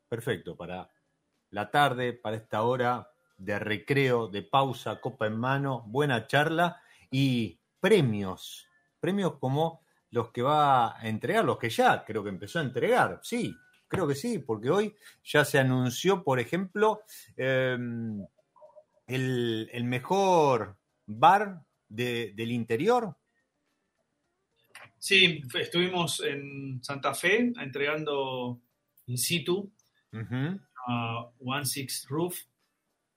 perfecto 0.08 0.56
para 0.56 0.90
la 1.50 1.70
tarde, 1.70 2.14
para 2.14 2.38
esta 2.38 2.62
hora 2.62 3.08
de 3.36 3.56
recreo, 3.60 4.26
de 4.26 4.42
pausa, 4.42 5.00
copa 5.00 5.28
en 5.28 5.38
mano, 5.38 5.84
buena 5.86 6.26
charla 6.26 6.82
y 7.12 7.60
premios, 7.78 8.66
premios 8.98 9.38
como 9.38 9.82
los 10.10 10.32
que 10.32 10.42
va 10.42 10.98
a 10.98 11.08
entregar, 11.08 11.44
los 11.44 11.58
que 11.58 11.70
ya 11.70 12.04
creo 12.04 12.24
que 12.24 12.30
empezó 12.30 12.58
a 12.58 12.62
entregar, 12.62 13.20
sí, 13.22 13.54
creo 13.90 14.06
que 14.06 14.14
sí, 14.14 14.38
porque 14.38 14.70
hoy 14.70 14.94
ya 15.22 15.44
se 15.44 15.58
anunció, 15.58 16.22
por 16.22 16.38
ejemplo, 16.38 17.02
em, 17.36 18.24
el, 19.06 19.84
mejor 19.84 20.78
bar 21.06 21.62
del 21.88 22.52
interior. 22.52 23.16
Sí, 24.96 25.42
estuvimos 25.58 26.22
en 26.22 26.82
Santa 26.82 27.14
Fe 27.14 27.52
entregando 27.60 28.60
in 29.06 29.18
situ 29.18 29.72
a 30.86 31.30
One 31.40 31.66
Six 31.66 32.06
Roof 32.08 32.38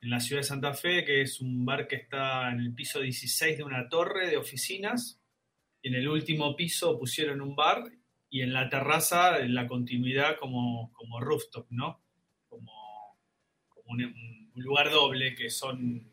en 0.01 0.09
la 0.09 0.19
ciudad 0.19 0.41
de 0.41 0.47
Santa 0.47 0.73
Fe, 0.73 1.05
que 1.05 1.21
es 1.21 1.39
un 1.39 1.65
bar 1.65 1.87
que 1.87 1.97
está 1.97 2.51
en 2.51 2.59
el 2.59 2.73
piso 2.73 2.99
16 2.99 3.57
de 3.57 3.63
una 3.63 3.87
torre 3.87 4.29
de 4.29 4.37
oficinas. 4.37 5.21
Y 5.81 5.89
en 5.89 5.95
el 5.95 6.07
último 6.07 6.55
piso 6.55 6.97
pusieron 6.97 7.41
un 7.41 7.55
bar 7.55 7.83
y 8.33 8.41
en 8.41 8.51
la 8.51 8.67
terraza 8.67 9.37
la 9.45 9.67
continuidad 9.67 10.39
como, 10.39 10.91
como 10.93 11.21
rooftop, 11.21 11.67
¿no? 11.69 12.01
Como, 12.49 12.73
un, 13.85 14.51
lugar 14.55 14.89
doble, 14.89 15.35
que 15.35 15.51
son 15.51 16.11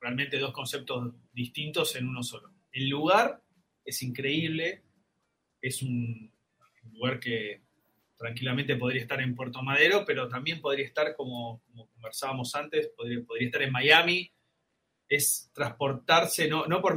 realmente 0.00 0.40
dos 0.40 0.52
conceptos 0.52 1.14
distintos 1.32 1.94
en 1.94 2.08
uno 2.08 2.24
solo. 2.24 2.52
El 2.72 2.88
lugar 2.88 3.40
es 3.84 4.02
increíble, 4.02 4.82
es 5.60 5.82
un, 5.82 6.32
lugar 6.90 7.20
que 7.20 7.62
tranquilamente 8.16 8.74
podría 8.74 9.02
estar 9.02 9.20
en 9.20 9.36
Puerto 9.36 9.62
Madero, 9.62 10.04
pero 10.04 10.26
también 10.26 10.60
podría 10.60 10.86
estar, 10.86 11.14
como, 11.14 11.62
conversábamos 11.92 12.52
antes, 12.56 12.88
podría, 12.96 13.22
podría, 13.24 13.46
estar 13.46 13.62
en 13.62 13.70
Miami. 13.70 14.32
Es 15.08 15.52
transportarse, 15.54 16.48
no, 16.48 16.66
no 16.66 16.82
por 16.82 16.96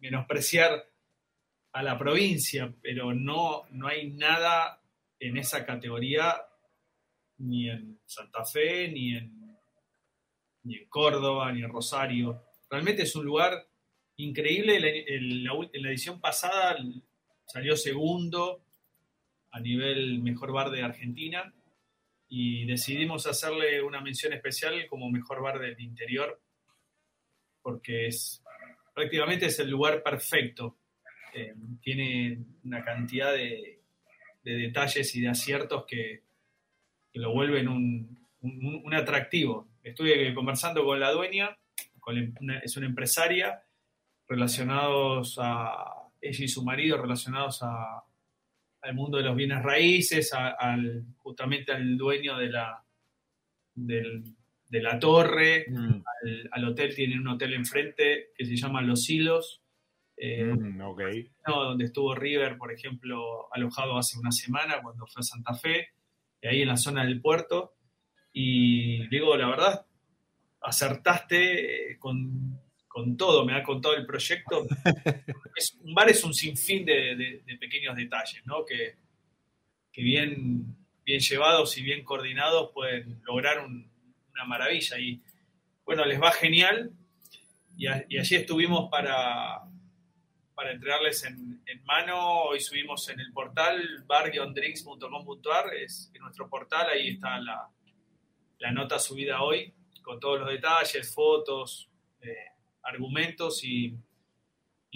menospreciar 0.00 0.89
a 1.72 1.82
la 1.82 1.98
provincia, 1.98 2.72
pero 2.82 3.14
no, 3.14 3.64
no 3.70 3.86
hay 3.86 4.10
nada 4.10 4.82
en 5.18 5.36
esa 5.36 5.64
categoría 5.64 6.36
ni 7.38 7.70
en 7.70 8.00
Santa 8.04 8.44
Fe, 8.44 8.88
ni 8.88 9.16
en, 9.16 9.58
ni 10.64 10.76
en 10.76 10.88
Córdoba, 10.88 11.52
ni 11.52 11.62
en 11.62 11.70
Rosario. 11.70 12.42
Realmente 12.68 13.02
es 13.02 13.14
un 13.16 13.24
lugar 13.24 13.66
increíble. 14.16 15.04
En 15.06 15.44
la, 15.44 15.52
edición 15.90 16.20
pasada 16.20 16.76
salió 17.46 17.76
segundo 17.76 18.64
a 19.52 19.60
nivel 19.60 20.20
mejor 20.20 20.52
bar 20.52 20.70
de 20.70 20.82
Argentina 20.82 21.52
y 22.28 22.66
decidimos 22.66 23.26
hacerle 23.26 23.82
una 23.82 24.00
mención 24.00 24.32
especial 24.32 24.86
como 24.86 25.10
mejor 25.10 25.42
bar 25.42 25.58
del 25.58 25.80
interior 25.80 26.40
porque 27.62 28.06
es 28.06 28.42
prácticamente 28.94 29.46
es 29.46 29.58
el 29.58 29.68
lugar 29.68 30.02
perfecto 30.02 30.76
eh, 31.34 31.54
tiene 31.80 32.38
una 32.64 32.84
cantidad 32.84 33.32
de, 33.32 33.78
detalles 34.42 35.14
y 35.14 35.20
de 35.20 35.28
aciertos 35.28 35.84
que, 35.86 36.22
lo 37.14 37.32
vuelven 37.32 37.68
un, 37.68 38.94
atractivo. 38.94 39.68
Estuve 39.82 40.32
conversando 40.34 40.84
con 40.84 41.00
la 41.00 41.10
dueña, 41.10 41.56
es 42.62 42.76
una 42.76 42.86
empresaria, 42.86 43.62
relacionados 44.28 45.38
a 45.40 46.08
ella 46.20 46.44
y 46.44 46.48
su 46.48 46.64
marido, 46.64 46.96
relacionados 47.00 47.62
al 47.62 48.94
mundo 48.94 49.18
de 49.18 49.24
los 49.24 49.36
bienes 49.36 49.62
raíces, 49.62 50.32
al, 50.32 51.04
justamente 51.18 51.72
al 51.72 51.96
dueño 51.96 52.38
de 52.38 52.48
la, 52.48 52.84
de 53.74 54.22
la 54.70 54.98
torre, 54.98 55.66
mm. 55.68 56.02
al, 56.22 56.48
al, 56.52 56.64
hotel, 56.64 56.94
tiene 56.94 57.18
un 57.18 57.28
hotel 57.28 57.54
enfrente 57.54 58.30
que 58.36 58.46
se 58.46 58.56
llama 58.56 58.82
Los 58.82 59.10
Hilos, 59.10 59.62
eh, 60.22 60.44
mm, 60.44 60.76
donde 61.46 61.84
estuvo 61.86 62.14
River, 62.14 62.58
por 62.58 62.70
ejemplo, 62.70 63.48
alojado 63.54 63.96
hace 63.96 64.18
una 64.18 64.30
semana 64.30 64.82
cuando 64.82 65.06
fue 65.06 65.20
a 65.20 65.22
Santa 65.22 65.54
Fe, 65.54 65.88
ahí 66.42 66.60
en 66.60 66.68
la 66.68 66.76
zona 66.76 67.04
del 67.04 67.22
puerto. 67.22 67.72
Y 68.30 69.08
digo, 69.08 69.34
la 69.38 69.48
verdad, 69.48 69.86
acertaste 70.60 71.92
eh, 71.92 71.98
con, 71.98 72.60
todo, 73.16 73.46
me 73.46 73.54
ha 73.54 73.62
contado 73.62 73.96
el 73.96 74.04
proyecto. 74.04 74.66
es, 75.56 75.78
un 75.82 75.94
bar 75.94 76.10
es 76.10 76.22
un 76.22 76.34
sinfín 76.34 76.84
de, 76.84 77.42
pequeños 77.58 77.96
detalles, 77.96 78.44
¿no? 78.44 78.66
Que, 78.66 78.96
bien, 79.96 80.76
bien 81.02 81.20
llevados 81.20 81.78
y 81.78 81.82
bien 81.82 82.04
coordinados 82.04 82.72
pueden 82.74 83.22
lograr 83.24 83.66
una 83.66 84.44
maravilla. 84.46 84.98
Y 84.98 85.22
bueno, 85.86 86.04
les 86.04 86.20
va 86.20 86.30
genial. 86.30 86.92
y 87.74 87.86
allí 87.86 88.36
estuvimos 88.36 88.90
para, 88.90 89.69
para 90.60 90.72
entregarles 90.72 91.24
en, 91.24 91.62
mano. 91.86 92.42
Hoy 92.42 92.60
subimos 92.60 93.08
en 93.08 93.18
el 93.18 93.32
portal 93.32 94.04
bar-drinks.com.ar, 94.06 95.74
es, 95.74 96.12
nuestro 96.20 96.50
portal, 96.50 96.86
ahí 96.90 97.12
está 97.12 97.40
la, 97.40 98.70
nota 98.70 98.98
subida 98.98 99.40
hoy 99.40 99.72
con 100.02 100.20
todos 100.20 100.40
los 100.40 100.50
detalles, 100.50 101.14
fotos, 101.14 101.88
eh, 102.20 102.48
argumentos 102.82 103.64
y, 103.64 103.96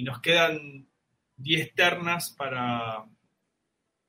nos 0.03 0.21
quedan 0.21 0.87
10 1.39 1.75
ternas 1.75 2.35
para, 2.37 3.07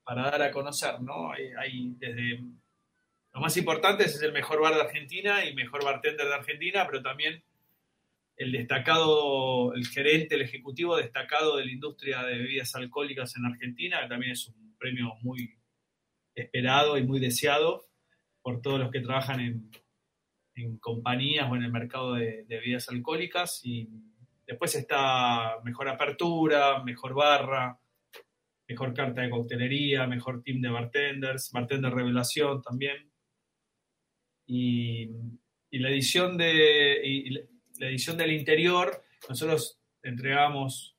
para 0.03 0.24
dar 0.24 0.41
a 0.41 0.51
conocer, 0.51 0.99
¿no? 0.99 1.32
Hay, 1.32 1.93
desde 1.95 2.43
lo 3.34 3.39
más 3.39 3.56
importante 3.56 4.03
es 4.03 4.22
el 4.22 4.34
mejor 4.34 4.60
bar 4.60 4.76
de 4.76 4.82
Argentina 4.82 5.45
y 5.45 5.56
mejor 5.56 5.86
bartender 5.86 6.28
de 6.28 6.36
Argentina, 6.36 6.86
pero 6.86 7.01
también 7.01 7.41
el 8.38 8.52
destacado, 8.52 9.74
el 9.74 9.88
gerente, 9.88 10.36
el 10.36 10.42
ejecutivo 10.42 10.98
destacado 10.98 11.58
de 11.58 11.66
la 11.66 11.72
industria 11.72 12.24
de 12.24 12.38
bebidas 12.38 12.76
alcohólicas 12.76 13.36
en 13.38 13.46
Argentina, 13.46 14.02
que 14.02 14.10
también 14.10 14.34
es 14.34 14.48
un 14.48 14.76
premio 14.78 15.14
muy 15.22 15.58
esperado 16.36 16.98
y 16.98 17.04
muy 17.04 17.20
deseado 17.20 17.86
por 18.42 18.62
todos 18.62 18.80
los 18.80 18.92
que 18.92 19.00
trabajan 19.00 19.40
en, 19.40 19.72
compañías 20.80 21.50
o 21.52 21.56
en 21.56 21.64
el 21.64 21.72
mercado 21.72 22.14
de, 22.14 22.46
bebidas 22.48 22.88
alcohólicas. 22.90 23.62
Y 23.64 23.90
después 24.46 24.76
está 24.76 25.60
mejor 25.64 25.90
apertura, 25.90 26.84
mejor 26.84 27.14
barra, 27.14 27.80
mejor 28.68 28.94
carta 28.94 29.22
de 29.22 29.30
coctelería, 29.30 30.08
mejor 30.08 30.44
team 30.44 30.62
de 30.62 30.70
bartenders, 30.70 31.52
bartender 31.52 31.94
revelación 31.94 32.62
también. 32.62 33.12
Y, 34.46 35.10
la 35.72 35.90
edición 35.90 36.38
de 36.38 37.50
la 37.80 37.88
edición 37.88 38.17
del 38.17 38.32
interior, 38.32 39.03
nosotros 39.28 39.80
entregamos 40.03 40.95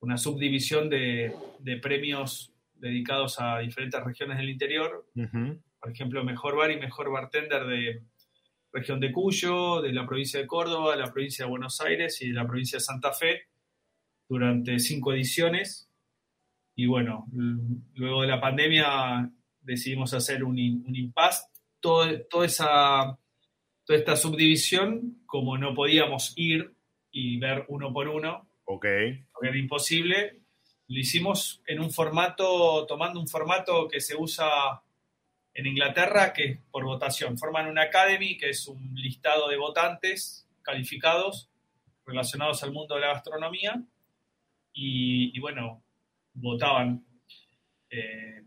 una 0.00 0.16
subdivisión 0.16 0.88
de, 0.88 1.34
premios 1.82 2.52
dedicados 2.74 3.40
a 3.40 3.58
diferentes 3.58 4.02
regiones 4.02 4.38
del 4.38 4.50
interior. 4.50 5.06
Por 5.14 5.92
ejemplo, 5.92 6.24
mejor 6.24 6.56
bar 6.56 6.70
y 6.70 6.78
mejor 6.78 7.10
bartender 7.10 7.66
de 7.66 8.02
región 8.72 9.00
de 9.00 9.12
Cuyo, 9.12 9.80
de 9.80 9.92
la 9.92 10.06
provincia 10.06 10.40
de 10.40 10.46
Córdoba, 10.46 10.92
de 10.92 11.02
la 11.02 11.12
provincia 11.12 11.44
de 11.44 11.50
Buenos 11.50 11.80
Aires 11.80 12.20
y 12.22 12.28
de 12.28 12.34
la 12.34 12.46
provincia 12.46 12.76
de 12.76 12.84
Santa 12.84 13.12
Fe 13.12 13.48
durante 14.28 14.78
cinco 14.78 15.12
ediciones. 15.12 15.90
Y 16.76 16.86
bueno, 16.86 17.26
luego 17.94 18.22
de 18.22 18.28
la 18.28 18.40
pandemia 18.40 19.30
decidimos 19.60 20.14
hacer 20.14 20.44
un, 20.44 20.58
un 20.86 20.96
impasse. 20.96 21.46
toda 21.80 22.44
esa 22.44 23.18
toda 23.88 24.00
esta 24.00 24.16
subdivisión, 24.16 25.22
como 25.24 25.56
no 25.56 25.74
podíamos 25.74 26.34
ir 26.36 26.74
y 27.10 27.38
ver 27.38 27.64
uno 27.68 27.90
por 27.90 28.06
uno, 28.08 28.46
okay. 28.66 29.24
porque 29.32 29.48
era 29.48 29.56
imposible, 29.56 30.42
lo 30.88 31.00
hicimos 31.00 31.62
en 31.66 31.80
un 31.80 31.90
formato, 31.90 32.84
tomando 32.84 33.18
un 33.18 33.26
formato 33.26 33.88
que 33.88 34.02
se 34.02 34.14
usa 34.14 34.82
en 35.54 35.66
Inglaterra, 35.66 36.34
que 36.34 36.44
es 36.44 36.58
por 36.70 36.84
votación. 36.84 37.38
Forman 37.38 37.66
una 37.66 37.84
academy, 37.84 38.36
que 38.36 38.50
es 38.50 38.68
un 38.68 38.94
listado 38.94 39.48
de 39.48 39.56
votantes 39.56 40.46
calificados 40.60 41.48
relacionados 42.04 42.62
al 42.62 42.72
mundo 42.72 42.94
de 42.94 43.00
la 43.00 43.14
gastronomía, 43.14 43.82
y, 44.74 45.40
bueno, 45.40 45.82
votaban. 46.34 47.06
Eh, 47.88 48.44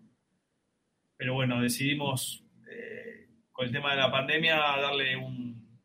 pero 1.18 1.34
bueno, 1.34 1.60
decidimos 1.60 2.44
eh, 2.70 3.21
el 3.62 3.72
tema 3.72 3.92
de 3.92 3.98
la 3.98 4.12
pandemia, 4.12 4.56
darle 4.56 5.16
un, 5.16 5.80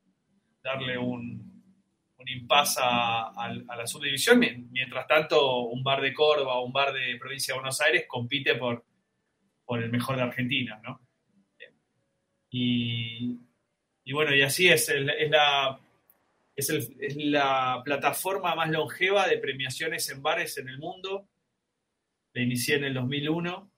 darle 0.63 0.99
un, 0.99 1.47
un 2.19 2.29
impasse 2.29 2.81
a, 2.83 3.53
la 3.77 3.87
subdivisión. 3.87 4.41
Mientras 4.71 5.07
tanto, 5.07 5.61
un 5.63 5.83
bar 5.83 6.01
de 6.01 6.13
Córdoba 6.13 6.55
o 6.55 6.65
un 6.65 6.73
bar 6.73 6.93
de 6.93 7.17
provincia 7.19 7.55
de 7.55 7.61
Buenos 7.61 7.81
Aires 7.81 8.05
compite 8.09 8.55
por, 8.55 8.85
por 9.65 9.83
el 9.83 9.91
mejor 9.91 10.17
de 10.17 10.23
Argentina, 10.23 10.81
¿no? 10.83 11.01
Y, 12.51 13.39
y 14.05 14.13
bueno, 14.13 14.35
y 14.35 14.43
así 14.43 14.69
es, 14.69 14.89
es 14.89 15.31
la, 15.31 15.79
es, 16.55 16.71
es, 16.71 17.17
la 17.17 17.83
plataforma 17.85 18.55
más 18.55 18.71
longeva 18.71 19.27
de 19.29 19.39
premiaciones 19.39 20.09
en 20.11 20.23
bares 20.23 20.57
en 20.59 20.69
el 20.69 20.79
mundo. 20.79 21.29
La 22.33 22.43
inicié 22.43 22.77
en 22.77 22.85
el 22.85 22.95
2001. 22.95 23.71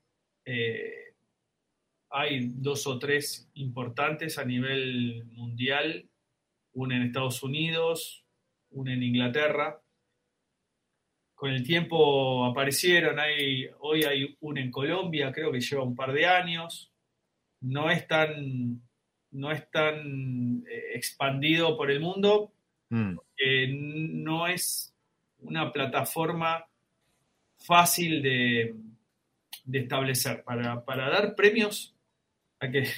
Eh, 0.45 1.08
hay 2.11 2.53
dos 2.55 2.87
o 2.87 2.99
tres 2.99 3.51
importantes 3.55 4.39
a 4.39 4.45
nivel 4.45 5.25
mundial, 5.33 6.09
una 6.73 6.97
en 6.97 7.03
Estados 7.03 7.43
Unidos, 7.43 8.25
una 8.71 8.93
en 8.93 9.03
Inglaterra. 9.03 9.81
Con 11.35 11.51
el 11.51 11.63
tiempo 11.63 12.45
aparecieron, 12.47 13.19
hay, 13.19 13.69
hoy 13.81 14.05
hay 14.05 14.37
una 14.41 14.61
en 14.61 14.71
Colombia, 14.71 15.33
creo 15.33 15.53
que 15.53 15.61
lleva 15.61 15.85
un 15.85 15.95
par 15.95 16.13
de 16.13 16.27
años. 16.27 16.93
No 17.61 17.91
es 17.91 18.07
tan, 18.07 18.81
no 19.33 19.51
es 19.51 19.71
tan 19.71 20.65
eh, 20.69 20.93
expandido 20.95 21.77
por 21.77 21.91
el 21.91 22.01
mundo, 22.01 22.53
mm. 22.91 23.17
no 24.25 24.47
es 24.47 24.95
una 25.41 25.73
plataforma 25.73 26.67
fácil 27.59 28.23
de, 28.23 28.75
de 29.65 29.79
establecer. 29.79 30.43
Para, 30.45 30.85
para, 30.85 31.11
dar 31.11 31.35
premios 31.35 31.95
hay 32.61 32.71
que, 32.71 32.89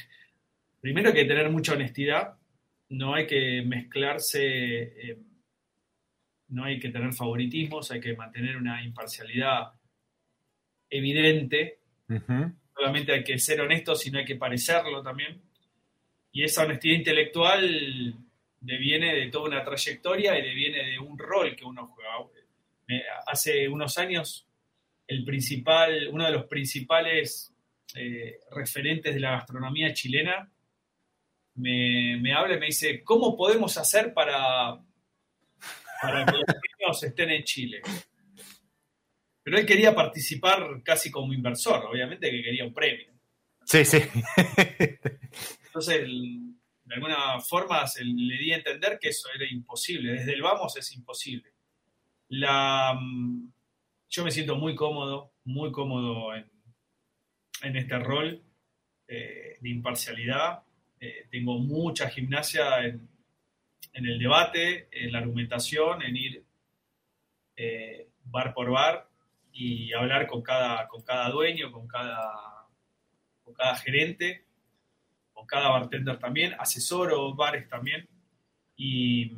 primero 0.81 1.09
hay 1.09 1.15
que 1.15 1.25
tener 1.25 1.51
mucha 1.51 1.75
honestidad, 1.75 2.37
no 2.91 3.15
hay 3.15 3.27
que 3.27 3.63
mezclarse, 3.63 4.43
eh, 4.43 5.19
no 6.49 6.65
hay 6.65 6.79
que 6.81 6.91
tener 6.91 7.13
favoritismos, 7.13 7.91
hay 7.91 8.01
que 8.01 8.17
mantener 8.17 8.57
una 8.57 8.83
imparcialidad 8.83 9.73
evidente. 10.89 11.79
Solamente 12.75 13.13
hay 13.13 13.23
que 13.23 13.39
ser 13.39 13.61
honesto, 13.61 13.95
sino 13.95 14.19
hay 14.19 14.25
que 14.25 14.37
parecerlo 14.37 15.03
también. 15.03 15.41
Y 16.33 16.43
esa 16.43 16.65
honestidad 16.65 16.97
intelectual 16.97 18.15
deviene 18.61 19.15
de 19.15 19.31
toda 19.31 19.49
una 19.49 19.65
trayectoria 19.65 20.39
y 20.39 20.43
deviene 20.43 20.91
de 20.91 20.99
un 20.99 21.17
rol 21.17 21.55
que 21.55 21.65
uno 21.65 21.87
juega. 21.87 22.11
Hace 23.27 23.69
unos 23.69 23.97
años, 23.99 24.49
el 25.07 25.25
principal, 25.25 26.09
uno 26.11 26.25
de 26.25 26.33
los 26.33 26.45
principales 26.47 27.55
eh, 27.97 28.41
referentes 28.51 29.15
de 29.15 29.21
la 29.21 29.33
gastronomía 29.33 29.93
chilena 29.93 30.51
me, 31.55 32.17
me, 32.21 32.33
habla 32.33 32.57
y 32.57 32.61
me 32.61 32.67
dice, 32.67 33.03
¿cómo 33.05 33.37
podemos 33.37 33.77
hacer 33.77 34.15
para, 34.15 34.81
para 36.03 36.25
que 36.25 36.33
los 36.33 36.45
niños 36.47 37.03
estén 37.03 37.31
en 37.31 37.45
Chile? 37.45 37.83
Pero 39.43 39.59
él 39.59 39.67
quería 39.67 39.95
participar 39.95 40.83
casi 40.83 41.11
como 41.11 41.33
inversor, 41.33 41.85
obviamente 41.87 42.31
que 42.31 42.43
quería 42.43 42.65
un 42.65 42.75
premio. 42.75 43.13
Sí, 43.65 43.85
sí. 43.85 43.99
Entonces, 45.67 46.07
de 46.85 46.95
alguna 46.95 47.41
forma 47.41 47.85
le 48.03 48.39
di 48.39 48.53
a 48.53 48.57
entender 48.57 48.99
que 49.01 49.11
eso 49.11 49.29
era 49.35 49.45
imposible. 49.51 50.13
Desde 50.13 50.33
el 50.33 50.43
vamos 50.43 50.77
es 50.77 50.93
imposible. 50.93 51.53
La, 52.29 52.99
mm, 53.01 53.53
yo 54.09 54.25
me 54.25 54.31
siento 54.31 54.57
muy 54.57 54.75
cómodo, 54.75 55.33
muy 55.45 55.71
cómodo 55.71 56.35
en, 56.35 56.50
en 57.63 57.77
este 57.77 57.99
rol 57.99 58.43
eh, 59.09 59.59
de 59.61 59.69
imparcialidad. 59.69 60.63
Eh, 61.01 61.27
tengo 61.31 61.59
mucha 61.59 62.09
gimnasia 62.09 62.85
en, 62.85 63.09
en, 63.93 64.07
el 64.07 64.19
debate, 64.19 64.89
en 64.93 65.13
la 65.13 65.19
argumentación, 65.19 66.03
en 66.03 66.17
ir 66.17 66.45
eh, 67.57 68.09
bar 68.25 68.55
por 68.55 68.71
bar 68.71 69.09
y 69.53 69.93
hablar 69.93 70.27
con 70.27 70.43
cada, 70.43 70.87
con 70.89 71.03
cada 71.03 71.29
dueño, 71.31 71.73
con 71.73 71.89
cada, 71.89 72.69
cada 73.57 73.75
gerente, 73.77 74.45
con 75.33 75.47
cada 75.47 75.71
bartender 75.71 76.19
también, 76.19 76.55
asesoro 76.59 77.35
bares 77.35 77.69
también. 77.69 78.09
Y 78.77 79.33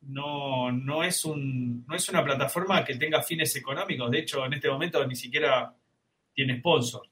no, 0.00 0.72
no, 0.72 1.04
es 1.04 1.24
un, 1.24 1.86
no 1.86 1.94
es 1.94 2.08
una 2.08 2.24
plataforma 2.24 2.84
que 2.84 2.96
tenga 2.96 3.22
fines 3.22 3.54
económicos. 3.56 4.10
De 4.10 4.18
hecho, 4.18 4.44
en 4.44 4.54
este 4.54 4.68
momento 4.68 5.06
ni 5.06 5.14
siquiera 5.14 5.74
tiene 6.34 6.58
sponsor. 6.58 7.08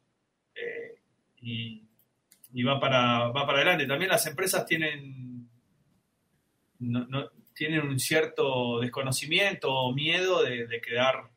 Eh, 0.55 0.95
y, 1.41 2.63
va, 2.63 2.79
para, 2.79 3.29
va 3.29 3.47
para 3.47 3.59
adelante. 3.59 3.87
También 3.87 4.11
las 4.11 4.27
empresas 4.27 4.67
tienen, 4.67 5.49
no, 6.81 7.31
tienen 7.55 7.83
un 7.83 7.99
cierto 7.99 8.81
desconocimiento 8.81 9.73
o 9.73 9.95
miedo 9.95 10.43
de, 10.43 10.81
quedar 10.81 11.31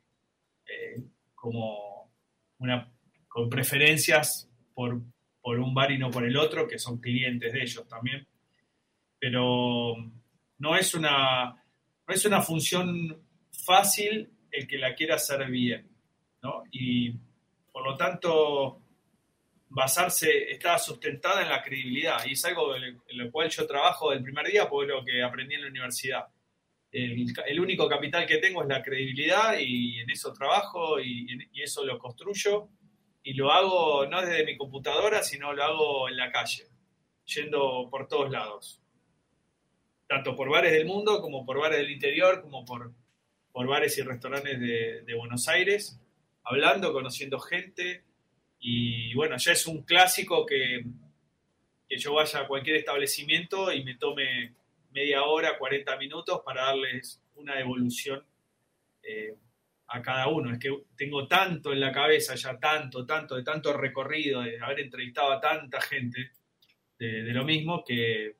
eh, 0.67 1.01
como 1.33 2.11
una, 2.57 2.91
con 3.27 3.49
preferencias 3.49 4.49
por, 4.73 5.01
por 5.41 5.59
un 5.59 5.73
bar 5.73 5.91
y 5.91 5.97
no 5.97 6.09
por 6.09 6.25
el 6.25 6.37
otro, 6.37 6.67
que 6.67 6.79
son 6.79 6.99
clientes 6.99 7.53
de 7.53 7.61
ellos 7.61 7.87
también. 7.87 8.27
Pero 9.19 9.95
no 10.57 10.75
es 10.75 10.93
una, 10.93 11.63
no 12.07 12.13
es 12.13 12.25
una 12.25 12.41
función 12.41 13.21
fácil 13.51 14.29
el 14.51 14.67
que 14.67 14.77
la 14.77 14.95
quiera 14.95 15.15
hacer 15.15 15.49
bien. 15.49 15.87
¿no? 16.41 16.63
Por 17.75 17.83
lo 17.83 17.97
tanto, 17.97 18.79
basarse, 19.67 20.49
está 20.49 20.79
sustentada 20.79 21.41
en 21.41 21.49
la 21.49 21.61
credibilidad 21.61 22.25
y 22.25 22.31
es 22.31 22.45
algo 22.45 22.73
en 22.73 23.01
lo 23.11 23.29
cual 23.29 23.49
yo 23.49 23.67
trabajo 23.67 24.11
del 24.11 24.23
primer 24.23 24.47
día 24.47 24.63
es 24.63 24.87
lo 24.87 25.03
que 25.03 25.21
aprendí 25.21 25.55
en 25.55 25.63
la 25.63 25.67
universidad. 25.67 26.25
El, 26.89 27.59
único 27.59 27.89
capital 27.89 28.25
que 28.25 28.37
tengo 28.37 28.61
es 28.61 28.69
la 28.69 28.81
credibilidad 28.81 29.57
y 29.59 29.99
en 29.99 30.09
eso 30.09 30.31
trabajo 30.31 31.01
y, 31.01 31.27
y, 31.51 31.61
eso 31.61 31.83
lo 31.83 31.99
construyo 31.99 32.69
y 33.21 33.33
lo 33.33 33.51
hago 33.51 34.05
no 34.05 34.21
desde 34.21 34.45
mi 34.45 34.55
computadora, 34.55 35.21
sino 35.21 35.51
lo 35.51 35.61
hago 35.61 36.07
en 36.07 36.15
la 36.15 36.31
calle, 36.31 36.69
yendo 37.25 37.89
por 37.91 38.07
todos 38.07 38.31
lados. 38.31 38.81
Tanto 40.07 40.33
por 40.33 40.49
bares 40.49 40.71
del 40.71 40.85
mundo 40.85 41.19
como 41.19 41.45
por 41.45 41.59
bares 41.59 41.79
del 41.79 41.91
interior, 41.91 42.41
como 42.41 42.63
por, 42.63 42.93
por 43.51 43.67
bares 43.67 43.97
y 43.97 44.01
restaurantes 44.01 44.61
de, 44.61 45.01
de 45.01 45.13
Buenos 45.13 45.49
Aires 45.49 45.99
hablando, 46.45 46.93
conociendo 46.93 47.39
gente. 47.39 48.03
Y 48.59 49.13
bueno, 49.13 49.35
ya 49.37 49.51
es 49.51 49.67
un 49.67 49.83
clásico 49.83 50.45
que, 50.45 50.83
que 51.87 51.97
yo 51.97 52.13
vaya 52.13 52.41
a 52.41 52.47
cualquier 52.47 52.77
establecimiento 52.77 53.71
y 53.71 53.83
me 53.83 53.95
tome 53.95 54.53
media 54.91 55.23
hora, 55.23 55.57
40 55.57 55.97
minutos 55.97 56.41
para 56.45 56.65
darles 56.65 57.21
una 57.35 57.55
devolución 57.55 58.23
eh, 59.03 59.35
a 59.87 60.01
cada 60.01 60.27
uno. 60.29 60.51
Es 60.51 60.59
que 60.59 60.69
tengo 60.95 61.27
tanto 61.27 61.73
en 61.73 61.79
la 61.79 61.91
cabeza, 61.91 62.35
ya 62.35 62.57
tanto, 62.57 63.05
tanto, 63.05 63.35
de 63.35 63.43
tanto 63.43 63.73
recorrido, 63.73 64.41
de 64.41 64.59
haber 64.59 64.79
entrevistado 64.79 65.31
a 65.31 65.41
tanta 65.41 65.81
gente 65.81 66.31
de, 66.97 67.23
lo 67.33 67.43
mismo, 67.43 67.83
que 67.83 68.37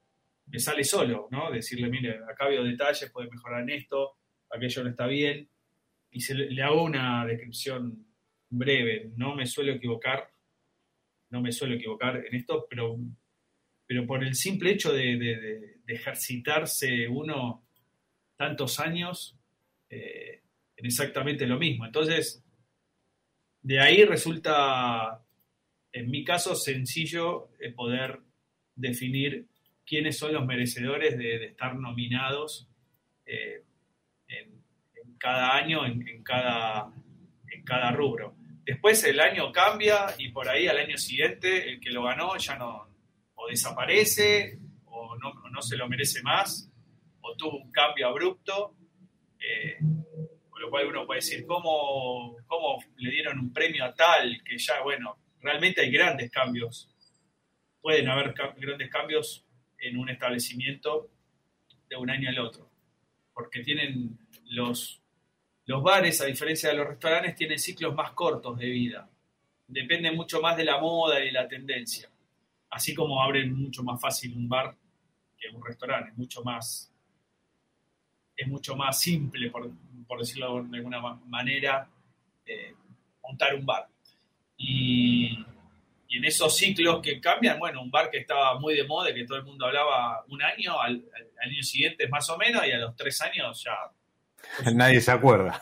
me 0.47 0.59
sale 0.59 0.83
solo, 0.83 1.27
¿no? 1.29 1.51
Decirle, 1.51 1.89
mire, 1.89 2.19
acá 2.27 2.47
veo 2.47 2.63
detalles, 2.63 3.11
puede 3.11 3.29
mejorar 3.29 3.61
en 3.61 3.71
esto, 3.71 4.15
aquello 4.49 4.83
no 4.83 4.89
está 4.91 5.07
bien 5.07 5.49
y 6.15 6.21
se 6.21 6.33
le, 6.33 6.63
hago 6.63 6.81
una 6.81 7.25
descripción 7.25 8.07
breve. 8.49 9.11
No 9.17 9.35
me 9.35 9.45
suelo 9.45 9.73
equivocar, 9.73 10.31
no 11.29 11.41
me 11.41 11.51
suelo 11.51 11.75
equivocar 11.75 12.25
en 12.25 12.33
esto, 12.33 12.65
pero, 12.69 12.97
pero 13.85 14.07
por 14.07 14.23
el 14.23 14.33
simple 14.33 14.71
hecho 14.71 14.93
de, 14.93 15.81
ejercitarse 15.85 17.09
uno 17.09 17.67
tantos 18.37 18.79
años 18.79 19.37
eh, 19.89 20.41
en 20.77 20.85
exactamente 20.85 21.45
lo 21.45 21.59
mismo. 21.59 21.85
Entonces, 21.85 22.41
de 23.61 23.81
ahí 23.81 24.05
resulta, 24.05 25.21
en 25.91 26.09
mi 26.09 26.23
caso, 26.23 26.55
sencillo 26.55 27.49
eh, 27.59 27.73
poder 27.73 28.21
definir 28.73 29.47
quiénes 29.85 30.17
son 30.17 30.31
los 30.31 30.45
merecedores 30.45 31.17
de, 31.17 31.43
estar 31.43 31.75
nominados 31.75 32.69
eh, 33.25 33.64
cada 35.25 35.55
año 35.55 35.83
en, 35.87 36.21
cada, 36.21 36.93
en 37.49 37.63
cada 37.63 37.89
rubro. 37.89 38.35
Después 38.63 39.03
el 39.05 39.19
año 39.19 39.51
cambia 39.51 40.05
y 40.19 40.29
por 40.29 40.47
ahí 40.47 40.67
al 40.67 40.77
año 40.77 40.99
siguiente 40.99 41.67
el 41.67 41.79
que 41.79 41.89
lo 41.89 42.03
ganó 42.03 42.37
ya 42.37 42.55
no 42.59 42.87
o 43.33 43.47
desaparece 43.47 44.59
o 44.85 45.17
no, 45.17 45.33
no 45.49 45.61
se 45.63 45.77
lo 45.77 45.89
merece 45.89 46.21
más 46.21 46.71
o 47.21 47.35
tuvo 47.35 47.57
un 47.57 47.71
cambio 47.71 48.07
abrupto. 48.07 48.75
Eh, 49.39 49.79
con 50.47 50.61
lo 50.61 50.69
cual 50.69 50.89
uno 50.89 51.07
puede 51.07 51.21
decir, 51.21 51.43
¿cómo, 51.47 52.37
¿cómo 52.45 52.83
le 52.97 53.09
dieron 53.09 53.39
un 53.39 53.51
premio 53.51 53.83
a 53.83 53.95
tal? 53.95 54.43
Que 54.43 54.59
ya, 54.59 54.83
bueno, 54.83 55.17
realmente 55.41 55.81
hay 55.81 55.91
grandes 55.91 56.29
cambios. 56.29 56.87
Pueden 57.81 58.07
haber 58.09 58.35
grandes 58.57 58.89
cambios 58.91 59.43
en 59.79 59.97
un 59.97 60.07
establecimiento 60.09 61.09
de 61.89 61.95
un 61.95 62.11
año 62.11 62.29
al 62.29 62.37
otro, 62.37 62.69
porque 63.33 63.61
tienen 63.61 64.19
los 64.45 65.01
los 65.65 65.81
bares, 65.81 66.21
a 66.21 66.25
diferencia 66.25 66.69
de 66.69 66.75
los 66.75 66.87
restaurantes, 66.87 67.35
tienen 67.35 67.59
ciclos 67.59 67.93
más 67.95 68.11
cortos 68.11 68.57
de 68.57 68.67
vida. 68.67 69.09
Depende 69.67 70.11
mucho 70.11 70.39
más 70.39 70.55
de 70.55 70.65
la 70.65 70.79
moda 70.79 71.19
y 71.19 71.25
de 71.25 71.31
la 71.31 71.47
tendencia. 71.47 72.07
Así 72.69 72.93
como 72.93 73.21
abren 73.21 73.53
mucho 73.53 73.83
más 73.83 73.99
fácil 73.99 74.35
un 74.35 74.47
bar 74.47 74.75
que 75.37 75.49
un 75.49 75.63
restaurante. 75.65 76.11
Es 76.11 76.17
mucho 76.17 76.43
más, 76.43 76.93
es 78.35 78.47
mucho 78.47 78.75
más 78.75 78.99
simple, 78.99 79.49
por, 79.49 79.71
decirlo 80.19 80.63
de 80.63 80.77
alguna 80.77 81.01
manera, 81.25 81.89
eh, 82.45 82.75
montar 83.23 83.55
un 83.55 83.65
bar. 83.65 83.87
Y, 84.57 85.37
en 86.07 86.23
esos 86.23 86.55
ciclos 86.55 87.01
que 87.01 87.19
cambian, 87.19 87.59
bueno, 87.59 87.81
un 87.81 87.91
bar 87.91 88.09
que 88.09 88.19
estaba 88.19 88.57
muy 88.57 88.73
de 88.73 88.85
moda, 88.85 89.13
que 89.13 89.25
todo 89.25 89.37
el 89.37 89.43
mundo 89.43 89.65
hablaba 89.65 90.23
un 90.29 90.41
año, 90.41 90.79
al, 90.79 91.03
año 91.43 91.61
siguiente 91.61 92.07
más 92.07 92.29
o 92.29 92.37
menos, 92.37 92.65
y 92.65 92.71
a 92.71 92.77
los 92.77 92.95
tres 92.95 93.19
años 93.21 93.61
ya... 93.63 93.73
nadie 94.73 95.01
se 95.01 95.11
acuerda. 95.11 95.59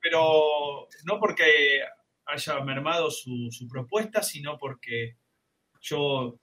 Pero 0.00 0.88
no 1.04 1.20
porque 1.20 1.80
haya 2.26 2.60
mermado 2.60 3.10
su, 3.10 3.50
propuesta, 3.70 4.22
sino 4.22 4.58
porque 4.58 5.16
yo 5.80 6.38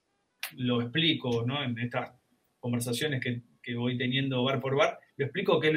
lo 0.58 0.82
explico 0.82 1.44
¿no? 1.46 1.64
en 1.64 1.78
estas 1.80 2.12
conversaciones 2.60 3.22
que, 3.22 3.76
voy 3.76 3.98
teniendo 3.98 4.44
bar 4.44 4.60
por 4.60 4.76
bar, 4.76 5.00
lo 5.18 5.26
explico 5.26 5.60
que 5.60 5.74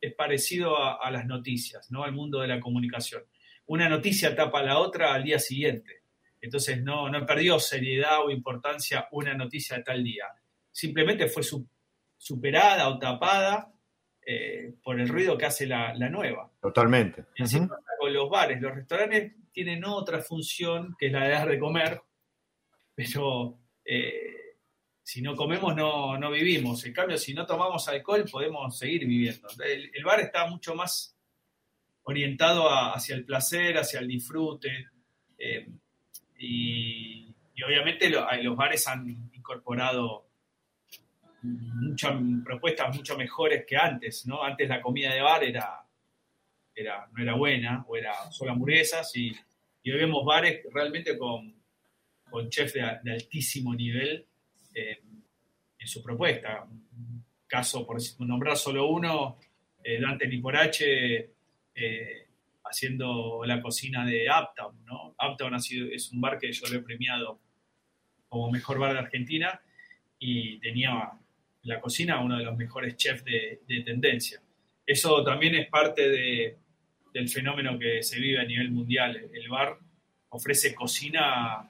es, 0.00 0.14
parecido 0.14 0.76
a, 0.78 0.94
a, 0.94 1.10
las 1.10 1.26
noticias, 1.26 1.90
¿no? 1.90 2.04
al 2.04 2.12
mundo 2.12 2.40
de 2.40 2.48
la 2.48 2.60
comunicación. 2.60 3.24
Una 3.66 3.88
noticia 3.88 4.36
tapa 4.36 4.62
la 4.62 4.78
otra 4.78 5.12
al 5.12 5.24
día 5.24 5.38
siguiente. 5.38 6.02
Entonces 6.40 6.82
no, 6.82 7.08
no 7.08 7.26
perdió 7.26 7.58
seriedad 7.58 8.24
o 8.24 8.30
importancia 8.30 9.08
una 9.10 9.34
noticia 9.34 9.76
de 9.76 9.82
tal 9.82 10.04
día. 10.04 10.26
Simplemente 10.70 11.26
fue 11.26 11.42
superada 12.16 12.88
o 12.88 12.98
tapada 12.98 13.72
eh, 14.28 14.74
por 14.82 14.98
el 15.00 15.08
ruido 15.08 15.38
que 15.38 15.46
hace 15.46 15.66
la, 15.66 15.94
nueva. 16.10 16.50
Totalmente. 16.60 17.26
con 17.96 18.12
los 18.12 18.28
bares. 18.28 18.60
Los 18.60 18.74
restaurantes 18.74 19.34
tienen 19.52 19.84
otra 19.84 20.20
función 20.20 20.96
que 20.98 21.06
es 21.06 21.12
la 21.12 21.22
de 21.22 21.30
dar 21.30 21.48
de 21.48 21.60
comer, 21.60 22.02
pero 22.92 23.56
eh, 23.84 24.56
si 25.00 25.22
no 25.22 25.36
comemos 25.36 25.76
no, 25.76 26.18
no, 26.18 26.32
vivimos. 26.32 26.84
En 26.84 26.92
cambio, 26.92 27.18
si 27.18 27.34
no 27.34 27.46
tomamos 27.46 27.86
alcohol 27.86 28.24
podemos 28.28 28.76
seguir 28.76 29.06
viviendo. 29.06 29.46
El, 29.64 30.04
bar 30.04 30.18
está 30.18 30.44
mucho 30.48 30.74
más 30.74 31.16
orientado 32.02 32.68
hacia 32.68 33.14
el 33.14 33.24
placer, 33.24 33.78
hacia 33.78 34.00
el 34.00 34.08
disfrute. 34.08 34.88
Eh, 35.38 35.68
y, 36.36 37.32
obviamente 37.64 38.10
los 38.10 38.56
bares 38.56 38.88
han 38.88 39.30
incorporado 39.32 40.25
muchas 41.46 42.14
propuestas 42.44 42.94
mucho 42.96 43.16
mejores 43.16 43.64
que 43.66 43.76
antes, 43.76 44.26
¿no? 44.26 44.42
Antes 44.42 44.68
la 44.68 44.80
comida 44.80 45.12
de 45.12 45.20
bar 45.20 45.44
era, 45.44 45.84
era 46.74 47.08
no 47.12 47.22
era 47.22 47.34
buena, 47.34 47.84
o 47.88 47.96
era 47.96 48.14
solo 48.30 48.52
hamburguesas, 48.52 49.14
y, 49.16 49.32
y 49.82 49.90
hoy 49.90 49.98
vemos 49.98 50.24
bares 50.24 50.62
realmente 50.72 51.16
con, 51.16 51.54
con 52.30 52.50
chefs 52.50 52.74
de, 52.74 53.12
altísimo 53.12 53.74
nivel 53.74 54.26
eh, 54.74 55.00
en 55.78 55.86
su 55.86 56.02
propuesta. 56.02 56.66
Caso, 57.46 57.86
por 57.86 57.98
nombrar 58.20 58.56
solo 58.56 58.88
uno, 58.88 59.38
eh, 59.82 60.00
Dante 60.00 60.26
Niporache, 60.26 61.30
eh, 61.74 62.26
haciendo 62.64 63.42
la 63.44 63.62
cocina 63.62 64.04
de 64.04 64.26
Uptown, 64.28 64.84
¿no? 64.84 65.14
Uptown 65.24 65.54
ha 65.54 65.60
sido, 65.60 65.88
es 65.90 66.10
un 66.10 66.20
bar 66.20 66.38
que 66.38 66.50
yo 66.50 66.66
lo 66.68 66.78
he 66.78 66.82
premiado 66.82 67.40
como 68.28 68.50
mejor 68.50 68.78
bar 68.78 68.92
de 68.92 68.98
Argentina 68.98 69.60
y 70.18 70.58
tenía 70.58 71.12
la 71.66 71.80
cocina 71.80 72.20
uno 72.20 72.38
de 72.38 72.44
los 72.44 72.56
mejores 72.56 72.96
chefs 72.96 73.24
de, 73.24 73.60
tendencia. 73.84 74.40
Eso 74.86 75.22
también 75.24 75.56
es 75.56 75.68
parte 75.68 76.08
de, 76.08 76.56
del 77.12 77.28
fenómeno 77.28 77.78
que 77.78 78.02
se 78.02 78.18
vive 78.20 78.40
a 78.40 78.44
nivel 78.44 78.70
mundial. 78.70 79.16
El 79.32 79.48
bar 79.48 79.76
ofrece 80.30 80.74
cocina 80.74 81.68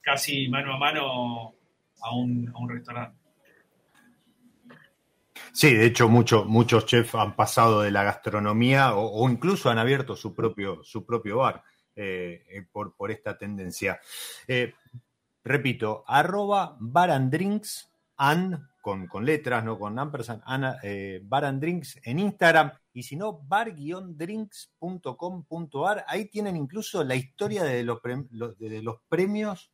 casi 0.00 0.48
mano 0.48 0.74
a 0.74 0.78
mano 0.78 1.54
a 2.00 2.14
un, 2.14 2.52
a 2.54 2.72
restaurante. 2.72 3.18
Sí, 5.52 5.74
de 5.74 5.86
hecho 5.86 6.08
muchos 6.08 6.86
chefs 6.86 7.14
han 7.14 7.34
pasado 7.36 7.82
de 7.82 7.90
la 7.90 8.02
gastronomía 8.02 8.94
o, 8.94 9.28
incluso 9.28 9.70
han 9.70 9.78
abierto 9.78 10.16
su 10.16 10.34
propio, 10.34 10.82
su 10.82 11.04
propio 11.04 11.38
bar 11.38 11.62
eh, 11.94 12.44
eh, 12.50 12.66
por, 12.70 12.94
por, 12.94 13.10
esta 13.10 13.36
tendencia. 13.36 14.00
Eh, 14.46 14.74
repito, 15.44 16.04
arroba 16.06 16.76
barandrinks 16.78 17.90
an, 18.16 18.68
con, 18.80 19.06
con, 19.06 19.24
letras, 19.24 19.64
no 19.64 19.78
con 19.78 19.96
ampersand, 19.98 20.42
Ana, 20.44 20.78
barandrinks 21.22 21.98
en 22.04 22.18
Instagram 22.18 22.72
y 22.92 23.02
si 23.02 23.16
no, 23.16 23.40
bar-drinks.com.ar. 23.42 26.04
Ahí 26.08 26.26
tienen 26.26 26.56
incluso 26.56 27.02
la 27.04 27.14
historia 27.14 27.64
de 27.64 27.84
los, 27.84 28.00
de 28.02 28.82
los 28.82 28.96
premios, 29.08 29.70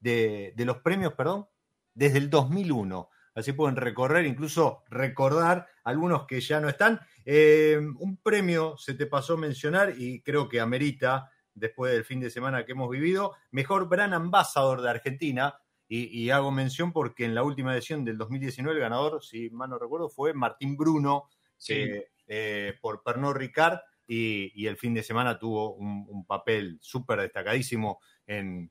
de, 0.00 0.54
de 0.56 0.64
los 0.64 0.78
premios, 0.78 1.12
perdón, 1.14 1.46
desde 1.94 2.18
el 2.18 2.28
2001 2.28 3.08
así 3.36 3.52
pueden 3.52 3.76
recorrer, 3.76 4.26
incluso 4.26 4.82
recordar 4.88 5.68
algunos 5.84 6.26
que 6.26 6.40
ya 6.40 6.58
no 6.58 6.68
están. 6.68 7.00
Eh, 7.24 7.78
un 7.98 8.16
premio 8.16 8.76
se 8.78 8.94
te 8.94 9.06
pasó 9.06 9.34
a 9.34 9.38
mencionar 9.38 9.94
y 9.96 10.22
creo 10.22 10.48
que 10.48 10.58
amerita, 10.58 11.30
después 11.54 11.92
del 11.92 12.04
fin 12.04 12.18
de 12.18 12.30
semana 12.30 12.64
que 12.64 12.72
hemos 12.72 12.90
vivido, 12.90 13.34
mejor 13.50 13.88
Brand 13.88 14.14
Ambassador 14.14 14.82
de 14.82 14.90
Argentina. 14.90 15.54
Y, 15.88 16.30
hago 16.30 16.50
mención 16.50 16.92
porque 16.92 17.24
en 17.24 17.34
la 17.34 17.44
última 17.44 17.72
edición 17.72 18.04
del 18.04 18.18
2019 18.18 18.76
el 18.76 18.82
ganador, 18.82 19.22
si 19.22 19.50
mal 19.50 19.70
no 19.70 19.78
recuerdo, 19.78 20.08
fue 20.08 20.34
Martín 20.34 20.76
Bruno 20.76 21.28
eh, 21.68 22.74
por 22.80 23.04
Pernod 23.04 23.36
Ricard 23.36 23.78
y, 24.06 24.66
el 24.66 24.76
fin 24.76 24.94
de 24.94 25.02
semana 25.02 25.38
tuvo 25.38 25.74
un, 25.74 26.26
papel 26.26 26.78
súper 26.80 27.20
destacadísimo 27.20 28.00
en 28.26 28.70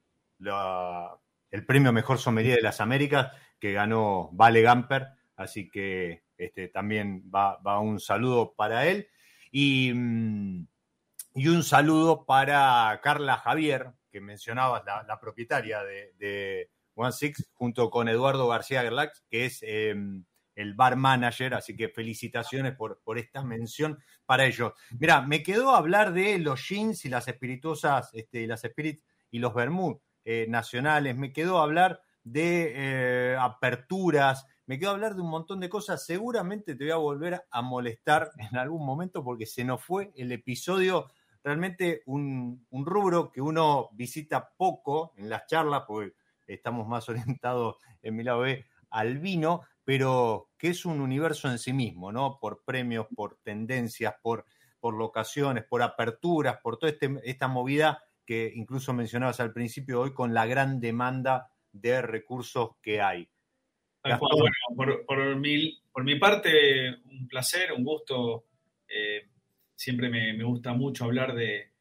el 1.52 1.66
premio 1.66 1.94
Mejor 1.94 2.18
Sommelier 2.18 2.58
de 2.58 2.62
las 2.62 2.82
Américas 2.82 3.32
que 3.60 3.72
ganó 3.72 4.30
Vale 4.34 4.62
Gamper, 4.62 5.08
así 5.38 5.70
que 5.70 6.24
este, 6.38 6.68
también 6.68 7.32
va, 7.34 7.80
un 7.80 8.00
saludo 8.00 8.54
para 8.56 8.88
él. 8.88 9.08
Y, 9.52 9.92
mm, 9.94 10.68
y, 11.36 11.48
un 11.48 11.64
saludo 11.64 12.26
para 12.26 13.00
Carla 13.02 13.38
Javier, 13.38 13.92
que 14.12 14.22
mencionabas, 14.22 14.84
la, 14.86 15.20
propietaria 15.20 15.84
de, 15.84 16.70
One 16.96 17.12
Six, 17.12 17.50
junto 17.54 17.90
con 17.90 18.08
Eduardo 18.08 18.48
García 18.48 18.82
Gerlax, 18.82 19.24
que 19.30 19.46
es 19.46 19.60
em, 19.62 20.26
el 20.56 20.74
bar 20.74 20.96
manager, 20.96 21.54
así 21.54 21.76
que 21.76 21.90
felicitaciones 21.90 22.76
por, 22.76 23.00
esta 23.18 23.44
mención 23.44 24.00
para 24.26 24.46
ellos. 24.46 24.74
Mira, 24.98 25.22
me 25.22 25.44
quedó 25.44 25.76
hablar 25.76 26.14
de 26.14 26.40
los 26.40 26.68
jeans 26.68 27.06
y 27.06 27.10
las 27.10 27.28
espirituosas, 27.28 28.10
este, 28.14 28.48
las 28.48 28.62
spirits 28.62 29.04
y 29.32 29.40
los 29.40 29.54
vermouth 29.54 30.02
eh, 30.24 30.46
nacionales, 30.50 31.16
me 31.16 31.34
quedó 31.34 31.60
hablar 31.60 32.02
de 32.24 32.74
eh, 32.76 33.38
aperturas, 33.40 34.48
me 34.66 34.80
quedo 34.80 34.90
a 34.90 34.94
hablar 34.94 35.16
de 35.16 35.22
un 35.22 35.30
montón 35.30 35.60
de 35.60 35.70
cosas. 35.70 36.06
Seguramente 36.06 36.76
te 36.76 36.86
voy 36.86 36.92
a 36.92 36.98
volver 36.98 37.46
a 37.52 37.62
molestar 37.62 38.32
en 38.38 38.58
algún 38.58 38.86
momento 38.86 39.24
porque 39.24 39.46
se 39.46 39.64
nos 39.64 39.84
fue 39.84 40.12
el 40.16 40.32
episodio. 40.32 41.12
Realmente 41.44 42.02
un, 42.08 42.66
rubro 42.72 43.32
que 43.32 43.42
uno 43.42 43.90
visita 43.94 44.50
poco 44.58 45.14
en 45.18 45.30
las 45.30 45.46
charlas, 45.46 45.84
porque 45.88 46.16
estamos 46.48 46.88
más 46.88 47.08
orientados 47.10 47.78
en 48.02 48.16
mi 48.16 48.24
lado 48.24 48.42
B 48.42 48.66
al 48.90 49.20
vino, 49.20 49.62
pero 49.84 50.50
que 50.58 50.70
es 50.70 50.86
un 50.86 51.02
universo 51.02 51.50
en 51.50 51.60
sí 51.60 51.74
mismo, 51.74 52.12
¿no? 52.12 52.40
Por 52.40 52.64
premios, 52.64 53.08
por 53.16 53.38
tendencias, 53.44 54.16
por, 54.22 54.46
por 54.80 54.96
locaciones, 54.96 55.66
por 55.66 55.82
aperturas, 55.82 56.58
por 56.64 56.78
toda 56.78 56.92
este, 56.92 57.20
esta 57.24 57.48
movida 57.48 58.02
que 58.26 58.52
incluso 58.56 58.94
mencionabas 58.94 59.40
al 59.40 59.54
principio 59.54 60.02
hoy 60.02 60.14
con 60.14 60.34
la 60.34 60.46
gran 60.46 60.80
demanda 60.80 61.52
de 61.72 62.02
recursos 62.02 62.72
que 62.82 63.02
hay. 63.02 63.30
por, 65.06 65.36
mi, 65.36 65.80
por 65.92 66.04
mi 66.04 66.16
parte, 66.16 66.96
un 67.06 67.28
placer, 67.28 67.72
un 67.74 67.84
gusto. 67.84 68.46
Eh, 68.88 69.30
siempre 69.76 70.10
me, 70.10 70.42
gusta 70.44 70.74
mucho 70.74 71.06
hablar 71.06 71.36
de, 71.36 71.74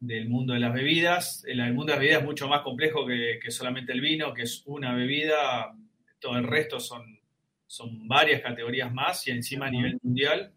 del 0.00 0.28
mundo 0.28 0.54
de 0.54 0.60
las 0.60 0.72
bebidas. 0.72 1.44
El, 1.46 1.58
mundo 1.74 1.92
de 1.92 1.92
las 1.92 2.00
bebidas 2.00 2.20
es 2.20 2.26
mucho 2.26 2.48
más 2.48 2.62
complejo 2.62 3.06
que, 3.06 3.38
solamente 3.50 3.92
el 3.92 4.00
vino, 4.00 4.34
que 4.34 4.42
es 4.42 4.62
una 4.66 4.94
bebida. 4.94 5.72
Todo 6.18 6.36
el 6.36 6.46
resto 6.46 6.80
son, 6.80 7.20
son 7.66 8.08
varias 8.08 8.40
categorías 8.40 8.92
más 8.92 9.26
y 9.28 9.30
encima 9.30 9.66
a 9.66 9.70
nivel 9.70 9.98
mundial. 10.02 10.52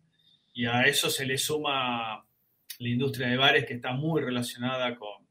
Y 0.53 0.65
a 0.65 0.83
eso 0.83 1.09
se 1.09 1.25
le 1.25 1.37
suma 1.37 2.25
la 2.79 2.89
industria 2.89 3.27
de 3.27 3.37
bares 3.37 3.65
que 3.65 3.73
está 3.75 3.91
muy 3.93 4.21
relacionada 4.21 4.95
con, 4.95 5.27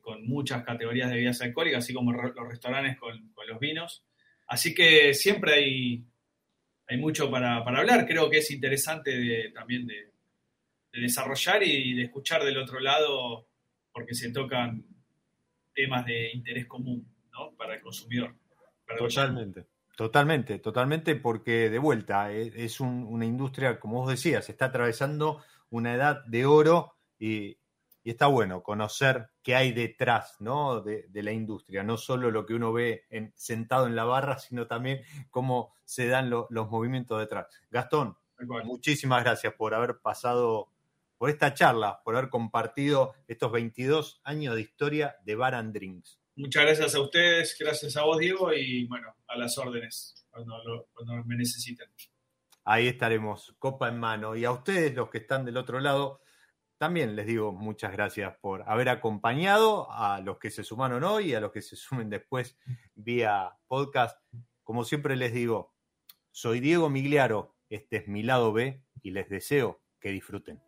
con, 0.00 0.26
muchas 0.26 0.64
categorías 0.64 1.08
de 1.08 1.16
bebidas 1.16 1.40
alcohólicas, 1.42 1.84
así 1.84 1.92
como 1.92 2.12
los 2.12 2.48
restaurantes 2.48 2.96
con, 2.98 3.32
los 3.46 3.58
vinos. 3.58 4.04
Así 4.46 4.74
que 4.74 5.14
siempre 5.14 5.54
hay, 5.54 6.04
hay 6.86 6.96
mucho 6.96 7.30
para, 7.30 7.56
hablar. 7.56 8.06
Creo 8.06 8.30
que 8.30 8.38
es 8.38 8.50
interesante 8.50 9.50
también 9.52 9.86
de, 9.86 10.12
desarrollar 11.00 11.62
y 11.62 11.94
de 11.94 12.04
escuchar 12.04 12.44
del 12.44 12.58
otro 12.58 12.80
lado, 12.80 13.46
porque 13.92 14.14
se 14.14 14.30
tocan 14.30 14.84
temas 15.74 16.04
de 16.06 16.32
interés 16.32 16.66
común 16.66 17.06
para 17.56 17.74
el 17.74 17.80
consumidor. 17.80 18.34
totalmente. 18.98 19.66
Totalmente, 19.96 20.60
totalmente, 20.60 21.16
porque 21.16 21.70
de 21.70 21.78
vuelta 21.80 22.30
es, 22.30 22.78
una 22.78 23.26
industria, 23.26 23.80
como 23.80 24.02
vos 24.02 24.10
decías, 24.10 24.48
está 24.48 24.66
atravesando 24.66 25.42
una 25.70 25.92
edad 25.92 26.24
de 26.26 26.46
oro 26.46 26.94
y, 27.18 27.58
y 28.04 28.10
está 28.10 28.28
bueno 28.28 28.62
conocer 28.62 29.30
qué 29.42 29.56
hay 29.56 29.72
detrás 29.72 30.36
¿no? 30.40 30.82
de, 30.82 31.08
la 31.12 31.32
industria, 31.32 31.82
no 31.82 31.96
solo 31.96 32.30
lo 32.30 32.46
que 32.46 32.54
uno 32.54 32.72
ve 32.72 33.06
sentado 33.34 33.86
en 33.86 33.96
la 33.96 34.04
barra, 34.04 34.38
sino 34.38 34.66
también 34.66 35.02
cómo 35.30 35.74
se 35.84 36.06
dan 36.06 36.30
los 36.30 36.70
movimientos 36.70 37.18
detrás. 37.18 37.48
Gastón, 37.70 38.16
muchísimas 38.64 39.24
gracias 39.24 39.52
por 39.54 39.74
haber 39.74 39.98
pasado 39.98 40.72
por 41.18 41.30
esta 41.30 41.52
charla, 41.52 42.00
por 42.04 42.16
haber 42.16 42.30
compartido 42.30 43.14
estos 43.26 43.52
22 43.52 44.20
años 44.24 44.54
de 44.54 44.62
historia 44.62 45.16
de 45.24 45.34
Bar 45.34 45.54
and 45.54 45.74
Drinks. 45.74 46.18
Muchas 46.36 46.62
gracias 46.62 46.94
a 46.94 47.00
ustedes, 47.00 47.56
gracias 47.58 47.96
a 47.96 48.04
vos, 48.04 48.18
Diego, 48.18 48.52
y 48.52 48.86
bueno, 48.86 49.14
a 49.26 49.36
las 49.36 49.58
órdenes 49.58 50.24
cuando, 50.30 50.88
cuando 50.94 51.24
me 51.24 51.36
necesiten. 51.36 51.88
Ahí 52.64 52.86
estaremos, 52.86 53.56
copa 53.58 53.88
en 53.88 53.98
mano. 53.98 54.36
Y 54.36 54.44
a 54.44 54.52
ustedes, 54.52 54.94
los 54.94 55.10
que 55.10 55.18
están 55.18 55.44
del 55.44 55.56
otro 55.56 55.80
lado, 55.80 56.20
también 56.78 57.16
les 57.16 57.26
digo 57.26 57.50
muchas 57.52 57.90
gracias 57.90 58.36
por 58.40 58.62
haber 58.68 58.88
acompañado 58.88 59.90
a 59.90 60.20
los 60.20 60.38
que 60.38 60.50
se 60.50 60.62
sumaron 60.62 61.02
hoy 61.02 61.30
y 61.30 61.34
a 61.34 61.40
los 61.40 61.50
que 61.50 61.60
se 61.60 61.74
sumen 61.74 62.08
después 62.08 62.56
vía 62.94 63.58
podcast. 63.66 64.22
Como 64.62 64.84
siempre 64.84 65.16
les 65.16 65.32
digo, 65.32 65.74
soy 66.30 66.60
Diego 66.60 66.88
Migliaro, 66.88 67.56
este 67.68 67.96
es 67.96 68.08
mi 68.08 68.22
lado 68.22 68.52
B 68.52 68.84
y 69.02 69.10
les 69.10 69.28
deseo 69.28 69.82
que 69.98 70.10
disfruten. 70.10 70.67